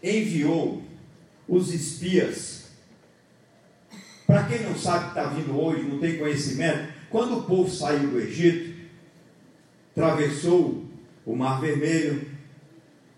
enviou 0.00 0.85
os 1.48 1.72
espias. 1.72 2.66
Para 4.26 4.44
quem 4.44 4.60
não 4.64 4.76
sabe 4.76 5.04
que 5.04 5.18
está 5.18 5.24
vindo 5.24 5.58
hoje, 5.58 5.82
não 5.82 5.98
tem 5.98 6.18
conhecimento, 6.18 6.92
quando 7.08 7.38
o 7.38 7.42
povo 7.44 7.70
saiu 7.70 8.10
do 8.10 8.20
Egito, 8.20 8.74
atravessou 9.92 10.84
o 11.24 11.36
Mar 11.36 11.60
Vermelho, 11.60 12.28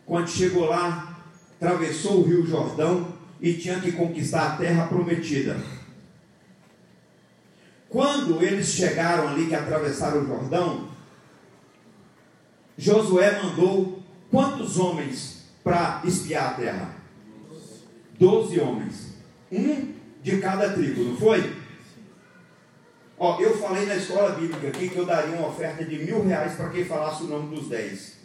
quando 0.05 0.29
chegou 0.29 0.67
lá, 0.67 1.25
atravessou 1.57 2.21
o 2.21 2.29
Rio 2.29 2.47
Jordão 2.47 3.13
e 3.41 3.55
tinha 3.55 3.81
que 3.81 3.93
conquistar 3.93 4.47
a 4.47 4.57
terra 4.57 4.87
prometida. 4.87 5.61
Quando 7.89 8.43
eles 8.43 8.69
chegaram 8.69 9.29
ali, 9.29 9.47
que 9.47 9.55
atravessaram 9.55 10.23
o 10.23 10.27
Jordão, 10.27 10.89
Josué 12.77 13.43
mandou 13.43 14.03
quantos 14.31 14.79
homens 14.79 15.45
para 15.65 16.03
espiar 16.05 16.51
a 16.51 16.55
terra? 16.55 16.98
Doze 18.19 18.61
homens. 18.61 19.15
Um 19.51 19.95
de 20.23 20.39
cada 20.39 20.71
tribo, 20.71 21.05
não 21.05 21.17
foi? 21.17 21.57
Ó, 23.19 23.41
eu 23.41 23.57
falei 23.59 23.87
na 23.87 23.97
escola 23.97 24.33
bíblica 24.33 24.69
aqui 24.69 24.89
que 24.89 24.97
eu 24.97 25.07
daria 25.07 25.37
uma 25.37 25.49
oferta 25.49 25.85
de 25.85 25.99
mil 25.99 26.25
reais 26.25 26.55
para 26.55 26.69
quem 26.69 26.85
falasse 26.85 27.25
o 27.25 27.27
nome 27.27 27.55
dos 27.55 27.69
dez. 27.69 28.19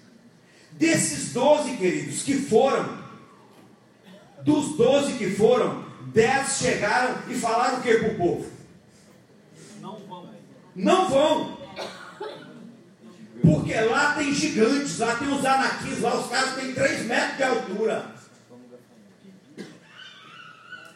Desses 0.72 1.34
doze, 1.34 1.78
queridos, 1.78 2.24
que 2.24 2.36
foram, 2.36 2.98
dos 4.44 4.76
doze 4.76 5.14
que 5.14 5.32
foram, 5.32 5.86
dez 6.14 6.58
chegaram 6.58 7.16
e 7.30 7.36
falaram 7.36 7.80
o 7.80 7.82
que 7.82 7.94
para 7.94 8.10
o 8.10 8.16
povo? 8.16 8.46
Não 9.80 10.00
vão. 10.00 10.30
Não 10.76 11.10
vão. 11.10 11.58
Porque 13.42 13.74
lá 13.74 14.14
tem 14.14 14.34
gigantes, 14.34 15.00
lá 15.00 15.16
tem 15.16 15.28
os 15.28 15.44
anaquins, 15.44 16.00
lá 16.00 16.18
os 16.18 16.30
caras 16.30 16.56
têm 16.56 16.74
3 16.74 17.06
metros 17.06 17.38
de 17.38 17.44
altura. 17.44 18.13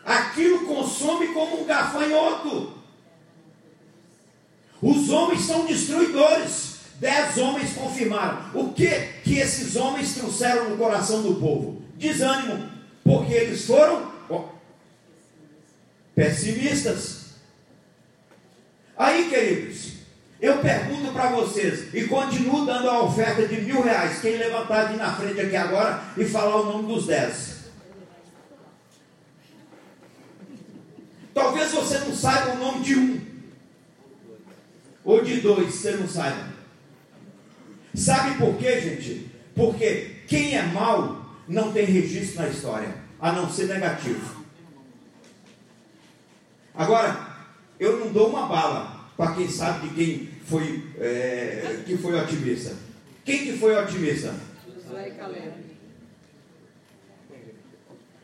Aquilo 0.07 0.65
consome 0.65 1.27
como 1.33 1.61
um 1.61 1.65
gafanhoto. 1.65 2.77
Os 4.81 5.09
homens 5.09 5.41
são 5.41 5.65
destruidores. 5.65 6.77
Dez 6.97 7.37
homens 7.37 7.73
confirmaram. 7.73 8.39
O 8.53 8.71
que 8.71 8.89
que 9.21 9.37
esses 9.37 9.75
homens 9.75 10.15
trouxeram 10.15 10.69
no 10.69 10.77
coração 10.77 11.21
do 11.21 11.35
povo? 11.35 11.81
Desânimo, 11.95 12.69
porque 13.03 13.33
eles 13.33 13.65
foram 13.65 14.09
pessimistas. 16.15 17.33
Aí, 18.97 19.29
queridos, 19.29 19.91
eu 20.39 20.59
pergunto 20.59 21.11
para 21.11 21.31
vocês 21.31 21.93
e 21.93 22.05
continuo 22.05 22.65
dando 22.65 22.89
a 22.89 23.03
oferta 23.03 23.45
de 23.45 23.59
mil 23.59 23.81
reais. 23.81 24.21
Quem 24.21 24.37
levantar 24.37 24.85
de 24.85 24.95
na 24.95 25.13
frente 25.13 25.41
aqui 25.41 25.55
agora 25.55 26.01
e 26.15 26.23
falar 26.23 26.61
o 26.61 26.65
nome 26.71 26.93
dos 26.93 27.07
dez. 27.07 27.56
Talvez 31.37 31.71
você 31.71 31.99
não 31.99 32.15
saiba 32.15 32.53
o 32.53 32.57
nome 32.57 32.83
de 32.83 32.95
um 32.95 33.21
ou 35.03 35.23
de 35.23 35.39
dois, 35.39 35.71
você 35.71 35.91
não 35.91 36.07
saiba. 36.07 36.47
Sabe 37.93 38.39
por 38.39 38.57
quê, 38.57 38.81
gente? 38.81 39.29
Porque 39.55 40.15
quem 40.27 40.57
é 40.57 40.63
mal 40.63 41.35
não 41.47 41.71
tem 41.71 41.85
registro 41.85 42.41
na 42.41 42.49
história, 42.49 42.95
a 43.19 43.31
não 43.33 43.47
ser 43.51 43.67
negativo. 43.67 44.43
Agora, 46.73 47.37
eu 47.79 47.99
não 47.99 48.11
dou 48.11 48.29
uma 48.29 48.47
bala 48.47 49.07
para 49.15 49.35
quem 49.35 49.47
sabe 49.47 49.89
de 49.89 49.93
quem 49.93 50.29
foi, 50.43 50.91
é, 50.97 51.83
que 51.85 51.97
foi 51.97 52.19
otimista. 52.19 52.75
Quem 53.23 53.45
que 53.45 53.57
foi 53.59 53.75
otimista? 53.75 54.33
Josué 54.65 55.11
Caleb. 55.11 55.53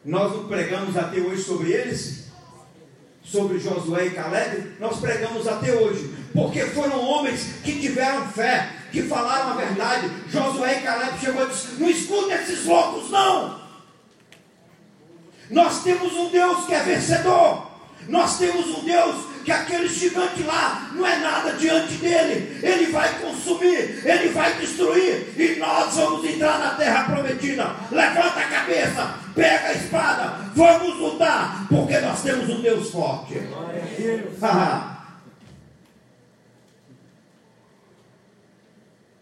Nós 0.03 0.31
não 0.34 0.48
pregamos 0.48 0.98
até 0.98 1.19
hoje 1.19 1.44
sobre 1.44 1.72
eles? 1.73 2.23
Sobre 3.24 3.58
Josué 3.58 4.08
e 4.08 4.12
Caleb? 4.12 4.74
Nós 4.80 5.00
pregamos 5.00 5.48
até 5.48 5.74
hoje. 5.74 6.14
Porque 6.34 6.62
foram 6.68 7.02
homens 7.02 7.60
que 7.64 7.80
tiveram 7.80 8.28
fé, 8.28 8.70
que 8.91 9.04
falaram 9.04 9.52
a 9.52 9.56
verdade. 9.56 10.12
Josué 10.30 10.80
e 10.80 10.82
Caleb 10.82 11.20
chegou 11.20 11.44
e 11.45 11.50
disse: 11.50 11.68
Não 11.80 11.90
escuta 11.90 12.34
esses 12.34 12.66
loucos, 12.66 13.10
não. 13.10 13.62
Nós 15.50 15.84
temos 15.84 16.14
um 16.14 16.30
Deus 16.30 16.66
que 16.66 16.74
é 16.74 16.80
vencedor. 16.82 17.72
Nós 18.08 18.38
temos 18.38 18.68
um 18.68 18.84
Deus 18.84 19.32
que 19.44 19.52
aquele 19.52 19.88
gigante 19.88 20.44
lá 20.44 20.91
não 20.94 21.06
é 21.06 21.20
nada 21.20 21.53
diante 21.53 21.95
dele. 21.95 22.60
Ele 22.61 22.91
vai 22.91 23.20
consumir, 23.20 24.02
ele 24.06 24.30
vai 24.30 24.57
destruir. 24.60 25.34
E 25.38 25.56
nós 25.60 25.95
vamos 25.95 26.26
entrar 26.26 26.60
na 26.60 26.76
terra 26.76 27.03
prometida. 27.03 27.76
Levanta 27.91 28.40
a 28.40 28.48
cabeça, 28.48 29.20
pega 29.36 29.68
a 29.68 29.74
espada, 29.74 30.52
vamos 30.56 30.98
lutar, 30.98 31.68
porque 31.68 31.99
nós 31.99 32.24
temos 32.24 32.49
um 32.49 32.61
Deus 32.61 32.90
forte. 32.90 33.34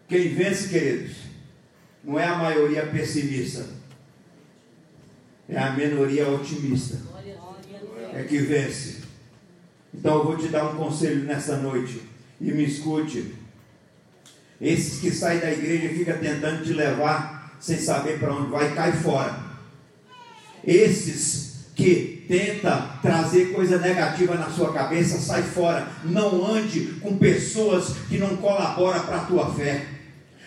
Quem 0.08 0.34
vence, 0.34 0.68
queridos, 0.68 1.16
não 2.04 2.18
é 2.18 2.26
a 2.26 2.36
maioria 2.36 2.86
pessimista, 2.86 3.66
é 5.48 5.58
a 5.58 5.70
minoria 5.72 6.28
otimista. 6.28 6.98
É 8.14 8.22
que 8.24 8.36
vence. 8.38 9.01
Então 9.94 10.18
eu 10.18 10.24
vou 10.24 10.36
te 10.36 10.48
dar 10.48 10.64
um 10.64 10.76
conselho 10.76 11.24
nessa 11.24 11.56
noite. 11.56 12.02
E 12.40 12.50
me 12.50 12.64
escute. 12.64 13.34
Esses 14.60 15.00
que 15.00 15.10
saem 15.10 15.40
da 15.40 15.50
igreja 15.50 15.86
e 15.86 15.98
ficam 15.98 16.18
tentando 16.18 16.64
te 16.64 16.72
levar 16.72 17.56
sem 17.60 17.78
saber 17.78 18.18
para 18.18 18.34
onde 18.34 18.50
vai, 18.50 18.74
cai 18.74 18.92
fora. 18.92 19.38
Esses 20.64 21.52
que 21.74 22.24
tenta 22.28 22.98
trazer 23.00 23.52
coisa 23.52 23.78
negativa 23.78 24.34
na 24.34 24.50
sua 24.50 24.72
cabeça, 24.72 25.18
sai 25.18 25.42
fora. 25.42 25.88
Não 26.04 26.44
ande 26.44 26.98
com 27.00 27.16
pessoas 27.16 27.94
que 28.08 28.18
não 28.18 28.36
colaboram 28.36 29.00
para 29.00 29.18
a 29.18 29.24
tua 29.24 29.54
fé. 29.54 29.86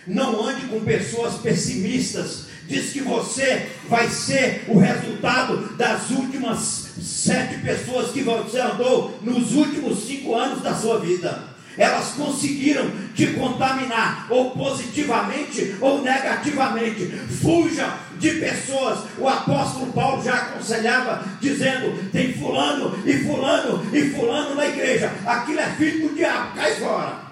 Não 0.08 0.46
ande 0.46 0.68
com 0.68 0.82
pessoas 0.82 1.36
pessimistas. 1.36 2.48
Diz 2.68 2.92
que 2.92 3.02
você 3.02 3.68
vai 3.88 4.10
ser 4.10 4.66
o 4.68 4.80
resultado 4.80 5.76
das 5.76 6.10
últimas 6.10 6.90
sete 7.00 7.60
pessoas 7.60 8.12
que 8.12 8.22
você 8.22 8.60
andou 8.60 9.20
nos 9.22 9.54
últimos 9.54 10.00
cinco 10.06 10.36
anos 10.36 10.62
da 10.62 10.74
sua 10.74 11.00
vida. 11.00 11.56
Elas 11.78 12.14
conseguiram 12.14 12.90
te 13.14 13.28
contaminar, 13.34 14.28
ou 14.30 14.52
positivamente 14.52 15.76
ou 15.82 16.02
negativamente. 16.02 17.06
Fuja 17.42 17.98
de 18.18 18.32
pessoas. 18.36 19.00
O 19.18 19.28
apóstolo 19.28 19.92
Paulo 19.92 20.24
já 20.24 20.36
aconselhava, 20.36 21.24
dizendo: 21.42 22.10
tem 22.12 22.34
fulano 22.34 22.98
e 23.06 23.14
fulano 23.26 23.86
e 23.94 24.10
fulano 24.12 24.56
na 24.56 24.68
igreja. 24.68 25.12
Aquilo 25.26 25.60
é 25.60 25.70
filho 25.72 26.08
do 26.08 26.16
diabo, 26.16 26.56
cai 26.56 26.76
fora. 26.76 27.26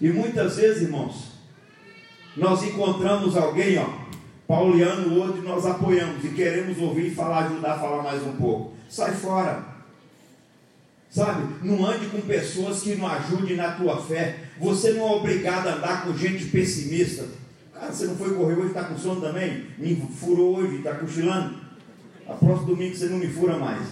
E 0.00 0.08
muitas 0.08 0.56
vezes, 0.56 0.82
irmãos, 0.82 1.29
nós 2.40 2.62
encontramos 2.64 3.36
alguém, 3.36 3.78
ó, 3.78 3.86
pauliano 4.48 5.08
o 5.08 5.20
outro, 5.20 5.42
e 5.42 5.46
nós 5.46 5.64
apoiamos 5.66 6.24
e 6.24 6.28
queremos 6.30 6.78
ouvir 6.78 7.14
falar, 7.14 7.44
ajudar 7.44 7.74
a 7.74 7.78
falar 7.78 8.02
mais 8.02 8.22
um 8.26 8.32
pouco. 8.32 8.72
Sai 8.88 9.12
fora. 9.12 9.62
Sabe? 11.10 11.54
Não 11.62 11.84
ande 11.84 12.06
com 12.06 12.20
pessoas 12.20 12.82
que 12.82 12.94
não 12.94 13.06
ajudem 13.06 13.56
na 13.56 13.72
tua 13.72 14.00
fé. 14.00 14.38
Você 14.58 14.92
não 14.92 15.08
é 15.08 15.12
obrigado 15.16 15.66
a 15.66 15.74
andar 15.74 16.04
com 16.04 16.16
gente 16.16 16.46
pessimista. 16.46 17.26
Cara, 17.74 17.92
você 17.92 18.06
não 18.06 18.16
foi 18.16 18.34
correr 18.34 18.54
hoje, 18.54 18.68
está 18.68 18.84
com 18.84 18.96
sono 18.96 19.20
também? 19.20 19.66
Me 19.76 19.96
furou 19.96 20.58
hoje, 20.58 20.76
está 20.76 20.94
cochilando? 20.94 21.58
A 22.28 22.34
próximo 22.34 22.68
domingo 22.68 22.94
você 22.94 23.06
não 23.06 23.18
me 23.18 23.26
fura 23.26 23.58
mais. 23.58 23.86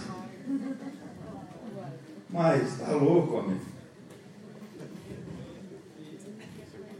Mas 2.29 2.79
tá 2.79 2.91
louco, 2.91 3.35
homem. 3.35 3.57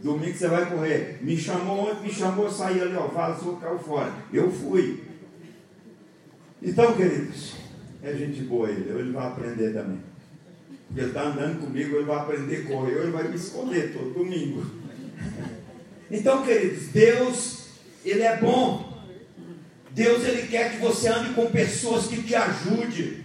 Domingo 0.02 0.36
você 0.36 0.48
vai 0.48 0.70
correr. 0.70 1.18
Me 1.20 1.36
chamou 1.36 1.90
ontem, 1.90 2.04
me 2.04 2.12
chamou, 2.12 2.46
eu 2.46 2.50
saí 2.50 2.80
ali, 2.80 2.94
ó, 2.94 3.08
fala, 3.08 3.36
sou 3.36 3.56
caiu 3.56 3.78
fora. 3.78 4.12
Eu 4.32 4.50
fui. 4.50 5.04
Então, 6.62 6.94
queridos, 6.94 7.54
é 8.02 8.12
gente 8.14 8.42
boa 8.42 8.70
ele, 8.70 8.90
ele 8.90 9.12
vai 9.12 9.26
aprender 9.26 9.72
também. 9.72 10.00
Porque 10.86 11.00
ele 11.00 11.08
está 11.08 11.22
andando 11.22 11.60
comigo, 11.60 11.96
ele 11.96 12.04
vai 12.04 12.18
aprender 12.18 12.56
a 12.56 12.66
correr, 12.66 12.96
ele 12.98 13.10
vai 13.10 13.28
me 13.28 13.36
esconder 13.36 13.92
todo 13.92 14.14
domingo. 14.14 14.64
Então, 16.10 16.44
queridos, 16.44 16.88
Deus, 16.88 17.66
Ele 18.04 18.22
é 18.22 18.36
bom. 18.36 18.90
Deus, 19.92 20.24
Ele 20.24 20.48
quer 20.48 20.72
que 20.72 20.78
você 20.78 21.08
ande 21.08 21.34
com 21.34 21.46
pessoas 21.46 22.06
que 22.06 22.22
te 22.22 22.34
ajudem, 22.34 23.24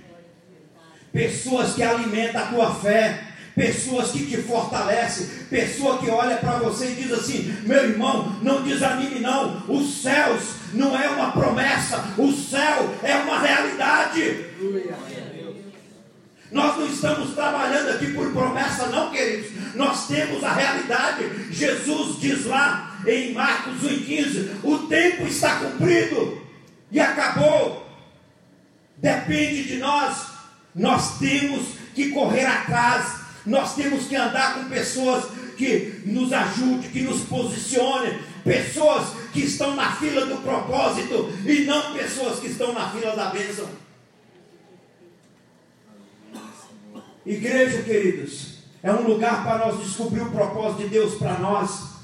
pessoas 1.12 1.74
que 1.74 1.82
alimentam 1.82 2.42
a 2.42 2.48
tua 2.48 2.76
fé, 2.76 3.24
pessoas 3.56 4.12
que 4.12 4.26
te 4.26 4.38
fortalecem, 4.42 5.28
pessoa 5.50 5.98
que 5.98 6.10
olha 6.10 6.36
para 6.38 6.60
você 6.60 6.92
e 6.92 6.96
diz 6.96 7.12
assim: 7.12 7.56
meu 7.64 7.90
irmão, 7.90 8.38
não 8.42 8.62
desanime 8.62 9.20
não, 9.20 9.64
os 9.68 10.02
céus 10.02 10.44
não 10.74 10.96
é 11.00 11.10
uma 11.10 11.32
promessa, 11.32 12.04
o 12.18 12.32
céu 12.34 12.94
é 13.02 13.16
uma 13.16 13.40
realidade. 13.40 14.46
Nós 16.52 16.78
não 16.78 16.86
estamos 16.86 17.34
trabalhando 17.34 17.90
aqui 17.90 18.14
por 18.14 18.32
promessa, 18.32 18.88
não, 18.88 19.12
queridos. 19.12 19.52
Nós 19.74 20.08
temos 20.08 20.44
a 20.44 20.54
realidade. 20.54 21.52
Jesus 21.52 22.20
diz 22.20 22.46
lá 22.46 22.98
em 23.06 23.34
Marcos 23.34 23.82
1,15: 23.82 24.64
o 24.64 24.78
tempo 24.88 25.24
está 25.24 25.56
cumprido. 25.60 26.46
E 26.92 27.00
acabou. 27.00 27.86
Depende 28.98 29.64
de 29.64 29.78
nós. 29.78 30.28
Nós 30.74 31.18
temos 31.18 31.68
que 31.94 32.12
correr 32.12 32.46
atrás. 32.46 33.25
Nós 33.46 33.76
temos 33.76 34.08
que 34.08 34.16
andar 34.16 34.56
com 34.56 34.70
pessoas 34.70 35.26
que 35.58 36.02
nos 36.06 36.34
ajude, 36.34 36.90
que 36.90 37.02
nos 37.02 37.22
posicione, 37.22 38.20
pessoas 38.44 39.10
que 39.32 39.42
estão 39.42 39.76
na 39.76 39.92
fila 39.96 40.26
do 40.26 40.38
propósito 40.38 41.32
e 41.46 41.62
não 41.62 41.94
pessoas 41.94 42.40
que 42.40 42.48
estão 42.48 42.74
na 42.74 42.90
fila 42.90 43.16
da 43.16 43.26
bênção. 43.26 43.68
Igreja, 47.26 47.82
queridos, 47.82 48.56
é 48.84 48.92
um 48.92 49.02
lugar 49.02 49.44
para 49.44 49.66
nós 49.66 49.84
descobrir 49.84 50.22
o 50.22 50.32
propósito 50.32 50.84
de 50.84 50.90
Deus 50.90 51.16
para 51.16 51.40
nós. 51.40 51.96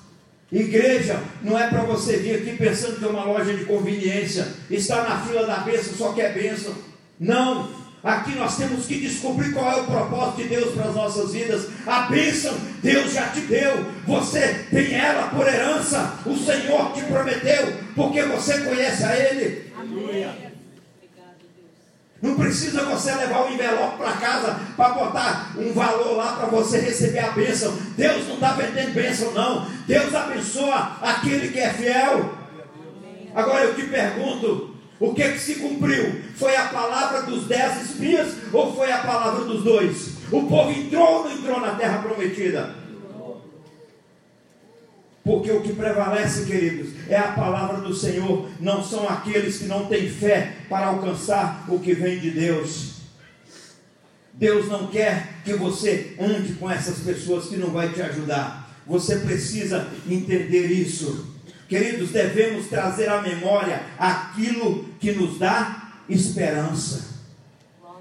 Igreja 0.51 1.21
não 1.43 1.57
é 1.57 1.69
para 1.69 1.83
você 1.83 2.17
vir 2.17 2.41
aqui 2.41 2.57
pensando 2.57 2.97
que 2.97 3.05
é 3.05 3.07
uma 3.07 3.23
loja 3.23 3.53
de 3.53 3.65
conveniência, 3.65 4.47
está 4.69 5.03
na 5.07 5.21
fila 5.21 5.45
da 5.45 5.57
bênção, 5.57 5.93
só 5.93 6.11
quer 6.11 6.33
bênção. 6.33 6.73
Não, 7.19 7.69
aqui 8.03 8.35
nós 8.35 8.57
temos 8.57 8.85
que 8.85 8.99
descobrir 8.99 9.53
qual 9.53 9.71
é 9.71 9.81
o 9.81 9.85
propósito 9.85 10.43
de 10.43 10.49
Deus 10.49 10.73
para 10.73 10.89
as 10.89 10.95
nossas 10.95 11.33
vidas. 11.33 11.67
A 11.85 12.01
bênção 12.01 12.53
Deus 12.81 13.13
já 13.13 13.27
te 13.29 13.41
deu, 13.41 13.85
você 14.05 14.65
tem 14.69 14.93
ela 14.93 15.27
por 15.27 15.47
herança, 15.47 16.15
o 16.25 16.35
Senhor 16.35 16.93
te 16.93 17.01
prometeu, 17.03 17.73
porque 17.95 18.23
você 18.23 18.59
conhece 18.61 19.03
a 19.03 19.15
Ele. 19.15 19.71
Amém. 19.79 20.51
Não 22.21 22.35
precisa 22.35 22.83
você 22.83 23.11
levar 23.15 23.45
o 23.45 23.53
envelope 23.53 23.97
para 23.97 24.11
casa 24.13 24.59
para 24.77 24.89
botar 24.89 25.53
um 25.57 25.73
valor 25.73 26.15
lá 26.15 26.33
para 26.33 26.45
você 26.47 26.79
receber 26.79 27.19
a 27.19 27.31
bênção. 27.31 27.75
Deus 27.97 28.27
não 28.27 28.35
está 28.35 28.51
vendendo 28.51 28.93
bênção, 28.93 29.31
não. 29.31 29.65
Deus 29.87 30.13
abençoa 30.13 30.97
aquele 31.01 31.47
que 31.51 31.59
é 31.59 31.73
fiel. 31.73 32.37
Agora 33.33 33.63
eu 33.63 33.75
te 33.75 33.83
pergunto: 33.83 34.70
o 35.01 35.15
que, 35.15 35.29
que 35.31 35.39
se 35.39 35.55
cumpriu? 35.55 36.21
Foi 36.35 36.55
a 36.55 36.67
palavra 36.67 37.23
dos 37.23 37.47
dez 37.47 37.89
espias 37.89 38.35
ou 38.53 38.75
foi 38.75 38.91
a 38.91 38.99
palavra 38.99 39.45
dos 39.45 39.63
dois? 39.63 40.11
O 40.31 40.43
povo 40.43 40.71
entrou 40.71 41.17
ou 41.17 41.23
não 41.23 41.31
entrou 41.33 41.59
na 41.59 41.73
terra 41.73 42.03
prometida? 42.03 42.75
Porque 45.23 45.51
o 45.51 45.61
que 45.61 45.73
prevalece, 45.73 46.45
queridos, 46.45 46.93
é 47.09 47.17
a 47.17 47.31
palavra 47.31 47.81
do 47.81 47.95
Senhor, 47.95 48.47
não 48.59 48.83
são 48.83 49.09
aqueles 49.09 49.57
que 49.57 49.65
não 49.65 49.87
têm 49.87 50.07
fé 50.07 50.53
para 50.69 50.87
alcançar 50.87 51.65
o 51.67 51.79
que 51.79 51.95
vem 51.95 52.19
de 52.19 52.29
Deus. 52.29 52.97
Deus 54.33 54.67
não 54.67 54.85
quer 54.85 55.41
que 55.43 55.53
você 55.53 56.15
ande 56.19 56.53
com 56.53 56.69
essas 56.69 56.99
pessoas 56.99 57.45
que 57.47 57.57
não 57.57 57.71
vai 57.71 57.91
te 57.91 58.03
ajudar. 58.03 58.69
Você 58.85 59.17
precisa 59.17 59.87
entender 60.07 60.67
isso. 60.67 61.30
Queridos, 61.71 62.09
devemos 62.09 62.67
trazer 62.67 63.07
à 63.07 63.21
memória 63.21 63.81
aquilo 63.97 64.89
que 64.99 65.13
nos 65.13 65.39
dá 65.39 65.93
esperança. 66.09 67.11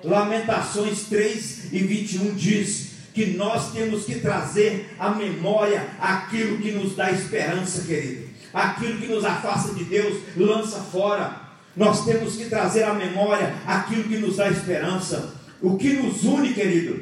Lamentações 0.02 1.04
3 1.04 1.72
e 1.72 1.78
21 1.78 2.34
diz: 2.34 2.90
que 3.14 3.26
nós 3.36 3.70
temos 3.70 4.06
que 4.06 4.16
trazer 4.16 4.92
à 4.98 5.10
memória 5.10 5.86
aquilo 6.00 6.58
que 6.58 6.72
nos 6.72 6.96
dá 6.96 7.12
esperança, 7.12 7.82
querido. 7.82 8.28
Aquilo 8.52 8.98
que 8.98 9.06
nos 9.06 9.24
afasta 9.24 9.72
de 9.72 9.84
Deus, 9.84 10.20
lança 10.36 10.80
fora. 10.80 11.36
Nós 11.76 12.04
temos 12.04 12.34
que 12.34 12.46
trazer 12.46 12.82
à 12.82 12.92
memória 12.92 13.54
aquilo 13.64 14.02
que 14.02 14.18
nos 14.18 14.38
dá 14.38 14.48
esperança. 14.50 15.32
O 15.62 15.76
que 15.76 15.92
nos 15.92 16.24
une, 16.24 16.52
querido, 16.52 17.00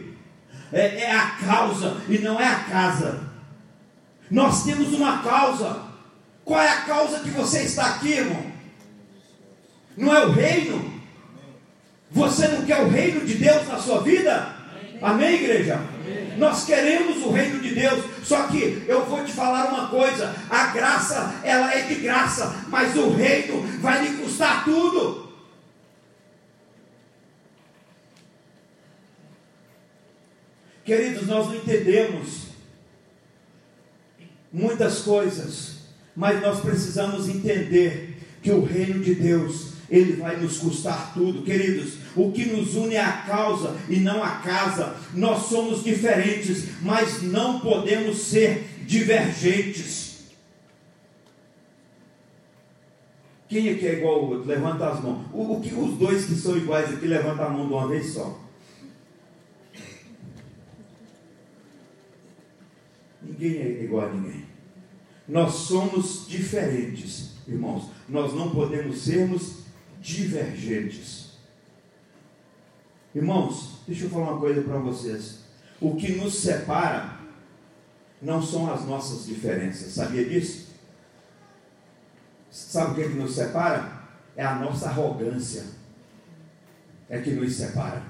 é, 0.70 1.04
é 1.04 1.16
a 1.16 1.30
causa 1.46 1.96
e 2.10 2.18
não 2.18 2.38
é 2.38 2.46
a 2.46 2.64
casa. 2.64 3.20
Nós 4.30 4.64
temos 4.64 4.92
uma 4.92 5.22
causa. 5.22 5.87
Qual 6.48 6.58
é 6.58 6.68
a 6.70 6.80
causa 6.80 7.20
que 7.20 7.28
você 7.28 7.64
está 7.64 7.90
aqui, 7.90 8.12
irmão? 8.12 8.42
Não 9.94 10.16
é 10.16 10.24
o 10.24 10.32
reino? 10.32 10.98
Você 12.10 12.48
não 12.48 12.64
quer 12.64 12.80
o 12.80 12.88
reino 12.88 13.26
de 13.26 13.34
Deus 13.34 13.68
na 13.68 13.78
sua 13.78 14.00
vida? 14.00 14.56
Amém, 15.02 15.34
igreja? 15.42 15.78
Nós 16.38 16.64
queremos 16.64 17.18
o 17.18 17.30
reino 17.32 17.60
de 17.60 17.74
Deus, 17.74 18.02
só 18.24 18.46
que 18.46 18.82
eu 18.88 19.04
vou 19.04 19.22
te 19.26 19.32
falar 19.32 19.66
uma 19.66 19.88
coisa: 19.88 20.34
a 20.48 20.68
graça, 20.68 21.38
ela 21.44 21.70
é 21.74 21.82
de 21.82 21.96
graça, 21.96 22.64
mas 22.68 22.96
o 22.96 23.10
reino 23.10 23.60
vai 23.82 24.06
lhe 24.06 24.16
custar 24.16 24.64
tudo. 24.64 25.30
Queridos, 30.82 31.26
nós 31.26 31.46
não 31.46 31.56
entendemos 31.56 32.46
muitas 34.50 35.00
coisas, 35.00 35.77
mas 36.18 36.42
nós 36.42 36.58
precisamos 36.58 37.28
entender 37.28 38.18
que 38.42 38.50
o 38.50 38.64
reino 38.64 38.98
de 39.04 39.14
Deus, 39.14 39.74
ele 39.88 40.14
vai 40.14 40.36
nos 40.36 40.58
custar 40.58 41.14
tudo, 41.14 41.42
queridos. 41.42 41.94
O 42.16 42.32
que 42.32 42.44
nos 42.44 42.74
une 42.74 42.96
é 42.96 43.00
a 43.00 43.18
causa 43.18 43.76
e 43.88 44.00
não 44.00 44.20
a 44.20 44.30
casa. 44.30 44.96
Nós 45.14 45.44
somos 45.44 45.84
diferentes, 45.84 46.82
mas 46.82 47.22
não 47.22 47.60
podemos 47.60 48.18
ser 48.18 48.64
divergentes. 48.84 50.24
Quem 53.48 53.68
aqui 53.68 53.86
é 53.86 53.98
igual 53.98 54.14
ao 54.16 54.26
outro? 54.30 54.48
Levanta 54.48 54.88
as 54.88 55.00
mãos. 55.00 55.24
O, 55.32 55.52
o 55.52 55.60
que, 55.60 55.72
os 55.72 55.96
dois 55.98 56.24
que 56.24 56.34
são 56.34 56.56
iguais 56.56 56.92
aqui, 56.92 57.06
levanta 57.06 57.44
a 57.44 57.48
mão 57.48 57.68
de 57.68 57.72
uma 57.72 57.86
vez 57.86 58.12
só. 58.12 58.40
Ninguém 63.22 63.56
é 63.58 63.84
igual 63.84 64.08
a 64.08 64.12
ninguém. 64.12 64.47
Nós 65.28 65.52
somos 65.54 66.26
diferentes, 66.26 67.32
irmãos. 67.46 67.90
Nós 68.08 68.32
não 68.32 68.50
podemos 68.50 69.02
sermos 69.02 69.58
divergentes. 70.00 71.32
Irmãos, 73.14 73.80
deixa 73.86 74.04
eu 74.04 74.10
falar 74.10 74.32
uma 74.32 74.40
coisa 74.40 74.62
para 74.62 74.78
vocês. 74.78 75.40
O 75.80 75.96
que 75.96 76.12
nos 76.12 76.34
separa 76.34 77.18
não 78.22 78.42
são 78.42 78.72
as 78.72 78.84
nossas 78.86 79.26
diferenças, 79.26 79.92
sabia 79.92 80.24
disso? 80.24 80.68
Sabe 82.50 82.92
o 82.92 82.94
que, 82.94 83.00
é 83.02 83.08
que 83.08 83.14
nos 83.14 83.34
separa? 83.34 83.98
É 84.34 84.44
a 84.44 84.54
nossa 84.54 84.88
arrogância, 84.88 85.64
é 87.08 87.20
que 87.20 87.30
nos 87.30 87.54
separa. 87.54 88.02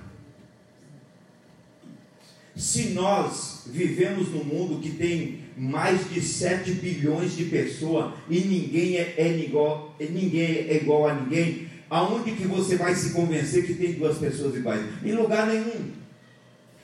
Se 2.54 2.90
nós 2.90 3.64
vivemos 3.66 4.28
num 4.30 4.44
mundo 4.44 4.80
que 4.80 4.90
tem 4.92 5.37
mais 5.58 6.08
de 6.08 6.20
7 6.20 6.70
bilhões 6.72 7.36
de 7.36 7.44
pessoas 7.44 8.14
e 8.30 8.40
ninguém 8.40 8.96
é, 8.96 9.14
é 9.18 9.38
igual, 9.38 9.94
ninguém 9.98 10.68
é 10.68 10.76
igual 10.76 11.08
a 11.08 11.14
ninguém, 11.14 11.68
Aonde 11.90 12.32
que 12.32 12.46
você 12.46 12.76
vai 12.76 12.94
se 12.94 13.10
convencer 13.10 13.66
que 13.66 13.74
tem 13.74 13.94
duas 13.94 14.18
pessoas 14.18 14.54
iguais? 14.54 14.82
Em 15.02 15.12
lugar 15.12 15.46
nenhum. 15.46 15.92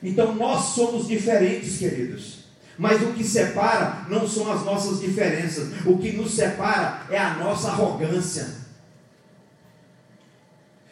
Então 0.01 0.33
nós 0.33 0.73
somos 0.73 1.07
diferentes, 1.07 1.77
queridos. 1.77 2.45
Mas 2.77 3.01
o 3.01 3.13
que 3.13 3.23
separa 3.23 4.05
não 4.09 4.27
são 4.27 4.51
as 4.51 4.65
nossas 4.65 4.99
diferenças. 4.99 5.69
O 5.85 5.97
que 5.97 6.11
nos 6.11 6.33
separa 6.33 7.05
é 7.09 7.17
a 7.17 7.35
nossa 7.35 7.69
arrogância. 7.69 8.65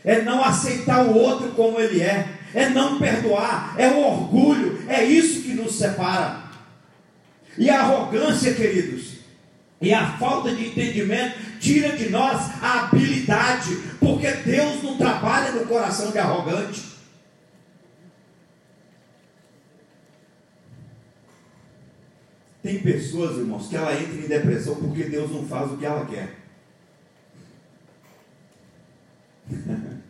É 0.06 0.22
não 0.22 0.44
aceitar 0.44 1.06
o 1.06 1.16
outro 1.16 1.52
como 1.52 1.80
ele 1.80 2.02
é. 2.02 2.28
É 2.54 2.70
não 2.70 3.00
perdoar. 3.00 3.74
É 3.78 3.88
o 3.90 4.00
orgulho. 4.00 4.84
É 4.88 5.04
isso 5.04 5.42
que 5.42 5.54
nos 5.54 5.76
separa. 5.76 6.43
E 7.58 7.70
a 7.70 7.82
arrogância, 7.82 8.54
queridos, 8.54 9.14
e 9.84 9.94
a 9.94 10.18
falta 10.18 10.56
de 10.56 10.68
entendimento 10.68 11.38
tira 11.60 11.96
de 11.98 12.10
nós 12.10 12.52
a 12.62 12.86
habilidade, 12.86 13.76
porque 14.00 14.32
Deus 14.32 14.82
não 14.82 14.98
trabalha 14.98 15.52
no 15.52 15.66
coração 15.66 16.12
de 16.12 16.20
arrogante. 16.20 16.94
Tem 22.64 22.80
pessoas, 22.80 23.38
irmãos, 23.38 23.68
que 23.68 23.76
ela 23.76 23.94
entra 23.94 24.16
em 24.16 24.28
depressão 24.28 24.76
porque 24.76 25.04
Deus 25.04 25.30
não 25.30 25.46
faz 25.46 25.70
o 25.70 25.78
que 25.78 25.86
ela 25.86 26.06
quer. 26.06 26.30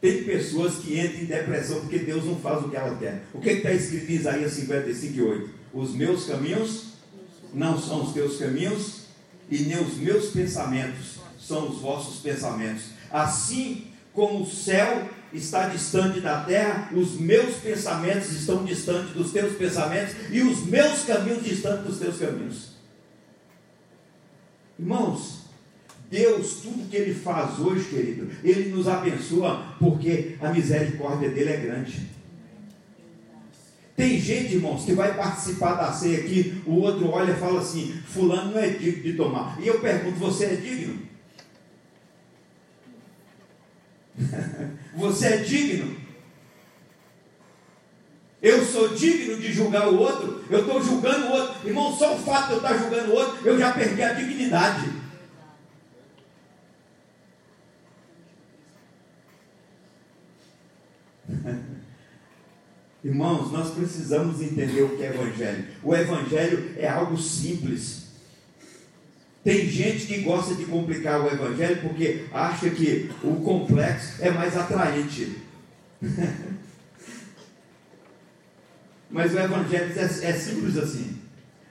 Tem 0.00 0.24
pessoas 0.24 0.78
que 0.78 0.98
entram 0.98 1.20
em 1.20 1.26
depressão 1.26 1.82
porque 1.82 2.00
Deus 2.00 2.24
não 2.24 2.34
faz 2.40 2.64
o 2.64 2.68
que 2.68 2.74
ela 2.74 2.96
quer. 2.96 3.22
O 3.32 3.40
que 3.40 3.50
está 3.50 3.70
escrito 3.70 4.10
em 4.10 4.16
Isaías 4.16 4.50
55, 4.50 5.22
8? 5.22 5.61
Os 5.72 5.92
meus 5.92 6.26
caminhos 6.26 6.92
não 7.52 7.80
são 7.80 8.04
os 8.04 8.12
teus 8.12 8.38
caminhos, 8.38 9.02
e 9.50 9.58
nem 9.60 9.78
os 9.80 9.96
meus 9.96 10.30
pensamentos 10.30 11.18
são 11.40 11.68
os 11.68 11.80
vossos 11.80 12.20
pensamentos. 12.20 12.84
Assim 13.10 13.88
como 14.12 14.42
o 14.42 14.50
céu 14.50 15.08
está 15.32 15.68
distante 15.68 16.20
da 16.20 16.44
terra, 16.44 16.90
os 16.94 17.18
meus 17.18 17.56
pensamentos 17.56 18.30
estão 18.32 18.64
distantes 18.64 19.14
dos 19.14 19.32
teus 19.32 19.56
pensamentos, 19.56 20.14
e 20.30 20.42
os 20.42 20.64
meus 20.66 21.04
caminhos 21.04 21.44
distantes 21.44 21.84
dos 21.84 21.98
teus 21.98 22.18
caminhos. 22.18 22.72
Irmãos, 24.78 25.42
Deus, 26.10 26.56
tudo 26.62 26.88
que 26.90 26.96
Ele 26.96 27.14
faz 27.14 27.58
hoje, 27.58 27.88
querido, 27.88 28.30
Ele 28.44 28.70
nos 28.70 28.86
abençoa, 28.86 29.74
porque 29.78 30.36
a 30.40 30.50
misericórdia 30.50 31.30
dele 31.30 31.50
é 31.50 31.56
grande. 31.56 32.10
Tem 33.96 34.18
gente, 34.18 34.54
irmãos, 34.54 34.84
que 34.84 34.92
vai 34.92 35.14
participar 35.14 35.74
da 35.74 35.92
ceia 35.92 36.20
aqui, 36.20 36.62
o 36.66 36.76
outro 36.76 37.10
olha 37.10 37.32
e 37.32 37.36
fala 37.36 37.60
assim: 37.60 37.92
Fulano 38.06 38.52
não 38.52 38.58
é 38.58 38.68
digno 38.68 39.02
de 39.02 39.12
tomar. 39.14 39.60
E 39.60 39.66
eu 39.66 39.80
pergunto: 39.80 40.18
você 40.18 40.46
é 40.46 40.56
digno? 40.56 41.12
Você 44.94 45.26
é 45.26 45.36
digno. 45.38 45.96
Eu 48.42 48.64
sou 48.64 48.88
digno 48.88 49.38
de 49.38 49.52
julgar 49.52 49.88
o 49.88 49.98
outro. 49.98 50.44
Eu 50.50 50.60
estou 50.60 50.82
julgando 50.82 51.28
o 51.28 51.32
outro. 51.32 51.66
Irmão, 51.66 51.96
só 51.96 52.14
o 52.14 52.18
fato 52.18 52.48
de 52.48 52.52
eu 52.52 52.56
estar 52.58 52.76
julgando 52.76 53.12
o 53.12 53.14
outro, 53.14 53.48
eu 53.48 53.58
já 53.58 53.72
perdi 53.72 54.02
a 54.02 54.12
dignidade. 54.12 54.92
Irmãos, 63.04 63.50
nós 63.50 63.74
precisamos 63.74 64.40
entender 64.40 64.82
o 64.82 64.96
que 64.96 65.02
é 65.02 65.08
Evangelho. 65.08 65.64
O 65.82 65.94
Evangelho 65.94 66.72
é 66.76 66.88
algo 66.88 67.18
simples. 67.18 68.02
Tem 69.42 69.68
gente 69.68 70.06
que 70.06 70.20
gosta 70.20 70.54
de 70.54 70.66
complicar 70.66 71.20
o 71.20 71.26
Evangelho 71.26 71.82
porque 71.82 72.26
acha 72.32 72.70
que 72.70 73.10
o 73.24 73.36
complexo 73.36 74.22
é 74.22 74.30
mais 74.30 74.56
atraente. 74.56 75.36
Mas 79.10 79.34
o 79.34 79.38
Evangelho 79.38 79.92
é, 79.98 80.02
é 80.02 80.32
simples 80.32 80.78
assim. 80.78 81.18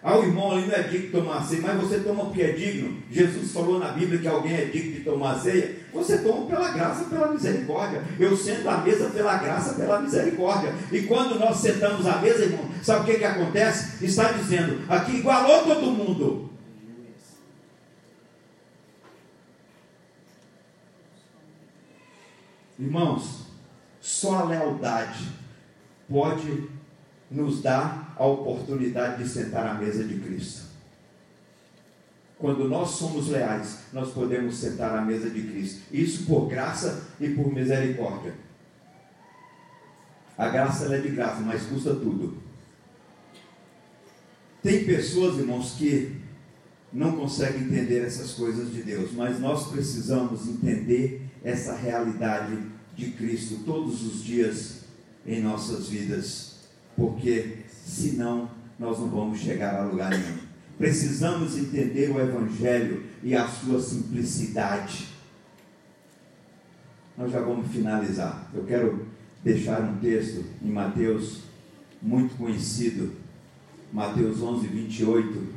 Ah, 0.03 0.17
o 0.17 0.23
irmão 0.23 0.51
ali 0.51 0.67
não 0.67 0.75
é 0.75 0.83
digno 0.83 1.05
de 1.05 1.11
tomar 1.11 1.43
ceia, 1.43 1.61
mas 1.61 1.79
você 1.79 1.99
toma 1.99 2.25
porque 2.25 2.41
é 2.41 2.51
digno. 2.53 2.97
Jesus 3.11 3.51
falou 3.51 3.77
na 3.77 3.89
Bíblia 3.89 4.19
que 4.19 4.27
alguém 4.27 4.53
é 4.53 4.65
digno 4.65 4.93
de 4.93 5.01
tomar 5.01 5.39
ceia. 5.39 5.75
Você 5.93 6.19
toma 6.19 6.45
pela 6.45 6.69
graça, 6.69 7.05
pela 7.05 7.27
misericórdia. 7.27 8.03
Eu 8.17 8.35
sento 8.35 8.69
à 8.69 8.77
mesa 8.77 9.09
pela 9.09 9.37
graça, 9.37 9.73
pela 9.73 9.99
misericórdia. 9.99 10.73
E 10.91 11.01
quando 11.03 11.37
nós 11.37 11.57
sentamos 11.57 12.07
à 12.07 12.17
mesa, 12.17 12.45
irmão, 12.45 12.69
sabe 12.81 13.01
o 13.01 13.03
que, 13.05 13.19
que 13.19 13.25
acontece? 13.25 14.03
Está 14.05 14.31
dizendo, 14.31 14.81
aqui 14.89 15.17
igualou 15.17 15.63
todo 15.63 15.91
mundo. 15.91 16.49
Irmãos, 22.79 23.45
só 23.99 24.39
a 24.39 24.43
lealdade 24.45 25.27
pode 26.09 26.67
nos 27.29 27.61
dar 27.61 28.15
a 28.17 28.25
oportunidade 28.25 29.23
de 29.23 29.29
sentar 29.29 29.67
à 29.67 29.73
mesa 29.75 30.03
de 30.03 30.19
Cristo. 30.19 30.70
Quando 32.41 32.67
nós 32.67 32.89
somos 32.89 33.29
leais, 33.29 33.77
nós 33.93 34.11
podemos 34.11 34.57
sentar 34.57 34.97
à 34.97 35.01
mesa 35.01 35.29
de 35.29 35.41
Cristo. 35.43 35.81
Isso 35.91 36.25
por 36.25 36.49
graça 36.49 37.07
e 37.21 37.29
por 37.29 37.53
misericórdia. 37.53 38.33
A 40.37 40.49
graça 40.49 40.93
é 40.93 40.99
de 40.99 41.09
graça, 41.09 41.39
mas 41.41 41.63
custa 41.63 41.93
tudo. 41.93 42.41
Tem 44.61 44.83
pessoas, 44.83 45.37
irmãos, 45.37 45.75
que 45.77 46.17
não 46.91 47.13
conseguem 47.13 47.61
entender 47.61 48.03
essas 48.05 48.33
coisas 48.33 48.73
de 48.73 48.83
Deus, 48.83 49.11
mas 49.13 49.39
nós 49.39 49.67
precisamos 49.69 50.47
entender 50.49 51.29
essa 51.43 51.75
realidade 51.75 52.57
de 52.95 53.11
Cristo 53.11 53.63
todos 53.65 54.03
os 54.03 54.23
dias 54.23 54.81
em 55.25 55.41
nossas 55.41 55.87
vidas 55.87 56.51
porque 56.95 57.57
senão 57.83 58.49
nós 58.77 58.99
não 58.99 59.09
vamos 59.09 59.39
chegar 59.39 59.75
a 59.75 59.85
lugar 59.85 60.11
nenhum. 60.11 60.50
Precisamos 60.81 61.59
entender 61.59 62.09
o 62.09 62.19
Evangelho 62.19 63.03
e 63.21 63.35
a 63.35 63.47
sua 63.47 63.79
simplicidade. 63.79 65.09
Nós 67.15 67.31
já 67.31 67.39
vamos 67.39 67.71
finalizar. 67.71 68.49
Eu 68.51 68.63
quero 68.63 69.05
deixar 69.43 69.79
um 69.81 69.99
texto 69.99 70.43
em 70.59 70.71
Mateus 70.71 71.41
muito 72.01 72.35
conhecido, 72.35 73.13
Mateus 73.93 74.41
11, 74.41 74.65
28, 74.65 75.47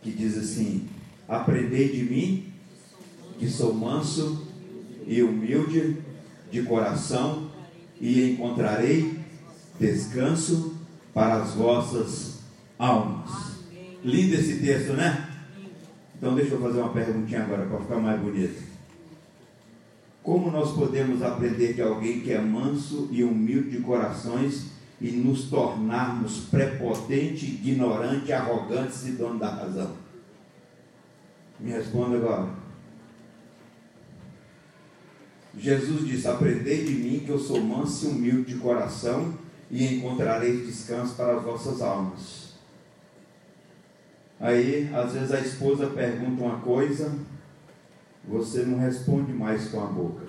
que 0.00 0.12
diz 0.12 0.38
assim: 0.38 0.88
Aprendei 1.26 1.88
de 1.88 2.04
mim, 2.04 2.52
que 3.36 3.48
sou 3.48 3.74
manso 3.74 4.46
e 5.08 5.24
humilde 5.24 5.96
de 6.52 6.62
coração, 6.62 7.50
e 8.00 8.30
encontrarei 8.30 9.18
descanso 9.80 10.76
para 11.12 11.42
as 11.42 11.54
vossas 11.54 12.38
almas. 12.78 13.49
Lindo 14.02 14.34
esse 14.34 14.58
texto, 14.58 14.94
né? 14.94 15.28
Então 16.16 16.34
deixa 16.34 16.54
eu 16.54 16.60
fazer 16.60 16.80
uma 16.80 16.92
perguntinha 16.92 17.42
agora 17.42 17.66
para 17.66 17.80
ficar 17.80 17.98
mais 17.98 18.20
bonito. 18.20 18.62
Como 20.22 20.50
nós 20.50 20.72
podemos 20.72 21.22
aprender 21.22 21.74
de 21.74 21.82
alguém 21.82 22.20
que 22.20 22.32
é 22.32 22.40
manso 22.40 23.08
e 23.10 23.24
humilde 23.24 23.70
de 23.70 23.80
corações 23.80 24.66
e 25.00 25.10
nos 25.10 25.44
tornarmos 25.44 26.46
prepotente, 26.50 27.46
ignorante, 27.46 28.32
arrogantes 28.32 29.06
e 29.06 29.12
dono 29.12 29.38
da 29.38 29.50
razão? 29.50 29.94
Me 31.58 31.70
responda 31.70 32.16
agora. 32.16 32.50
Jesus 35.56 36.06
disse: 36.06 36.28
Aprendei 36.28 36.84
de 36.84 36.92
mim 36.92 37.20
que 37.20 37.30
eu 37.30 37.38
sou 37.38 37.60
manso 37.60 38.06
e 38.06 38.08
humilde 38.10 38.54
de 38.54 38.60
coração 38.60 39.34
e 39.70 39.96
encontrareis 39.96 40.66
descanso 40.66 41.14
para 41.14 41.36
as 41.36 41.42
vossas 41.42 41.80
almas. 41.80 42.49
Aí, 44.40 44.90
às 44.94 45.12
vezes 45.12 45.32
a 45.32 45.40
esposa 45.40 45.86
pergunta 45.88 46.42
uma 46.42 46.60
coisa, 46.60 47.12
você 48.24 48.62
não 48.62 48.78
responde 48.78 49.34
mais 49.34 49.68
com 49.68 49.82
a 49.82 49.86
boca. 49.86 50.24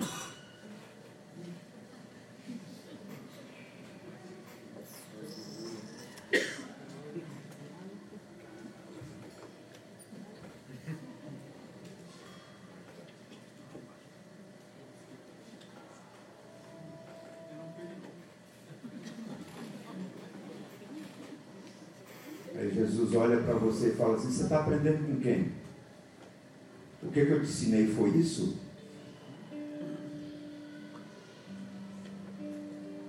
Jesus 22.72 23.14
olha 23.14 23.36
para 23.38 23.54
você 23.72 23.88
e 23.88 23.92
fala 23.92 24.16
assim: 24.16 24.30
Você 24.30 24.44
está 24.44 24.60
aprendendo 24.60 25.06
com 25.06 25.20
quem? 25.20 25.52
O 27.02 27.08
que, 27.08 27.24
que 27.24 27.32
eu 27.32 27.40
te 27.40 27.48
ensinei 27.48 27.86
foi 27.88 28.10
isso? 28.10 28.56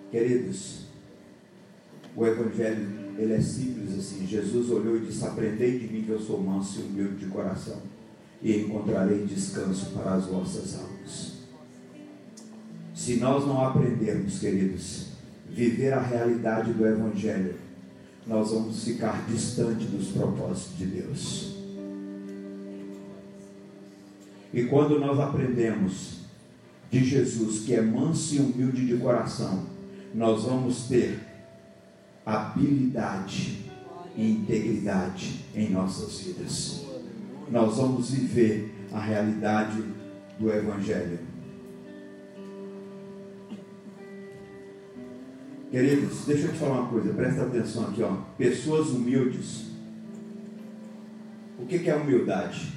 Queridos, 0.10 0.86
o 2.16 2.26
Evangelho 2.26 3.04
ele 3.18 3.34
é 3.34 3.42
simples 3.42 3.98
assim. 3.98 4.26
Jesus 4.26 4.70
olhou 4.70 4.98
e 4.98 5.06
disse: 5.06 5.26
Aprendei 5.26 5.80
de 5.80 5.88
mim 5.88 6.04
que 6.04 6.10
eu 6.10 6.20
sou 6.20 6.42
manso 6.42 6.80
e 6.80 6.84
humilde 6.84 7.26
de 7.26 7.26
coração, 7.28 7.82
e 8.42 8.58
encontrarei 8.58 9.26
descanso 9.26 9.92
para 9.92 10.16
as 10.16 10.26
vossas 10.26 10.80
almas. 10.80 11.34
Se 12.96 13.18
nós 13.18 13.46
não 13.46 13.64
aprendermos, 13.66 14.40
queridos, 14.40 15.08
viver 15.50 15.94
a 15.94 16.02
realidade 16.02 16.74
do 16.74 16.86
Evangelho, 16.86 17.56
nós 18.26 18.52
vamos 18.52 18.84
ficar 18.84 19.26
distante 19.28 19.86
dos 19.86 20.10
propósitos 20.10 20.78
de 20.78 20.86
Deus. 20.86 21.54
E 24.54 24.66
quando 24.66 25.00
nós 25.00 25.20
aprendemos 25.20 26.20
de 26.92 27.04
Jesus, 27.04 27.66
que 27.66 27.74
é 27.74 27.82
manso 27.82 28.36
e 28.36 28.40
humilde 28.40 28.86
de 28.86 28.98
coração, 28.98 29.66
nós 30.14 30.44
vamos 30.44 30.88
ter 30.88 31.20
habilidade 32.26 33.72
e 34.16 34.32
integridade 34.32 35.44
em 35.56 35.72
nossas 35.72 36.20
vidas. 36.20 36.86
Nós 37.50 37.78
vamos 37.78 38.12
viver 38.12 38.88
a 38.92 39.00
realidade 39.00 39.84
do 40.40 40.52
Evangelho. 40.52 41.20
Queridos, 45.74 46.26
deixa 46.28 46.46
eu 46.46 46.52
te 46.52 46.60
falar 46.60 46.82
uma 46.82 46.90
coisa, 46.90 47.12
presta 47.16 47.42
atenção 47.42 47.88
aqui, 47.88 48.04
ó. 48.04 48.18
Pessoas 48.38 48.90
humildes. 48.90 49.72
O 51.58 51.66
que, 51.66 51.80
que 51.80 51.90
é 51.90 51.96
humildade? 51.96 52.72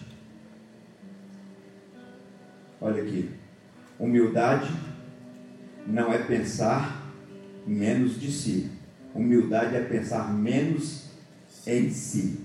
Olha 2.80 3.02
aqui. 3.02 3.28
Humildade 3.98 4.72
não 5.86 6.10
é 6.10 6.16
pensar 6.20 7.12
menos 7.66 8.18
de 8.18 8.32
si. 8.32 8.70
Humildade 9.14 9.76
é 9.76 9.80
pensar 9.82 10.32
menos 10.32 11.10
em 11.66 11.90
si. 11.90 12.40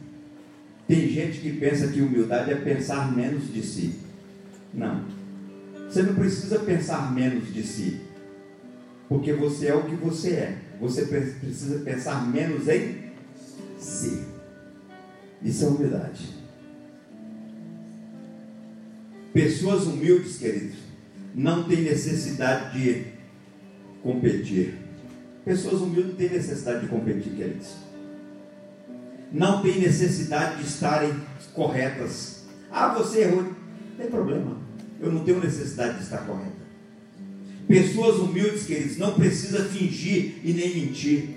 Tem 0.86 1.08
gente 1.08 1.40
que 1.40 1.54
pensa 1.54 1.88
que 1.88 2.02
humildade 2.02 2.52
é 2.52 2.56
pensar 2.56 3.10
menos 3.16 3.54
de 3.54 3.64
si. 3.64 4.00
Não. 4.74 5.06
Você 5.88 6.04
não 6.04 6.14
precisa 6.14 6.60
pensar 6.60 7.10
menos 7.14 7.54
de 7.54 7.64
si 7.64 8.11
porque 9.12 9.34
você 9.34 9.68
é 9.68 9.76
o 9.76 9.84
que 9.84 9.96
você 9.96 10.30
é. 10.30 10.58
Você 10.80 11.06
precisa 11.06 11.80
pensar 11.80 12.26
menos 12.32 12.66
em 12.70 13.12
si. 13.78 14.24
Isso 15.44 15.66
é 15.66 15.68
humildade. 15.68 16.30
Pessoas 19.34 19.84
humildes, 19.84 20.38
queridos, 20.38 20.78
não 21.36 21.66
têm 21.66 21.82
necessidade 21.82 22.80
de 22.80 23.08
competir. 24.02 24.78
Pessoas 25.44 25.82
humildes 25.82 26.12
não 26.12 26.16
têm 26.16 26.30
necessidade 26.30 26.80
de 26.80 26.88
competir, 26.88 27.34
queridos. 27.34 27.76
Não 29.30 29.62
têm 29.62 29.82
necessidade 29.82 30.64
de 30.64 30.70
estarem 30.70 31.14
corretas. 31.54 32.46
Ah, 32.72 32.94
você 32.94 33.24
errou. 33.24 33.44
Não 33.44 33.98
tem 33.98 34.08
problema. 34.08 34.58
Eu 35.02 35.12
não 35.12 35.26
tenho 35.26 35.42
necessidade 35.42 35.98
de 35.98 36.04
estar 36.04 36.20
correta. 36.20 36.61
Pessoas 37.68 38.18
humildes, 38.18 38.64
queridos, 38.64 38.98
não 38.98 39.14
precisa 39.14 39.66
fingir 39.66 40.36
e 40.44 40.52
nem 40.54 40.76
mentir, 40.76 41.30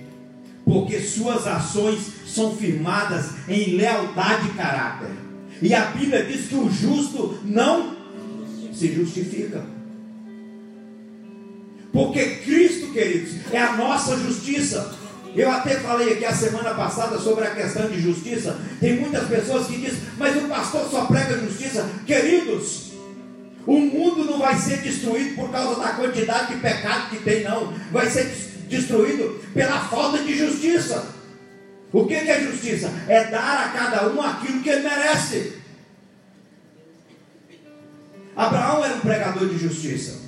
porque 0.64 0.98
suas 1.01 1.46
ações 1.46 2.01
são 2.26 2.56
firmadas 2.56 3.30
em 3.48 3.76
lealdade 3.76 4.48
e 4.48 4.55
caráter. 4.55 5.10
E 5.62 5.72
a 5.72 5.86
Bíblia 5.86 6.24
diz 6.24 6.48
que 6.48 6.56
o 6.56 6.70
justo 6.70 7.38
não 7.44 7.96
se 8.72 8.92
justifica. 8.92 9.64
Porque 11.92 12.24
Cristo, 12.44 12.92
queridos, 12.92 13.34
é 13.52 13.59
a 13.59 13.76
nossa 13.76 14.16
justiça. 14.16 14.94
Eu 15.36 15.51
até 15.51 15.76
falei 15.80 16.14
aqui 16.14 16.24
a 16.24 16.34
semana 16.34 16.74
passada 16.74 17.18
sobre 17.18 17.44
a 17.44 17.55
questão 17.55 17.88
de 17.88 18.01
justiça. 18.01 18.59
Tem 18.80 18.98
muitas 19.01 19.28
pessoas 19.28 19.66
que 19.66 19.78
dizem, 19.78 20.01
mas 20.18 20.36
o 20.36 20.48
pastor 20.48 20.88
só 20.90 21.06
prega 21.06 21.38
justiça. 21.38 21.88
Queridos, 22.05 22.84
o 23.66 23.78
mundo 23.78 24.24
não 24.24 24.39
vai 24.39 24.57
ser 24.57 24.78
destruído 24.78 25.36
por 25.36 25.51
causa 25.51 25.81
da 25.81 25.91
quantidade 25.91 26.55
de 26.55 26.61
pecado 26.61 27.11
que 27.11 27.19
tem, 27.19 27.45
não. 27.45 27.73
Vai 27.91 28.09
ser 28.11 28.31
destruído 28.69 29.41
pela 29.55 29.81
falta 29.81 30.23
de 30.23 30.36
justiça. 30.36 31.07
O 31.93 32.07
que 32.07 32.15
é 32.15 32.41
justiça? 32.41 32.93
É 33.09 33.24
dar 33.24 33.66
a 33.66 33.69
cada 33.69 34.09
um 34.09 34.20
aquilo 34.20 34.61
que 34.61 34.69
ele 34.69 34.89
merece. 34.89 35.53
Abraão 38.36 38.85
era 38.85 38.95
um 38.97 39.01
pregador 39.01 39.49
de 39.49 39.59
justiça. 39.59 40.24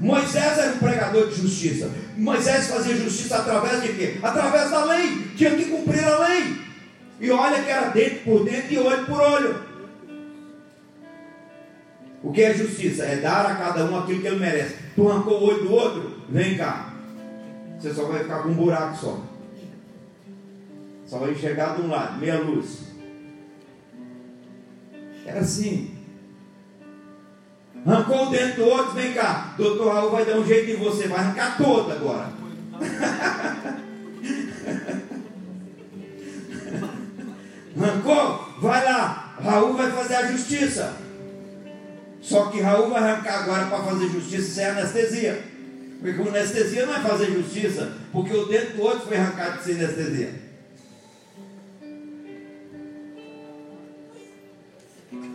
Moisés 0.00 0.58
era 0.58 0.74
um 0.74 0.78
pregador 0.78 1.28
de 1.28 1.40
justiça. 1.42 1.90
Moisés 2.16 2.68
fazia 2.68 2.96
justiça 2.96 3.38
através 3.38 3.82
de 3.82 3.88
quê? 3.94 4.16
Através 4.22 4.70
da 4.70 4.84
lei. 4.84 5.26
Tinha 5.36 5.50
que 5.56 5.64
cumprir 5.64 6.04
a 6.04 6.18
lei. 6.20 6.56
E 7.20 7.30
olha 7.32 7.62
que 7.62 7.70
era 7.70 7.88
dentro 7.88 8.18
por 8.20 8.44
dentro 8.44 8.72
e 8.72 8.78
olho 8.78 9.06
por 9.06 9.20
olho. 9.20 9.67
O 12.22 12.32
que 12.32 12.42
é 12.42 12.54
justiça? 12.54 13.04
É 13.04 13.16
dar 13.16 13.46
a 13.46 13.54
cada 13.54 13.84
um 13.84 13.98
aquilo 13.98 14.20
que 14.20 14.26
ele 14.26 14.38
merece. 14.40 14.76
Tu 14.94 15.08
arrancou 15.08 15.40
o 15.40 15.44
olho 15.44 15.62
do 15.62 15.72
outro? 15.72 16.18
Vem 16.28 16.56
cá. 16.56 16.92
Você 17.78 17.94
só 17.94 18.06
vai 18.06 18.22
ficar 18.22 18.42
com 18.42 18.48
um 18.48 18.54
buraco 18.54 18.96
só. 18.96 19.20
Só 21.06 21.18
vai 21.18 21.30
enxergar 21.30 21.76
de 21.76 21.82
um 21.82 21.88
lado, 21.88 22.18
meia 22.18 22.38
luz. 22.40 22.88
Era 25.24 25.40
assim. 25.40 25.94
Arrancou 27.86 28.26
o 28.26 28.30
dente 28.30 28.56
do 28.56 28.64
outro, 28.66 28.94
vem 28.94 29.14
cá. 29.14 29.54
Doutor 29.56 29.92
Raul 29.92 30.10
vai 30.10 30.24
dar 30.24 30.36
um 30.36 30.44
jeito 30.44 30.72
em 30.72 30.76
você, 30.76 31.06
vai 31.06 31.20
arrancar 31.20 31.56
todo 31.56 31.92
agora. 31.92 32.32
Arrancou? 37.80 38.60
Vai 38.60 38.84
lá. 38.84 39.34
Raul 39.40 39.74
vai 39.74 39.90
fazer 39.92 40.16
a 40.16 40.32
justiça. 40.32 41.07
Só 42.28 42.50
que 42.50 42.60
Raul 42.60 42.90
vai 42.90 43.02
arrancar 43.02 43.44
agora 43.44 43.66
para 43.68 43.84
fazer 43.84 44.10
justiça 44.10 44.50
sem 44.50 44.66
anestesia. 44.66 45.42
Porque 45.98 46.12
com 46.12 46.28
anestesia 46.28 46.84
não 46.84 46.94
é 46.94 47.00
fazer 47.00 47.32
justiça, 47.32 47.96
porque 48.12 48.34
o 48.34 48.44
dente 48.44 48.74
do 48.74 48.82
outro 48.82 49.08
foi 49.08 49.16
arrancado 49.16 49.62
sem 49.64 49.76
anestesia. 49.76 50.34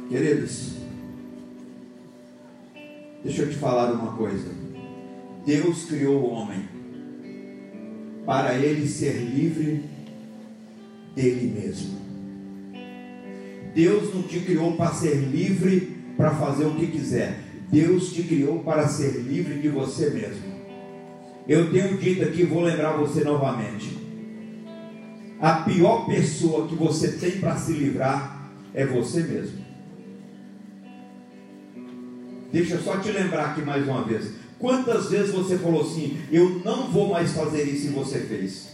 Queridos, 0.08 0.74
Deixa 3.24 3.44
eu 3.44 3.50
te 3.50 3.56
falar 3.56 3.94
uma 3.94 4.18
coisa. 4.18 4.50
Deus 5.46 5.86
criou 5.86 6.22
o 6.22 6.30
homem 6.32 6.68
para 8.26 8.54
ele 8.56 8.86
ser 8.86 9.14
livre 9.14 9.82
dele 11.16 11.60
mesmo. 11.60 12.04
Deus 13.74 14.14
não 14.14 14.24
te 14.24 14.42
criou 14.42 14.76
para 14.76 14.94
ser 14.94 15.16
livre 15.16 16.03
para 16.18 16.32
fazer 16.32 16.66
o 16.66 16.76
que 16.76 16.88
quiser. 16.88 17.40
Deus 17.72 18.14
te 18.14 18.24
criou 18.24 18.60
para 18.60 18.88
ser 18.88 19.22
livre 19.22 19.60
de 19.60 19.70
você 19.70 20.10
mesmo. 20.10 20.54
Eu 21.48 21.72
tenho 21.72 21.98
dito 21.98 22.24
aqui, 22.24 22.44
vou 22.44 22.62
lembrar 22.62 22.94
você 22.94 23.24
novamente. 23.24 23.98
A 25.42 25.56
pior 25.62 26.06
pessoa 26.06 26.68
que 26.68 26.76
você 26.76 27.14
tem 27.14 27.32
para 27.40 27.58
se 27.58 27.74
livrar 27.74 28.50
é 28.74 28.86
você 28.86 29.22
mesmo. 29.22 29.64
Deixa 32.52 32.76
eu 32.76 32.82
só 32.82 32.98
te 32.98 33.12
lembrar 33.12 33.48
aqui 33.48 33.62
mais 33.62 33.86
uma 33.88 34.04
vez. 34.04 34.32
Quantas 34.60 35.10
vezes 35.10 35.34
você 35.34 35.58
falou 35.58 35.82
assim: 35.82 36.18
Eu 36.32 36.62
não 36.64 36.90
vou 36.92 37.10
mais 37.10 37.34
fazer 37.34 37.64
isso 37.64 37.88
e 37.88 37.90
você 37.90 38.20
fez? 38.20 38.73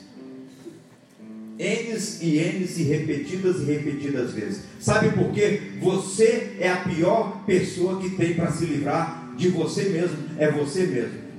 N's 1.60 2.22
e 2.22 2.40
N's 2.40 2.78
e 2.78 2.84
repetidas 2.84 3.60
e 3.60 3.66
repetidas 3.66 4.32
vezes. 4.32 4.62
Sabe 4.80 5.10
por 5.10 5.30
quê? 5.34 5.74
Você 5.82 6.56
é 6.58 6.70
a 6.70 6.78
pior 6.78 7.44
pessoa 7.46 8.00
que 8.00 8.12
tem 8.12 8.34
para 8.34 8.50
se 8.50 8.66
livrar 8.66 9.36
de 9.36 9.50
você 9.50 9.90
mesmo. 9.90 10.18
É 10.38 10.50
você 10.50 10.88
mesmo. 10.88 11.30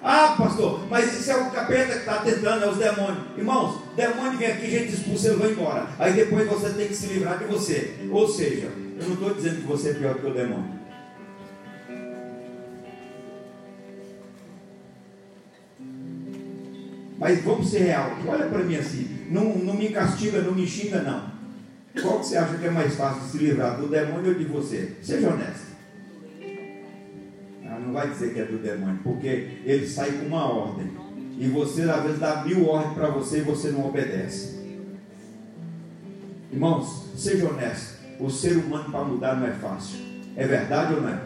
Ah, 0.00 0.36
pastor, 0.38 0.86
mas 0.88 1.18
isso 1.18 1.32
é 1.32 1.36
o 1.36 1.50
capeta 1.50 1.94
que 1.94 1.98
está 1.98 2.18
tentando, 2.18 2.64
é 2.64 2.68
os 2.68 2.76
demônios. 2.76 3.24
Irmãos, 3.36 3.80
demônio 3.96 4.38
vem 4.38 4.46
aqui, 4.46 4.70
gente 4.70 4.94
expulsa, 4.94 5.28
ele 5.28 5.38
vai 5.38 5.50
embora. 5.50 5.88
Aí 5.98 6.12
depois 6.12 6.46
você 6.46 6.70
tem 6.70 6.86
que 6.86 6.94
se 6.94 7.06
livrar 7.08 7.38
de 7.38 7.46
você. 7.46 7.94
Ou 8.08 8.28
seja, 8.28 8.70
eu 9.00 9.04
não 9.04 9.14
estou 9.14 9.34
dizendo 9.34 9.62
que 9.62 9.66
você 9.66 9.90
é 9.90 9.94
pior 9.94 10.14
que 10.14 10.26
o 10.26 10.32
demônio. 10.32 10.85
Mas 17.18 17.42
vamos 17.42 17.70
ser 17.70 17.78
real. 17.80 18.10
Olha 18.26 18.46
para 18.46 18.62
mim 18.62 18.76
assim. 18.76 19.26
Não, 19.30 19.56
não 19.56 19.74
me 19.74 19.88
castiga, 19.88 20.40
não 20.42 20.54
me 20.54 20.66
xinga, 20.66 21.02
não. 21.02 21.36
Qual 22.00 22.20
que 22.20 22.26
você 22.26 22.36
acha 22.36 22.58
que 22.58 22.66
é 22.66 22.70
mais 22.70 22.94
fácil 22.94 23.22
de 23.22 23.28
se 23.30 23.38
livrar? 23.38 23.78
Do 23.78 23.88
demônio 23.88 24.32
ou 24.32 24.38
de 24.38 24.44
você? 24.44 24.92
Seja 25.02 25.30
honesto. 25.30 25.76
Ah, 27.64 27.78
não 27.80 27.92
vai 27.92 28.10
dizer 28.10 28.34
que 28.34 28.40
é 28.40 28.44
do 28.44 28.58
demônio, 28.58 29.00
porque 29.02 29.60
ele 29.64 29.86
sai 29.86 30.12
com 30.12 30.26
uma 30.26 30.44
ordem. 30.44 30.90
E 31.38 31.48
você 31.48 31.82
às 31.82 32.02
vezes 32.02 32.18
dá 32.18 32.44
mil 32.44 32.66
ordens 32.68 32.94
para 32.94 33.08
você 33.08 33.38
e 33.38 33.42
você 33.42 33.70
não 33.70 33.86
obedece. 33.86 34.56
Irmãos, 36.52 37.06
seja 37.16 37.48
honesto 37.48 37.96
o 38.18 38.30
ser 38.30 38.56
humano 38.56 38.90
para 38.90 39.04
mudar 39.04 39.36
não 39.36 39.46
é 39.46 39.52
fácil. 39.52 39.98
É 40.36 40.46
verdade 40.46 40.94
ou 40.94 41.02
não 41.02 41.08
é? 41.10 41.20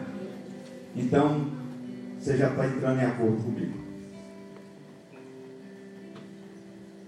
Então, 0.95 1.47
você 2.19 2.37
já 2.37 2.49
está 2.49 2.65
entrando 2.67 2.99
em 2.99 3.05
acordo 3.05 3.43
comigo. 3.43 3.80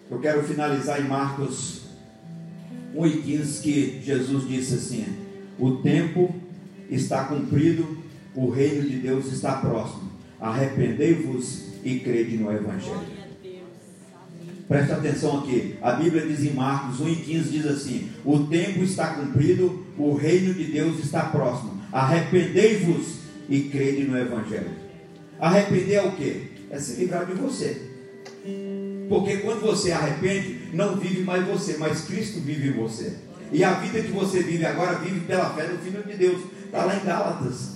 Eu 0.09 0.19
quero 0.19 0.43
finalizar 0.43 1.01
em 1.01 1.07
Marcos 1.07 1.83
1,15 2.95 3.61
que 3.61 4.01
Jesus 4.03 4.47
disse 4.47 4.75
assim: 4.75 5.05
O 5.57 5.77
tempo 5.77 6.33
está 6.89 7.23
cumprido, 7.25 7.97
o 8.35 8.49
reino 8.49 8.87
de 8.87 8.97
Deus 8.97 9.31
está 9.31 9.53
próximo. 9.53 10.11
Arrependei-vos 10.39 11.73
e 11.83 11.99
crede 11.99 12.37
no 12.37 12.51
Evangelho. 12.51 13.23
Presta 14.67 14.95
atenção 14.95 15.39
aqui. 15.39 15.75
A 15.81 15.91
Bíblia 15.93 16.25
diz 16.25 16.43
em 16.43 16.53
Marcos 16.53 16.99
1 16.99 17.09
e 17.09 17.15
15 17.15 17.49
diz 17.49 17.65
assim: 17.65 18.09
O 18.25 18.39
tempo 18.47 18.83
está 18.83 19.15
cumprido, 19.15 19.85
o 19.97 20.13
reino 20.15 20.53
de 20.53 20.65
Deus 20.65 20.99
está 20.99 21.23
próximo. 21.25 21.81
Arrependei-vos 21.91 23.19
e 23.49 23.61
crede 23.63 24.03
no 24.03 24.17
Evangelho. 24.17 24.71
Arrepender 25.39 25.95
é 25.95 26.03
o 26.03 26.11
que? 26.13 26.51
É 26.69 26.79
se 26.79 26.99
livrar 26.99 27.25
de 27.25 27.33
você. 27.33 27.92
Porque 29.09 29.37
quando 29.37 29.61
você 29.61 29.91
arrepende, 29.91 30.69
não 30.73 30.95
vive 30.95 31.21
mais 31.21 31.45
você, 31.45 31.77
mas 31.77 32.01
Cristo 32.01 32.39
vive 32.39 32.69
em 32.69 32.73
você. 32.73 33.17
E 33.51 33.63
a 33.63 33.73
vida 33.73 34.01
que 34.01 34.11
você 34.11 34.41
vive 34.41 34.65
agora 34.65 34.97
vive 34.99 35.19
pela 35.21 35.49
fé 35.51 35.67
no 35.67 35.77
Filho 35.77 36.03
de 36.03 36.13
Deus. 36.15 36.41
Está 36.65 36.85
lá 36.85 36.95
em 36.95 37.05
Gálatas. 37.05 37.73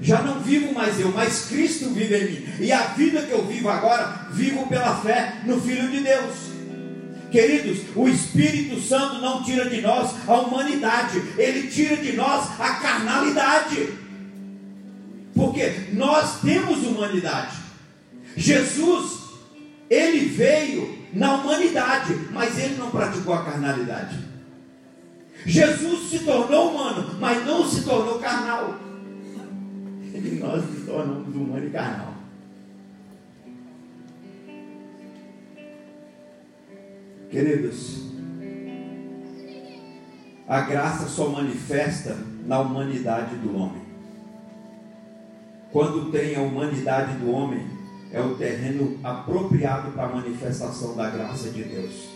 Já 0.00 0.20
não 0.22 0.40
vivo 0.40 0.74
mais 0.74 0.98
eu, 0.98 1.12
mas 1.12 1.46
Cristo 1.46 1.90
vive 1.90 2.16
em 2.16 2.30
mim. 2.30 2.46
E 2.60 2.72
a 2.72 2.88
vida 2.88 3.22
que 3.22 3.32
eu 3.32 3.46
vivo 3.46 3.68
agora, 3.68 4.28
vivo 4.32 4.66
pela 4.66 4.96
fé 4.96 5.40
no 5.44 5.60
Filho 5.60 5.88
de 5.90 6.00
Deus. 6.00 6.34
Queridos, 7.30 7.78
o 7.96 8.08
Espírito 8.08 8.80
Santo 8.80 9.20
não 9.20 9.42
tira 9.42 9.68
de 9.68 9.80
nós 9.80 10.14
a 10.28 10.38
humanidade, 10.38 11.20
ele 11.36 11.68
tira 11.68 11.96
de 11.96 12.12
nós 12.12 12.48
a 12.60 12.74
carnalidade. 12.74 13.88
Porque 15.34 15.72
nós 15.92 16.40
temos 16.40 16.84
humanidade. 16.84 17.56
Jesus, 18.36 19.23
ele 19.90 20.26
veio 20.26 20.98
na 21.12 21.34
humanidade, 21.34 22.14
mas 22.32 22.58
ele 22.58 22.76
não 22.76 22.90
praticou 22.90 23.34
a 23.34 23.44
carnalidade. 23.44 24.18
Jesus 25.46 26.10
se 26.10 26.20
tornou 26.20 26.70
humano, 26.70 27.16
mas 27.20 27.44
não 27.44 27.68
se 27.68 27.82
tornou 27.82 28.18
carnal 28.18 28.84
e 30.14 30.30
nós 30.40 30.64
nos 30.64 30.86
tornamos 30.86 31.34
humano 31.34 31.66
e 31.66 31.70
carnal. 31.70 32.14
Queridos, 37.30 38.04
a 40.46 40.60
graça 40.60 41.08
só 41.08 41.28
manifesta 41.28 42.16
na 42.46 42.60
humanidade 42.60 43.34
do 43.36 43.56
homem. 43.56 43.82
Quando 45.72 46.12
tem 46.12 46.36
a 46.36 46.40
humanidade 46.40 47.18
do 47.18 47.30
homem, 47.32 47.66
é 48.14 48.20
o 48.20 48.36
terreno 48.36 48.96
apropriado 49.02 49.90
para 49.90 50.04
a 50.04 50.08
manifestação 50.08 50.94
da 50.94 51.10
graça 51.10 51.50
de 51.50 51.64
Deus. 51.64 52.08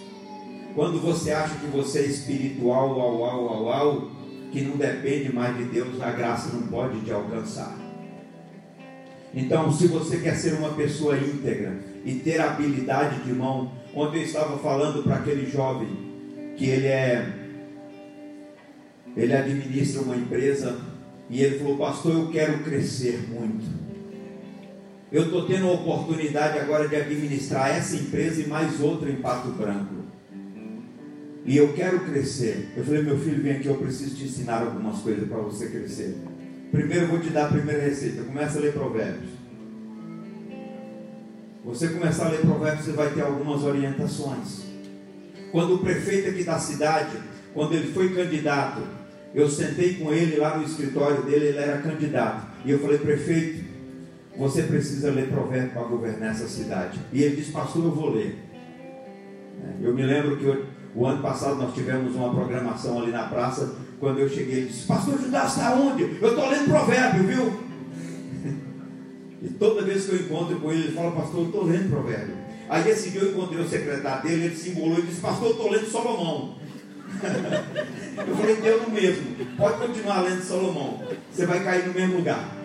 Quando 0.73 1.01
você 1.01 1.33
acha 1.33 1.57
que 1.57 1.66
você 1.66 1.99
é 1.99 2.07
espiritual, 2.07 2.97
uau, 2.97 3.19
uau, 3.19 3.45
uau, 3.45 3.65
uau, 3.65 4.11
que 4.53 4.61
não 4.61 4.77
depende 4.77 5.33
mais 5.33 5.57
de 5.57 5.65
Deus, 5.65 6.01
a 6.01 6.12
graça 6.12 6.57
não 6.57 6.69
pode 6.69 7.01
te 7.01 7.11
alcançar. 7.11 7.77
Então, 9.35 9.73
se 9.73 9.89
você 9.89 10.19
quer 10.19 10.37
ser 10.37 10.55
uma 10.55 10.70
pessoa 10.70 11.19
íntegra 11.19 11.77
e 12.05 12.15
ter 12.15 12.41
habilidade 12.41 13.25
de 13.25 13.33
mão, 13.33 13.73
ontem 13.93 14.19
eu 14.19 14.23
estava 14.23 14.57
falando 14.59 15.03
para 15.03 15.16
aquele 15.16 15.51
jovem 15.51 15.89
que 16.57 16.66
ele 16.66 16.87
é 16.87 17.35
ele 19.16 19.35
administra 19.35 20.03
uma 20.03 20.15
empresa 20.15 20.79
e 21.29 21.43
ele 21.43 21.59
falou, 21.59 21.77
pastor, 21.77 22.12
eu 22.12 22.31
quero 22.31 22.61
crescer 22.61 23.29
muito. 23.29 23.88
Eu 25.10 25.24
estou 25.24 25.47
tendo 25.47 25.66
a 25.68 25.72
oportunidade 25.72 26.59
agora 26.59 26.86
de 26.86 26.94
administrar 26.94 27.70
essa 27.70 27.97
empresa 27.97 28.43
e 28.43 28.47
mais 28.47 28.78
outra 28.80 29.09
em 29.10 29.16
Pato 29.16 29.48
Branco. 29.52 29.94
E 31.47 31.56
eu 31.56 31.72
quero 31.72 32.01
crescer. 32.01 32.68
Eu 32.76 32.85
falei, 32.85 33.02
meu 33.02 33.18
filho, 33.18 33.43
vem 33.43 33.52
aqui, 33.52 33.68
eu 33.68 33.76
preciso 33.76 34.14
te 34.14 34.24
ensinar 34.24 34.60
algumas 34.60 34.98
coisas 35.01 35.26
para 35.26 35.39
você 35.39 35.68
crescer. 35.68 36.14
Primeiro 36.70 37.06
eu 37.06 37.09
vou 37.09 37.20
te 37.20 37.30
dar 37.30 37.47
a 37.47 37.48
primeira 37.48 37.82
receita. 37.82 38.22
Começa 38.22 38.59
a 38.59 38.60
ler 38.60 38.74
provérbios. 38.74 39.30
Você 41.64 41.89
começar 41.89 42.26
a 42.26 42.28
ler 42.28 42.40
provérbios, 42.40 42.85
você 42.85 42.93
vai 42.93 43.10
ter 43.10 43.22
algumas 43.22 43.62
orientações. 43.64 44.62
Quando 45.51 45.76
o 45.76 45.78
prefeito 45.78 46.28
aqui 46.28 46.44
da 46.44 46.59
cidade, 46.59 47.16
quando 47.55 47.72
ele 47.72 47.93
foi 47.94 48.14
candidato, 48.14 48.82
eu 49.35 49.48
sentei 49.48 49.94
com 49.94 50.12
ele 50.12 50.36
lá 50.36 50.59
no 50.59 50.64
escritório 50.64 51.22
dele, 51.22 51.47
ele 51.47 51.59
era 51.59 51.78
candidato. 51.78 52.47
E 52.66 52.70
eu 52.70 52.78
falei, 52.78 52.98
prefeito, 52.98 53.68
você 54.39 54.62
precisa 54.62 55.10
ler 55.10 55.28
provérbio 55.28 55.70
para 55.70 55.82
governar 55.82 56.31
essa 56.31 56.47
cidade. 56.47 56.98
E 57.12 57.23
ele 57.23 57.36
disse, 57.36 57.51
pastor, 57.51 57.85
eu 57.85 57.90
vou 57.90 58.10
ler. 58.10 58.39
Eu 59.82 59.93
me 59.93 60.02
lembro 60.02 60.36
que 60.36 60.44
eu, 60.44 60.65
o 60.94 61.06
ano 61.06 61.23
passado 61.23 61.56
nós 61.56 61.74
tivemos 61.74 62.15
uma 62.15 62.32
programação 62.32 63.01
ali 63.01 63.10
na 63.10 63.24
praça. 63.24 63.77
Quando 64.01 64.19
eu 64.19 64.28
cheguei, 64.28 64.59
ele 64.59 64.66
disse: 64.69 64.86
Pastor 64.86 65.19
Judá, 65.19 65.44
está 65.44 65.74
onde? 65.74 66.02
Eu 66.02 66.28
estou 66.28 66.48
lendo 66.48 66.69
provérbio, 66.69 67.24
viu? 67.24 67.69
E 69.40 69.48
toda 69.51 69.85
vez 69.85 70.05
que 70.05 70.16
eu 70.16 70.20
encontro 70.23 70.59
com 70.59 70.73
ele, 70.73 70.89
ele 70.89 70.93
fala: 70.93 71.12
Pastor, 71.12 71.40
eu 71.40 71.47
estou 71.47 71.65
lendo 71.65 71.90
provérbio. 71.90 72.35
Aí 72.69 72.90
esse 72.90 73.10
dia 73.10 73.20
eu 73.20 73.31
encontrei 73.31 73.60
o 73.60 73.69
secretário 73.69 74.28
dele, 74.28 74.47
ele 74.47 74.56
se 74.56 74.70
embolou 74.70 74.98
e 74.98 75.02
disse: 75.02 75.20
Pastor, 75.20 75.47
eu 75.47 75.52
estou 75.52 75.70
lendo 75.70 75.86
Salomão. 75.86 76.56
eu 78.27 78.36
falei: 78.36 78.56
Deu 78.56 78.82
no 78.82 78.90
mesmo. 78.90 79.36
Pode 79.56 79.78
continuar 79.78 80.23
lendo 80.23 80.43
Salomão. 80.43 81.02
Você 81.32 81.47
vai 81.47 81.62
cair 81.62 81.86
no 81.86 81.94
mesmo 81.94 82.16
lugar. 82.16 82.57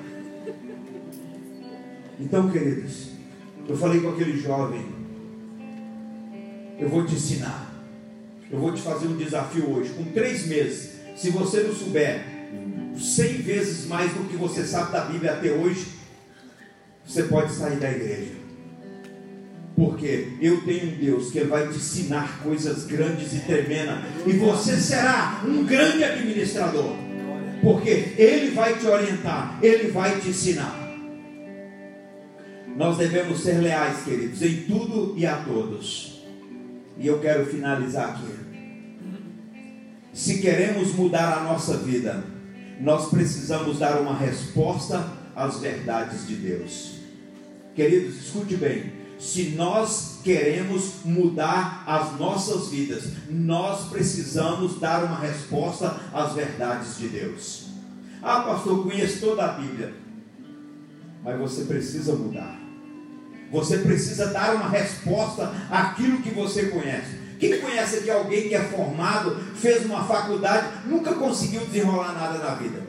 Então, 2.23 2.49
queridos, 2.49 3.09
eu 3.67 3.75
falei 3.75 3.99
com 3.99 4.09
aquele 4.09 4.37
jovem: 4.39 4.85
Eu 6.79 6.87
vou 6.87 7.05
te 7.05 7.15
ensinar. 7.15 7.69
Eu 8.49 8.59
vou 8.59 8.71
te 8.71 8.81
fazer 8.81 9.07
um 9.07 9.17
desafio 9.17 9.69
hoje. 9.69 9.89
Com 9.89 10.05
três 10.05 10.47
meses, 10.47 10.91
se 11.17 11.29
você 11.31 11.63
não 11.63 11.73
souber 11.73 12.23
cem 12.97 13.33
vezes 13.41 13.87
mais 13.87 14.13
do 14.13 14.29
que 14.29 14.37
você 14.37 14.63
sabe 14.63 14.93
da 14.93 15.01
Bíblia 15.01 15.33
até 15.33 15.51
hoje, 15.51 15.85
você 17.05 17.23
pode 17.23 17.51
sair 17.51 17.77
da 17.77 17.91
igreja. 17.91 18.31
Porque 19.75 20.29
eu 20.39 20.61
tenho 20.61 20.93
um 20.93 20.97
Deus 20.97 21.31
que 21.31 21.43
vai 21.43 21.67
te 21.67 21.75
ensinar 21.75 22.41
coisas 22.41 22.85
grandes 22.85 23.33
e 23.33 23.39
tremendas. 23.39 23.97
E 24.25 24.33
você 24.33 24.77
será 24.77 25.43
um 25.45 25.65
grande 25.65 26.03
administrador. 26.03 26.95
Porque 27.61 28.13
Ele 28.17 28.51
vai 28.51 28.77
te 28.77 28.85
orientar, 28.85 29.59
Ele 29.61 29.91
vai 29.91 30.19
te 30.21 30.29
ensinar. 30.29 30.82
Nós 32.75 32.97
devemos 32.97 33.41
ser 33.41 33.59
leais, 33.59 34.03
queridos, 34.03 34.41
em 34.41 34.63
tudo 34.63 35.13
e 35.15 35.25
a 35.25 35.37
todos. 35.37 36.23
E 36.97 37.05
eu 37.05 37.19
quero 37.19 37.45
finalizar 37.45 38.11
aqui. 38.11 38.43
Se 40.11 40.41
queremos 40.41 40.93
mudar 40.93 41.39
a 41.39 41.43
nossa 41.43 41.77
vida, 41.77 42.23
nós 42.79 43.09
precisamos 43.09 43.79
dar 43.79 43.99
uma 43.99 44.15
resposta 44.15 45.07
às 45.35 45.59
verdades 45.59 46.27
de 46.27 46.35
Deus. 46.35 46.95
Queridos, 47.75 48.17
escute 48.17 48.55
bem. 48.55 48.91
Se 49.19 49.49
nós 49.51 50.19
queremos 50.23 51.03
mudar 51.05 51.83
as 51.87 52.19
nossas 52.19 52.69
vidas, 52.69 53.05
nós 53.29 53.87
precisamos 53.89 54.79
dar 54.79 55.03
uma 55.03 55.19
resposta 55.19 55.99
às 56.11 56.33
verdades 56.33 56.97
de 56.97 57.07
Deus. 57.07 57.67
Ah, 58.21 58.41
pastor, 58.41 58.83
conheço 58.83 59.19
toda 59.19 59.45
a 59.45 59.53
Bíblia. 59.53 59.93
Mas 61.23 61.39
você 61.39 61.63
precisa 61.65 62.13
mudar. 62.15 62.62
Você 63.53 63.77
precisa 63.77 64.25
dar 64.27 64.55
uma 64.55 64.67
resposta 64.67 65.53
àquilo 65.69 66.23
que 66.23 66.31
você 66.31 66.65
conhece. 66.65 67.21
Quem 67.39 67.61
conhece 67.61 67.97
aqui 67.97 68.09
alguém 68.09 68.49
que 68.49 68.55
é 68.55 68.61
formado, 68.61 69.38
fez 69.55 69.85
uma 69.85 70.03
faculdade, 70.03 70.67
nunca 70.88 71.13
conseguiu 71.13 71.61
desenrolar 71.61 72.13
nada 72.13 72.39
na 72.39 72.55
vida? 72.55 72.81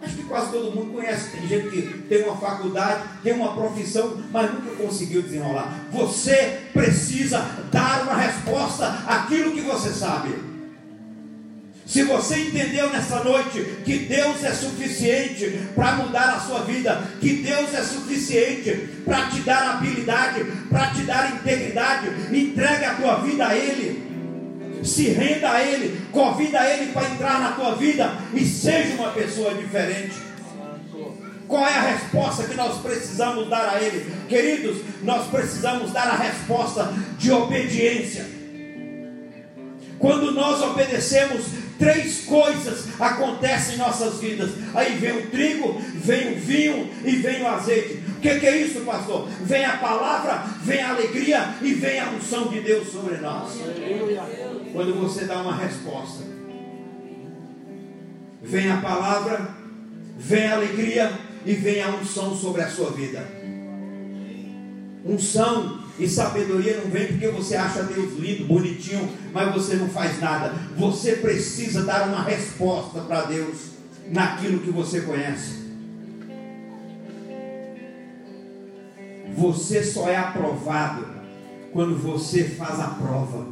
Acho 0.00 0.16
que 0.16 0.22
quase 0.24 0.52
todo 0.52 0.74
mundo 0.74 0.92
conhece. 0.92 1.30
Tem 1.30 1.48
gente 1.48 1.70
que 1.70 1.82
tem 2.08 2.22
uma 2.24 2.36
faculdade, 2.36 3.02
tem 3.24 3.32
uma 3.32 3.54
profissão, 3.54 4.22
mas 4.30 4.52
nunca 4.52 4.70
conseguiu 4.76 5.22
desenrolar. 5.22 5.72
Você 5.90 6.60
precisa 6.72 7.44
dar 7.72 8.02
uma 8.02 8.14
resposta 8.14 8.86
àquilo 9.06 9.52
que 9.52 9.62
você 9.62 9.90
sabe. 9.90 10.51
Se 11.92 12.04
você 12.04 12.36
entendeu 12.36 12.88
nessa 12.88 13.22
noite 13.22 13.60
que 13.84 13.98
Deus 13.98 14.42
é 14.42 14.50
suficiente 14.54 15.60
para 15.74 15.96
mudar 15.96 16.36
a 16.36 16.40
sua 16.40 16.60
vida, 16.60 17.06
que 17.20 17.34
Deus 17.42 17.74
é 17.74 17.82
suficiente 17.82 18.88
para 19.04 19.26
te 19.26 19.40
dar 19.40 19.74
habilidade, 19.74 20.42
para 20.70 20.86
te 20.86 21.02
dar 21.02 21.34
integridade, 21.34 22.08
entregue 22.34 22.84
a 22.86 22.94
tua 22.94 23.16
vida 23.16 23.46
a 23.46 23.54
Ele. 23.54 24.82
Se 24.82 25.08
renda 25.08 25.50
a 25.50 25.62
Ele, 25.62 26.00
convida 26.10 26.66
Ele 26.66 26.92
para 26.92 27.10
entrar 27.10 27.38
na 27.38 27.52
tua 27.52 27.74
vida 27.74 28.10
e 28.32 28.42
seja 28.42 28.94
uma 28.94 29.10
pessoa 29.10 29.52
diferente. 29.52 30.14
Qual 31.46 31.66
é 31.66 31.74
a 31.74 31.82
resposta 31.82 32.44
que 32.44 32.54
nós 32.54 32.80
precisamos 32.80 33.50
dar 33.50 33.68
a 33.68 33.82
Ele? 33.82 34.10
Queridos, 34.30 34.78
nós 35.02 35.26
precisamos 35.26 35.92
dar 35.92 36.08
a 36.08 36.16
resposta 36.16 36.90
de 37.18 37.30
obediência. 37.30 38.40
Quando 39.98 40.32
nós 40.32 40.60
obedecemos, 40.62 41.61
três 41.82 42.20
coisas 42.20 42.84
acontecem 43.00 43.74
em 43.74 43.78
nossas 43.78 44.20
vidas. 44.20 44.52
Aí 44.72 44.94
vem 44.98 45.18
o 45.18 45.30
trigo, 45.30 45.80
vem 45.96 46.34
o 46.34 46.38
vinho 46.38 46.88
e 47.04 47.16
vem 47.16 47.42
o 47.42 47.48
azeite. 47.48 47.94
O 48.16 48.20
que, 48.20 48.38
que, 48.38 48.46
é 48.46 48.56
isso, 48.58 48.82
pastor? 48.82 49.28
Vem 49.40 49.64
a 49.64 49.78
palavra, 49.78 50.44
vem 50.62 50.80
a 50.80 50.90
alegria 50.90 51.56
e 51.60 51.74
vem 51.74 51.98
a 51.98 52.10
unção 52.10 52.46
de 52.46 52.60
Deus 52.60 52.88
sobre 52.88 53.16
nós. 53.16 53.58
Quando 54.72 54.94
você 54.94 55.24
dá 55.24 55.42
uma 55.42 55.56
resposta, 55.56 56.22
vem 58.40 58.70
a 58.70 58.76
palavra, 58.76 59.48
vem 60.16 60.46
a 60.46 60.54
alegria 60.54 61.12
e 61.44 61.52
vem 61.52 61.82
a 61.82 61.88
unção 61.88 62.36
sobre 62.36 62.62
a 62.62 62.70
sua 62.70 62.92
vida. 62.92 63.26
Unção 65.04 65.82
e 66.02 66.08
sabedoria 66.08 66.78
não 66.78 66.90
vem 66.90 67.06
porque 67.06 67.28
você 67.28 67.54
acha 67.54 67.84
Deus 67.84 68.18
lindo, 68.18 68.44
bonitinho, 68.44 69.08
mas 69.32 69.54
você 69.54 69.76
não 69.76 69.88
faz 69.88 70.20
nada. 70.20 70.52
Você 70.76 71.12
precisa 71.12 71.84
dar 71.84 72.08
uma 72.08 72.24
resposta 72.24 73.00
para 73.02 73.22
Deus 73.22 73.58
naquilo 74.10 74.58
que 74.58 74.70
você 74.70 75.02
conhece. 75.02 75.62
Você 79.36 79.84
só 79.84 80.08
é 80.08 80.16
aprovado 80.16 81.06
quando 81.72 81.96
você 81.96 82.44
faz 82.44 82.80
a 82.80 82.88
prova. 82.88 83.46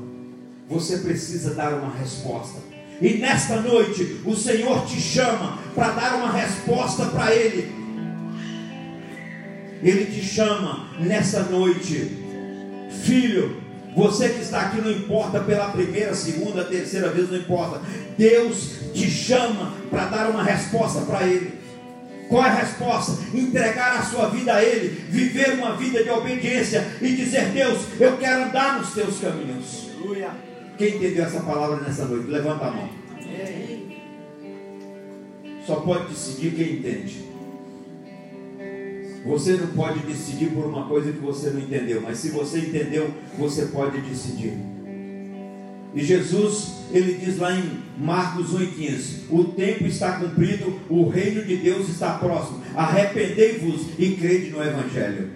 Você 0.68 0.98
precisa 0.98 1.54
dar 1.54 1.74
uma 1.74 1.94
resposta. 1.94 2.58
E 3.00 3.14
nesta 3.14 3.60
noite, 3.60 4.20
o 4.24 4.34
Senhor 4.34 4.84
te 4.86 5.00
chama 5.00 5.58
para 5.74 5.92
dar 5.92 6.16
uma 6.16 6.32
resposta 6.32 7.06
para 7.06 7.32
Ele. 7.34 7.72
Ele 9.82 10.04
te 10.06 10.22
chama 10.22 10.90
nessa 10.98 11.44
noite 11.44 12.19
Filho, 13.02 13.56
você 13.94 14.28
que 14.28 14.40
está 14.40 14.62
aqui 14.62 14.80
não 14.80 14.90
importa 14.90 15.40
pela 15.40 15.70
primeira, 15.70 16.14
segunda, 16.14 16.64
terceira 16.64 17.08
vez, 17.08 17.30
não 17.30 17.38
importa. 17.38 17.80
Deus 18.16 18.76
te 18.94 19.10
chama 19.10 19.74
para 19.90 20.06
dar 20.06 20.30
uma 20.30 20.42
resposta 20.42 21.00
para 21.00 21.26
Ele. 21.26 21.58
Qual 22.28 22.44
é 22.44 22.48
a 22.48 22.54
resposta? 22.54 23.18
Entregar 23.34 23.98
a 23.98 24.02
sua 24.02 24.28
vida 24.28 24.54
a 24.54 24.62
Ele, 24.62 24.88
viver 25.08 25.54
uma 25.54 25.76
vida 25.76 26.02
de 26.04 26.10
obediência 26.10 26.86
e 27.00 27.08
dizer: 27.14 27.46
Deus, 27.46 27.80
eu 27.98 28.16
quero 28.18 28.44
andar 28.44 28.78
nos 28.78 28.92
teus 28.92 29.18
caminhos. 29.18 29.90
Quem 30.78 30.96
entendeu 30.96 31.24
essa 31.24 31.40
palavra 31.40 31.76
nessa 31.76 32.04
noite? 32.04 32.30
Levanta 32.30 32.66
a 32.66 32.70
mão. 32.70 32.88
Só 35.66 35.76
pode 35.76 36.08
decidir 36.08 36.52
quem 36.52 36.76
entende. 36.76 37.29
Você 39.24 39.52
não 39.52 39.66
pode 39.68 40.00
decidir 40.00 40.50
por 40.50 40.64
uma 40.64 40.86
coisa 40.86 41.12
que 41.12 41.18
você 41.18 41.50
não 41.50 41.60
entendeu, 41.60 42.00
mas 42.00 42.18
se 42.18 42.30
você 42.30 42.58
entendeu, 42.58 43.10
você 43.38 43.66
pode 43.66 44.00
decidir. 44.00 44.54
E 45.94 46.02
Jesus, 46.02 46.74
ele 46.92 47.14
diz 47.14 47.38
lá 47.38 47.52
em 47.52 47.82
Marcos 47.98 48.52
1,15: 48.52 49.24
O 49.28 49.44
tempo 49.44 49.84
está 49.84 50.12
cumprido, 50.12 50.80
o 50.88 51.08
reino 51.08 51.44
de 51.44 51.56
Deus 51.56 51.88
está 51.88 52.12
próximo. 52.14 52.62
Arrependei-vos 52.74 53.88
e 53.98 54.12
crede 54.12 54.50
no 54.50 54.62
Evangelho. 54.62 55.30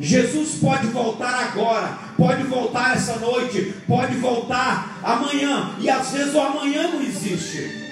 Jesus 0.00 0.58
pode 0.60 0.86
voltar 0.88 1.50
agora, 1.52 1.98
pode 2.16 2.44
voltar 2.44 2.96
essa 2.96 3.16
noite, 3.16 3.74
pode 3.86 4.14
voltar 4.16 5.00
amanhã, 5.02 5.74
e 5.80 5.90
às 5.90 6.12
vezes 6.12 6.34
o 6.34 6.40
amanhã 6.40 6.88
não 6.88 7.02
existe. 7.02 7.87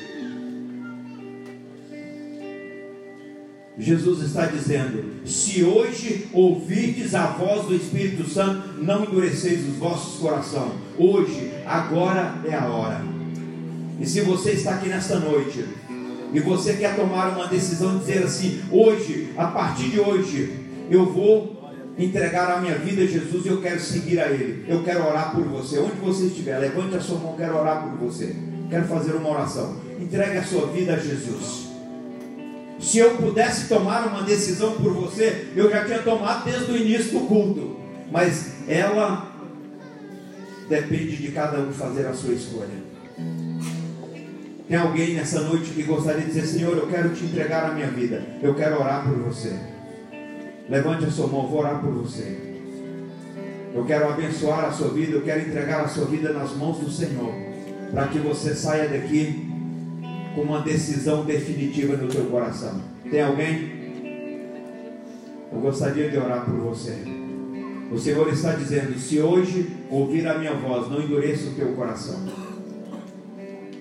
Jesus 3.79 4.23
está 4.23 4.47
dizendo: 4.47 5.27
se 5.27 5.63
hoje 5.63 6.29
ouvides 6.33 7.15
a 7.15 7.27
voz 7.27 7.67
do 7.67 7.75
Espírito 7.75 8.29
Santo, 8.29 8.83
não 8.83 9.05
endureceis 9.05 9.69
os 9.69 9.77
vossos 9.77 10.19
corações. 10.19 10.73
Hoje, 10.99 11.53
agora 11.67 12.41
é 12.47 12.55
a 12.55 12.67
hora. 12.67 13.05
E 14.01 14.07
se 14.07 14.23
você 14.23 14.53
está 14.53 14.73
aqui 14.73 14.89
nesta 14.89 15.19
noite 15.19 15.65
e 16.33 16.41
você 16.41 16.75
quer 16.75 16.97
tomar 16.97 17.37
uma 17.37 17.49
decisão, 17.49 17.99
dizer 17.99 18.23
assim: 18.23 18.63
hoje, 18.71 19.35
a 19.37 19.47
partir 19.49 19.91
de 19.91 20.01
hoje, 20.01 20.59
eu 20.91 21.13
vou 21.13 21.55
entregar 21.99 22.51
a 22.51 22.61
minha 22.61 22.77
vida 22.79 23.03
a 23.03 23.07
Jesus 23.07 23.45
e 23.45 23.49
eu 23.49 23.61
quero 23.61 23.81
seguir 23.81 24.21
a 24.21 24.31
Ele. 24.31 24.65
Eu 24.67 24.83
quero 24.83 25.07
orar 25.07 25.35
por 25.35 25.45
você. 25.45 25.79
Onde 25.79 25.97
você 25.97 26.27
estiver, 26.27 26.59
levante 26.59 26.97
a 26.97 27.01
sua 27.01 27.19
mão, 27.19 27.37
quero 27.37 27.57
orar 27.57 27.83
por 27.83 28.07
você. 28.07 28.35
Quero 28.71 28.87
fazer 28.87 29.13
uma 29.13 29.31
oração. 29.31 29.77
Entregue 30.01 30.39
a 30.39 30.45
sua 30.45 30.67
vida 30.69 30.95
a 30.95 30.99
Jesus. 30.99 31.76
Se 32.79 32.99
eu 32.99 33.17
pudesse 33.17 33.69
tomar 33.69 34.07
uma 34.07 34.23
decisão 34.23 34.73
por 34.75 34.93
você, 34.93 35.49
eu 35.57 35.71
já 35.71 35.85
tinha 35.85 35.99
tomado 36.01 36.45
desde 36.45 36.71
o 36.71 36.77
início 36.77 37.19
do 37.19 37.27
culto. 37.27 37.77
Mas 38.13 38.53
ela 38.69 39.33
depende 40.69 41.17
de 41.17 41.33
cada 41.33 41.59
um 41.59 41.73
fazer 41.73 42.07
a 42.07 42.15
sua 42.15 42.35
escolha. 42.35 42.87
Tem 44.69 44.77
alguém 44.77 45.15
nessa 45.15 45.41
noite 45.41 45.71
que 45.71 45.83
gostaria 45.85 46.21
de 46.21 46.27
dizer: 46.27 46.47
Senhor, 46.47 46.77
eu 46.77 46.89
quero 46.89 47.11
te 47.11 47.25
entregar 47.25 47.71
a 47.71 47.75
minha 47.75 47.89
vida. 47.89 48.23
Eu 48.43 48.55
quero 48.55 48.81
orar 48.81 49.05
por 49.05 49.17
você. 49.19 49.57
Levante 50.69 51.05
a 51.05 51.11
sua 51.11 51.29
mão, 51.29 51.47
vou 51.47 51.61
orar 51.61 51.81
por 51.81 51.93
você. 51.93 52.37
Eu 53.73 53.85
quero 53.85 54.09
abençoar 54.09 54.65
a 54.65 54.73
sua 54.73 54.89
vida, 54.89 55.13
eu 55.13 55.23
quero 55.23 55.49
entregar 55.49 55.83
a 55.83 55.89
sua 55.89 56.07
vida 56.07 56.33
nas 56.33 56.53
mãos 56.57 56.79
do 56.79 56.91
Senhor, 56.91 57.33
para 57.93 58.09
que 58.09 58.19
você 58.19 58.55
saia 58.55 58.89
daqui 58.89 59.56
com 60.37 60.43
uma 60.43 60.61
decisão 60.61 61.25
definitiva 61.25 61.97
no 61.97 62.09
teu 62.09 62.27
coração. 62.27 62.79
Tem 63.11 63.23
alguém? 63.23 63.75
Eu 65.51 65.61
gostaria 65.61 66.11
de 66.11 66.19
orar 66.19 66.45
por 66.45 66.55
você. 66.57 66.95
O 67.91 67.99
Senhor 67.99 68.29
está 68.29 68.53
dizendo: 68.53 68.97
se 68.99 69.19
hoje 69.19 69.67
ouvir 69.91 70.29
a 70.29 70.39
minha 70.39 70.53
voz, 70.53 70.91
não 70.91 71.01
endureça 71.01 71.49
o 71.49 71.55
teu 71.55 71.69
coração. 71.69 72.21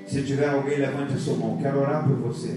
Se 0.08 0.24
tiver 0.24 0.48
alguém, 0.48 0.78
levante 0.78 1.14
a 1.14 1.18
sua 1.18 1.36
mão. 1.36 1.58
Quero 1.58 1.80
orar 1.80 2.08
por 2.08 2.16
você. 2.16 2.56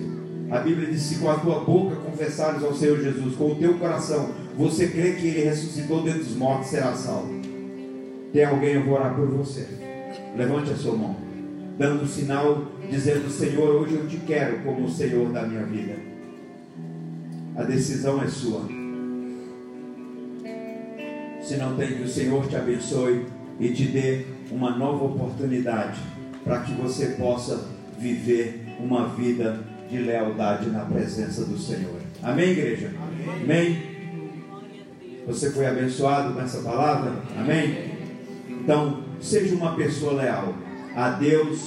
A 0.49 0.61
Bíblia 0.61 0.89
diz: 0.89 1.03
se 1.03 1.17
com 1.17 1.29
a 1.29 1.35
tua 1.35 1.65
boca 1.65 1.97
confessares 1.97 2.63
ao 2.63 2.73
Senhor 2.73 3.03
Jesus, 3.03 3.35
com 3.35 3.51
o 3.51 3.57
teu 3.57 3.75
coração 3.79 4.31
você 4.57 4.89
crê 4.89 5.13
que 5.13 5.27
ele 5.27 5.45
ressuscitou 5.45 6.03
dentre 6.03 6.23
os 6.23 6.37
mortos, 6.37 6.69
será 6.69 6.93
salvo. 6.93 7.33
Tem 8.33 8.45
alguém, 8.45 8.75
eu 8.75 8.85
vou 8.85 8.95
orar 8.95 9.15
por 9.15 9.27
você. 9.27 9.67
Levante 10.37 10.71
a 10.71 10.77
sua 10.77 10.95
mão, 10.97 11.17
dando 11.79 12.07
sinal, 12.07 12.67
dizendo: 12.91 13.31
Senhor, 13.31 13.83
hoje 13.83 13.95
eu 13.95 14.09
te 14.09 14.17
quero 14.19 14.59
como 14.65 14.87
o 14.87 14.91
Senhor 14.91 15.31
da 15.33 15.47
minha 15.47 15.65
vida. 15.65 15.95
A 17.57 17.63
decisão 17.63 18.23
é 18.23 18.27
sua. 18.27 18.63
Se 21.41 21.57
não 21.57 21.77
tem, 21.77 21.95
que 21.95 22.03
o 22.03 22.09
Senhor 22.09 22.47
te 22.47 22.57
abençoe 22.57 23.25
e 23.59 23.71
te 23.71 23.85
dê 23.85 24.27
uma 24.51 24.77
nova 24.77 25.05
oportunidade 25.05 26.01
para 26.45 26.61
que 26.61 26.73
você 26.73 27.07
possa 27.11 27.69
viver 27.99 28.67
uma 28.79 29.09
vida 29.09 29.61
de 29.89 29.99
lealdade 29.99 30.69
na 30.69 30.81
presença 30.81 31.45
do 31.45 31.57
Senhor. 31.57 31.97
Amém, 32.23 32.51
igreja? 32.51 32.93
Amém. 33.01 33.43
Amém. 33.43 33.99
Você 35.27 35.51
foi 35.51 35.67
abençoado 35.67 36.35
com 36.35 36.41
essa 36.41 36.61
palavra? 36.61 37.13
Amém? 37.37 37.97
Então, 38.49 39.03
seja 39.21 39.55
uma 39.55 39.75
pessoa 39.75 40.15
leal 40.15 40.55
a 40.99 41.11
Deus, 41.11 41.61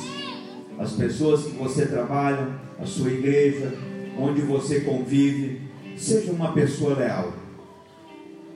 as 0.78 0.91
pessoas 0.91 1.45
que 1.45 1.52
você 1.52 1.86
trabalha, 1.86 2.49
a 2.78 2.86
sua 2.86 3.10
igreja, 3.10 3.74
onde 4.20 4.41
você 4.41 4.82
convive. 4.82 5.62
Seja 5.95 6.34
uma 6.34 6.52
pessoa 6.52 6.98
leal. 6.98 7.32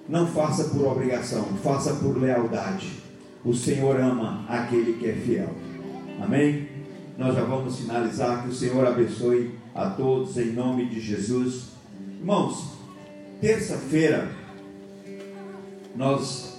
Não 0.09 0.27
faça 0.27 0.65
por 0.65 0.85
obrigação, 0.85 1.45
faça 1.63 1.93
por 1.93 2.17
lealdade. 2.17 2.91
O 3.45 3.53
Senhor 3.53 3.97
ama 4.01 4.45
aquele 4.49 4.93
que 4.93 5.07
é 5.07 5.13
fiel. 5.13 5.49
Amém? 6.21 6.67
nós 7.17 7.33
já 7.33 7.45
vamos 7.45 7.79
finalizar. 7.79 8.43
Que 8.43 8.49
o 8.49 8.53
Senhor 8.53 8.85
abençoe 8.85 9.57
a 9.73 9.91
todos 9.91 10.37
em 10.37 10.51
nome 10.51 10.89
de 10.89 10.99
Jesus. 10.99 11.69
Irmãos, 12.19 12.73
terça-feira 13.39 14.29
nós 15.95 16.54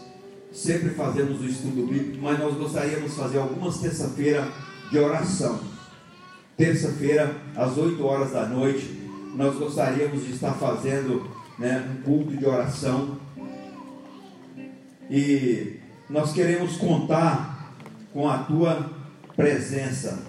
sempre 0.56 0.88
fazemos 0.90 1.40
o 1.42 1.44
estudo 1.44 1.86
bíblico, 1.86 2.18
mas 2.22 2.38
nós 2.38 2.54
gostaríamos 2.54 3.10
de 3.10 3.16
fazer 3.16 3.38
algumas 3.38 3.78
terça-feira 3.78 4.48
de 4.90 4.98
oração. 4.98 5.60
Terça-feira, 6.56 7.36
às 7.54 7.76
8 7.76 8.02
horas 8.02 8.32
da 8.32 8.46
noite, 8.46 9.02
nós 9.34 9.54
gostaríamos 9.56 10.24
de 10.24 10.32
estar 10.32 10.54
fazendo 10.54 11.30
né, 11.58 11.86
um 11.90 12.02
culto 12.02 12.34
de 12.34 12.46
oração. 12.46 13.18
E 15.10 15.78
nós 16.08 16.32
queremos 16.32 16.78
contar 16.78 17.76
com 18.10 18.26
a 18.26 18.38
tua 18.38 18.90
presença. 19.36 20.22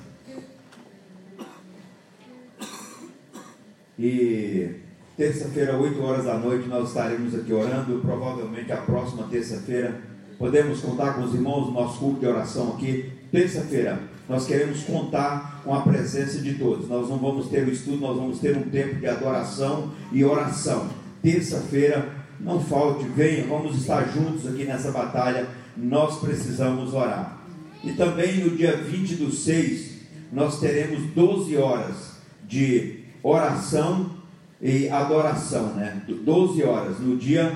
E 3.98 4.76
terça-feira, 5.16 5.78
8 5.78 6.02
horas 6.04 6.26
da 6.26 6.38
noite, 6.38 6.68
nós 6.68 6.90
estaremos 6.90 7.34
aqui 7.34 7.54
orando. 7.54 8.02
Provavelmente 8.02 8.74
a 8.74 8.78
próxima 8.78 9.24
terça-feira 9.30 10.07
podemos 10.38 10.80
contar 10.82 11.14
com 11.14 11.24
os 11.24 11.34
irmãos 11.34 11.66
do 11.66 11.72
nosso 11.72 12.00
culto 12.00 12.20
de 12.20 12.28
oração 12.28 12.74
aqui. 12.76 13.12
Terça-feira, 13.32 14.00
nós 14.30 14.46
queremos 14.46 14.84
contar 14.84 15.62
com 15.64 15.74
a 15.74 15.82
presença 15.82 16.40
de 16.40 16.56
todos. 16.56 16.88
Nós 16.88 17.10
não 17.10 17.18
vamos 17.18 17.48
ter 17.48 17.68
o 17.68 17.72
estudo, 17.72 17.98
nós 17.98 18.18
vamos 18.18 18.40
ter 18.40 18.56
um 18.56 18.64
tempo 18.64 18.96
de 18.96 19.08
adoração 19.08 19.92
e 20.12 20.24
oração. 20.24 20.88
Terça-feira, 21.22 22.10
não 22.40 22.60
falte, 22.60 23.06
venha, 23.06 23.46
vamos 23.48 23.78
estar 23.78 24.04
juntos 24.14 24.48
aqui 24.48 24.64
nessa 24.64 24.92
batalha. 24.92 25.48
Nós 25.76 26.20
precisamos 26.20 26.94
orar. 26.94 27.38
E 27.84 27.94
também 27.94 28.44
no 28.44 28.56
dia 28.56 28.76
20 28.76 29.16
do 29.16 29.32
6, 29.32 29.98
nós 30.32 30.60
teremos 30.60 31.02
12 31.14 31.56
horas 31.58 32.18
de 32.48 33.00
oração 33.24 34.12
e 34.62 34.90
adoração, 34.90 35.74
né? 35.74 36.02
12 36.08 36.64
horas 36.64 37.00
no 37.00 37.16
dia 37.16 37.56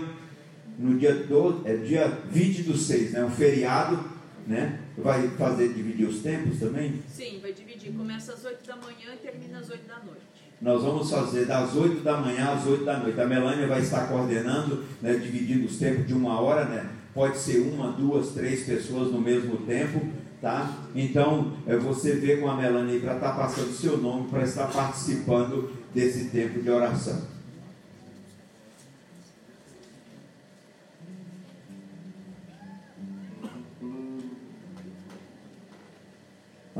no 0.81 0.97
dia 0.97 1.13
do, 1.13 1.61
é 1.65 1.75
dia 1.77 2.07
20 2.29 2.63
do 2.63 2.77
6, 2.77 3.11
né? 3.13 3.23
Um 3.23 3.29
feriado, 3.29 3.99
né? 4.47 4.79
Vai 4.97 5.27
fazer 5.29 5.73
dividir 5.73 6.07
os 6.07 6.19
tempos 6.21 6.59
também? 6.59 7.01
Sim, 7.07 7.39
vai 7.41 7.53
dividir. 7.53 7.93
Começa 7.93 8.33
às 8.33 8.43
8 8.43 8.67
da 8.67 8.75
manhã 8.75 9.13
e 9.13 9.17
termina 9.17 9.59
às 9.59 9.69
8 9.69 9.87
da 9.87 9.99
noite. 9.99 10.21
Nós 10.61 10.83
vamos 10.83 11.09
fazer 11.09 11.45
das 11.45 11.75
8 11.75 12.01
da 12.01 12.17
manhã 12.17 12.53
às 12.53 12.65
8 12.65 12.83
da 12.83 12.97
noite. 12.97 13.19
A 13.19 13.25
Melânia 13.25 13.67
vai 13.67 13.81
estar 13.81 14.07
coordenando, 14.07 14.83
né, 15.01 15.13
dividindo 15.13 15.65
os 15.65 15.77
tempos 15.77 16.07
de 16.07 16.13
uma 16.13 16.39
hora, 16.39 16.65
né? 16.65 16.89
Pode 17.13 17.37
ser 17.37 17.59
uma, 17.59 17.91
duas, 17.91 18.29
três 18.29 18.65
pessoas 18.65 19.11
no 19.11 19.19
mesmo 19.19 19.57
tempo 19.57 20.01
Tá? 20.41 20.75
Então, 20.95 21.53
é 21.67 21.77
você 21.77 22.15
vê 22.15 22.37
com 22.37 22.49
a 22.49 22.55
Melanie 22.55 22.99
para 22.99 23.13
estar 23.13 23.29
tá 23.29 23.37
passando 23.37 23.71
seu 23.71 23.95
nome, 23.97 24.27
para 24.27 24.41
estar 24.41 24.65
participando 24.65 25.69
desse 25.93 26.29
tempo 26.29 26.59
de 26.59 26.69
oração. 26.69 27.21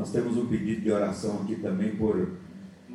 Nós 0.02 0.10
temos 0.10 0.36
um 0.36 0.46
pedido 0.46 0.80
de 0.80 0.90
oração 0.90 1.42
aqui 1.44 1.54
também 1.54 1.94
por 1.94 2.28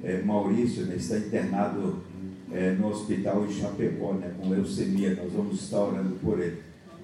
é, 0.04 0.22
Maurício, 0.24 0.84
né, 0.84 0.98
está 0.98 1.18
internado 1.18 2.04
é, 2.52 2.72
no 2.74 2.90
hospital 2.90 3.46
em 3.46 3.54
Chapecó, 3.54 4.12
né, 4.12 4.34
com 4.38 4.50
leucemia. 4.50 5.16
Nós 5.16 5.32
vamos 5.32 5.62
estar 5.62 5.80
orando 5.80 6.16
por 6.22 6.38
ele. 6.38 6.62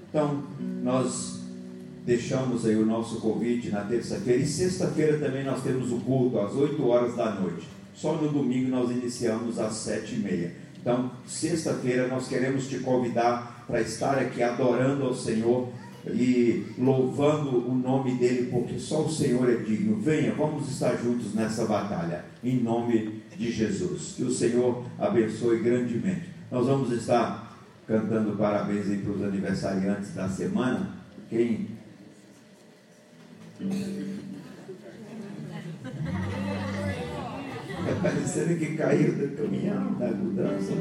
Então, 0.09 0.43
nós 0.83 1.39
deixamos 2.05 2.65
aí 2.65 2.75
o 2.75 2.85
nosso 2.85 3.21
convite 3.21 3.69
na 3.69 3.85
terça-feira 3.85 4.41
e 4.41 4.45
sexta-feira 4.45 5.17
também 5.19 5.45
nós 5.45 5.63
temos 5.63 5.89
o 5.93 6.01
culto 6.01 6.37
às 6.37 6.53
8 6.53 6.85
horas 6.85 7.15
da 7.15 7.35
noite. 7.35 7.65
Só 7.95 8.13
no 8.17 8.27
domingo 8.27 8.71
nós 8.71 8.91
iniciamos 8.91 9.57
às 9.57 9.73
sete 9.75 10.15
e 10.15 10.19
meia. 10.19 10.51
Então, 10.81 11.11
sexta-feira 11.25 12.09
nós 12.09 12.27
queremos 12.27 12.67
te 12.67 12.79
convidar 12.79 13.63
para 13.65 13.79
estar 13.79 14.17
aqui 14.17 14.43
adorando 14.43 15.05
ao 15.05 15.15
Senhor 15.15 15.69
e 16.07 16.65
louvando 16.77 17.69
o 17.69 17.73
nome 17.73 18.15
dele, 18.15 18.49
porque 18.51 18.77
só 18.77 19.05
o 19.05 19.11
Senhor 19.11 19.49
é 19.49 19.55
digno. 19.55 19.97
Venha, 19.97 20.33
vamos 20.33 20.69
estar 20.69 20.95
juntos 20.97 21.33
nessa 21.33 21.65
batalha, 21.65 22.25
em 22.43 22.59
nome 22.59 23.21
de 23.37 23.51
Jesus. 23.51 24.13
Que 24.15 24.23
o 24.23 24.31
Senhor 24.31 24.85
abençoe 24.99 25.59
grandemente. 25.59 26.29
Nós 26.51 26.67
vamos 26.67 26.91
estar 26.91 27.57
cantando 27.87 28.35
parabéns 28.35 28.89
aí 28.89 28.97
para 28.97 29.13
os 29.13 29.23
aniversariantes 29.23 30.13
da 30.13 30.27
semana. 30.27 30.97
Quem 31.29 31.73
Está 37.79 37.95
parecendo 38.03 38.57
que 38.57 38.75
caiu 38.75 39.13
do 39.13 39.37
caminhão, 39.37 39.93
da 39.93 40.07
mudança. 40.07 40.73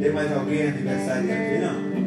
Tem 0.00 0.12
mais 0.12 0.32
alguém 0.32 0.68
aniversário 0.68 1.30
aqui, 1.30 1.58
não? 1.60 2.01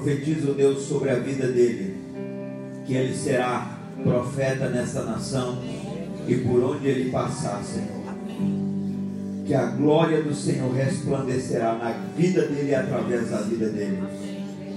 Profetizo, 0.00 0.54
Deus, 0.54 0.82
sobre 0.84 1.10
a 1.10 1.16
vida 1.16 1.46
dele, 1.46 1.94
que 2.86 2.94
ele 2.94 3.14
será 3.14 3.78
profeta 4.02 4.70
nessa 4.70 5.04
nação 5.04 5.58
e 6.26 6.34
por 6.36 6.62
onde 6.64 6.88
ele 6.88 7.10
passar, 7.10 7.62
Senhor. 7.62 8.00
Que 9.44 9.52
a 9.52 9.66
glória 9.66 10.22
do 10.22 10.34
Senhor 10.34 10.72
resplandecerá 10.72 11.74
na 11.74 11.90
vida 12.16 12.46
dele 12.46 12.70
e 12.70 12.74
através 12.74 13.30
da 13.30 13.42
vida 13.42 13.68
dele. 13.68 14.02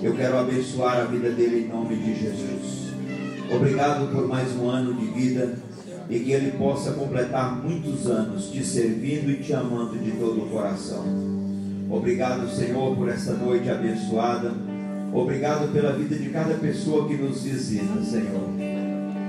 Eu 0.01 0.13
quero 0.15 0.37
abençoar 0.37 0.97
a 0.97 1.05
vida 1.05 1.29
dele 1.29 1.65
em 1.65 1.67
nome 1.69 1.95
de 1.95 2.19
Jesus. 2.19 2.91
Obrigado 3.53 4.11
por 4.11 4.27
mais 4.27 4.51
um 4.55 4.67
ano 4.67 4.93
de 4.93 5.05
vida 5.05 5.55
e 6.09 6.19
que 6.19 6.31
ele 6.31 6.57
possa 6.57 6.91
completar 6.91 7.55
muitos 7.63 8.07
anos 8.07 8.49
te 8.49 8.63
servindo 8.63 9.29
e 9.29 9.37
te 9.37 9.53
amando 9.53 9.97
de 9.97 10.11
todo 10.11 10.43
o 10.43 10.49
coração. 10.49 11.05
Obrigado, 11.89 12.49
Senhor, 12.49 12.95
por 12.95 13.07
esta 13.07 13.33
noite 13.33 13.69
abençoada. 13.69 14.72
Obrigado 15.13 15.71
pela 15.71 15.93
vida 15.93 16.15
de 16.15 16.29
cada 16.29 16.55
pessoa 16.55 17.07
que 17.07 17.15
nos 17.15 17.43
visita, 17.43 18.01
Senhor. 18.03 18.49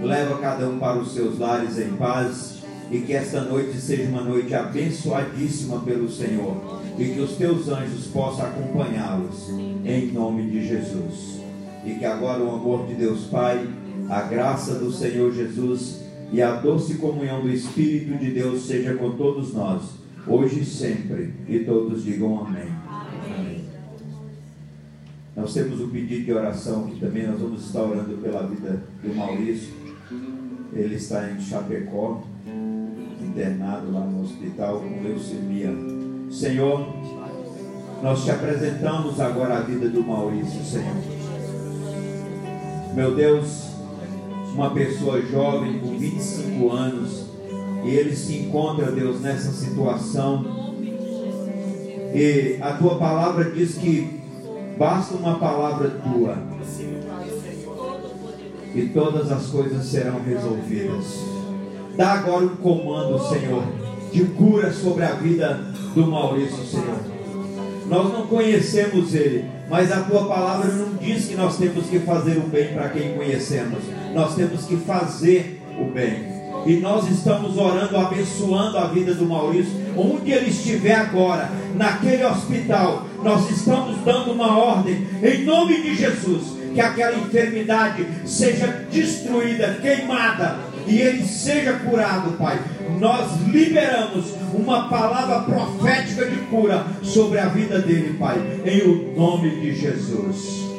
Leva 0.03 0.39
cada 0.39 0.67
um 0.67 0.79
para 0.79 0.99
os 0.99 1.13
seus 1.13 1.39
lares 1.39 1.79
em 1.79 1.91
paz 1.97 2.63
e 2.91 3.01
que 3.01 3.13
esta 3.13 3.43
noite 3.43 3.79
seja 3.79 4.09
uma 4.09 4.23
noite 4.23 4.55
abençoadíssima 4.55 5.81
pelo 5.81 6.11
Senhor 6.11 6.81
e 6.99 7.05
que 7.07 7.21
os 7.21 7.33
teus 7.37 7.69
anjos 7.69 8.07
possam 8.07 8.47
acompanhá-los 8.47 9.51
em 9.85 10.11
nome 10.11 10.51
de 10.51 10.67
Jesus. 10.67 11.41
E 11.85 11.95
que 11.95 12.05
agora 12.07 12.43
o 12.43 12.55
amor 12.55 12.87
de 12.87 12.95
Deus 12.95 13.25
Pai, 13.25 13.67
a 14.09 14.23
graça 14.23 14.77
do 14.77 14.91
Senhor 14.91 15.35
Jesus 15.35 16.01
e 16.33 16.41
a 16.41 16.55
doce 16.57 16.95
comunhão 16.95 17.43
do 17.43 17.51
Espírito 17.51 18.19
de 18.19 18.31
Deus 18.31 18.67
seja 18.67 18.95
com 18.95 19.13
todos 19.13 19.53
nós, 19.53 19.83
hoje 20.27 20.61
e 20.61 20.65
sempre. 20.65 21.35
E 21.47 21.59
todos 21.61 22.05
digam 22.05 22.41
amém. 22.41 22.84
Nós 25.37 25.53
temos 25.53 25.81
um 25.81 25.89
pedido 25.89 26.25
de 26.25 26.33
oração 26.33 26.85
que 26.85 27.01
também 27.01 27.27
nós 27.27 27.41
vamos 27.41 27.67
estar 27.67 27.83
orando 27.83 28.17
pela 28.19 28.47
vida 28.47 28.85
do 29.03 29.15
Maurício. 29.15 29.75
Ele 30.73 30.95
está 30.95 31.29
em 31.29 31.41
Chapecó, 31.41 32.23
internado 33.21 33.93
lá 33.93 34.01
no 34.01 34.23
hospital 34.23 34.81
com 34.81 35.03
leucemia. 35.03 35.71
Senhor, 36.31 36.87
nós 38.01 38.25
te 38.25 38.31
apresentamos 38.31 39.21
agora 39.21 39.59
a 39.59 39.61
vida 39.63 39.89
do 39.89 40.05
Maurício, 40.05 40.65
Senhor. 40.65 40.95
Meu 42.95 43.17
Deus, 43.17 43.71
uma 44.55 44.71
pessoa 44.71 45.21
jovem 45.21 45.81
com 45.81 45.99
25 45.99 46.71
anos 46.71 47.25
e 47.85 47.91
ele 47.91 48.15
se 48.15 48.37
encontra, 48.37 48.93
Deus, 48.93 49.21
nessa 49.21 49.51
situação. 49.51 50.45
E 52.15 52.57
a 52.61 52.75
tua 52.75 52.97
palavra 52.99 53.51
diz 53.51 53.75
que 53.75 54.24
basta 54.79 55.15
uma 55.15 55.39
palavra 55.39 55.91
tua 55.91 56.37
e 58.75 58.89
todas 58.89 59.31
as 59.31 59.47
coisas 59.47 59.85
serão 59.87 60.21
resolvidas. 60.23 61.25
Dá 61.97 62.15
agora 62.15 62.45
um 62.45 62.57
comando, 62.57 63.19
Senhor, 63.29 63.63
de 64.13 64.25
cura 64.25 64.73
sobre 64.73 65.05
a 65.05 65.13
vida 65.13 65.55
do 65.95 66.07
Maurício, 66.09 66.65
Senhor. 66.65 66.99
Nós 67.87 68.13
não 68.13 68.27
conhecemos 68.27 69.15
ele, 69.15 69.45
mas 69.69 69.93
a 69.93 70.01
tua 70.03 70.27
palavra 70.27 70.73
não 70.73 70.95
diz 70.95 71.27
que 71.27 71.37
nós 71.37 71.57
temos 71.57 71.87
que 71.87 72.01
fazer 72.01 72.39
o 72.39 72.49
bem 72.49 72.75
para 72.75 72.89
quem 72.89 73.15
conhecemos. 73.15 73.79
Nós 74.13 74.35
temos 74.35 74.65
que 74.65 74.77
fazer 74.77 75.63
o 75.79 75.85
bem. 75.93 76.44
E 76.67 76.77
nós 76.77 77.09
estamos 77.11 77.57
orando, 77.59 77.97
abençoando 77.97 78.79
a 78.79 78.87
vida 78.87 79.15
do 79.15 79.27
Maurício, 79.27 79.73
onde 79.97 80.33
ele 80.33 80.49
estiver 80.51 80.95
agora, 80.95 81.51
naquele 81.75 82.25
hospital. 82.25 83.07
Nós 83.23 83.51
estamos 83.51 83.99
dando 84.05 84.33
uma 84.33 84.57
ordem, 84.59 85.07
em 85.23 85.45
nome 85.45 85.81
de 85.83 85.95
Jesus, 85.95 86.55
que 86.75 86.81
aquela 86.81 87.17
enfermidade 87.17 88.07
seja 88.25 88.87
destruída, 88.91 89.79
queimada, 89.81 90.57
e 90.87 91.01
ele 91.01 91.25
seja 91.25 91.75
curado, 91.75 92.37
Pai. 92.37 92.59
Nós 92.99 93.41
liberamos 93.47 94.35
uma 94.53 94.89
palavra 94.89 95.41
profética 95.41 96.27
de 96.27 96.37
cura 96.47 96.87
sobre 97.03 97.39
a 97.39 97.47
vida 97.47 97.79
dele, 97.79 98.17
Pai, 98.19 98.39
em 98.65 98.83
o 98.83 99.15
nome 99.17 99.51
de 99.61 99.75
Jesus. 99.75 100.64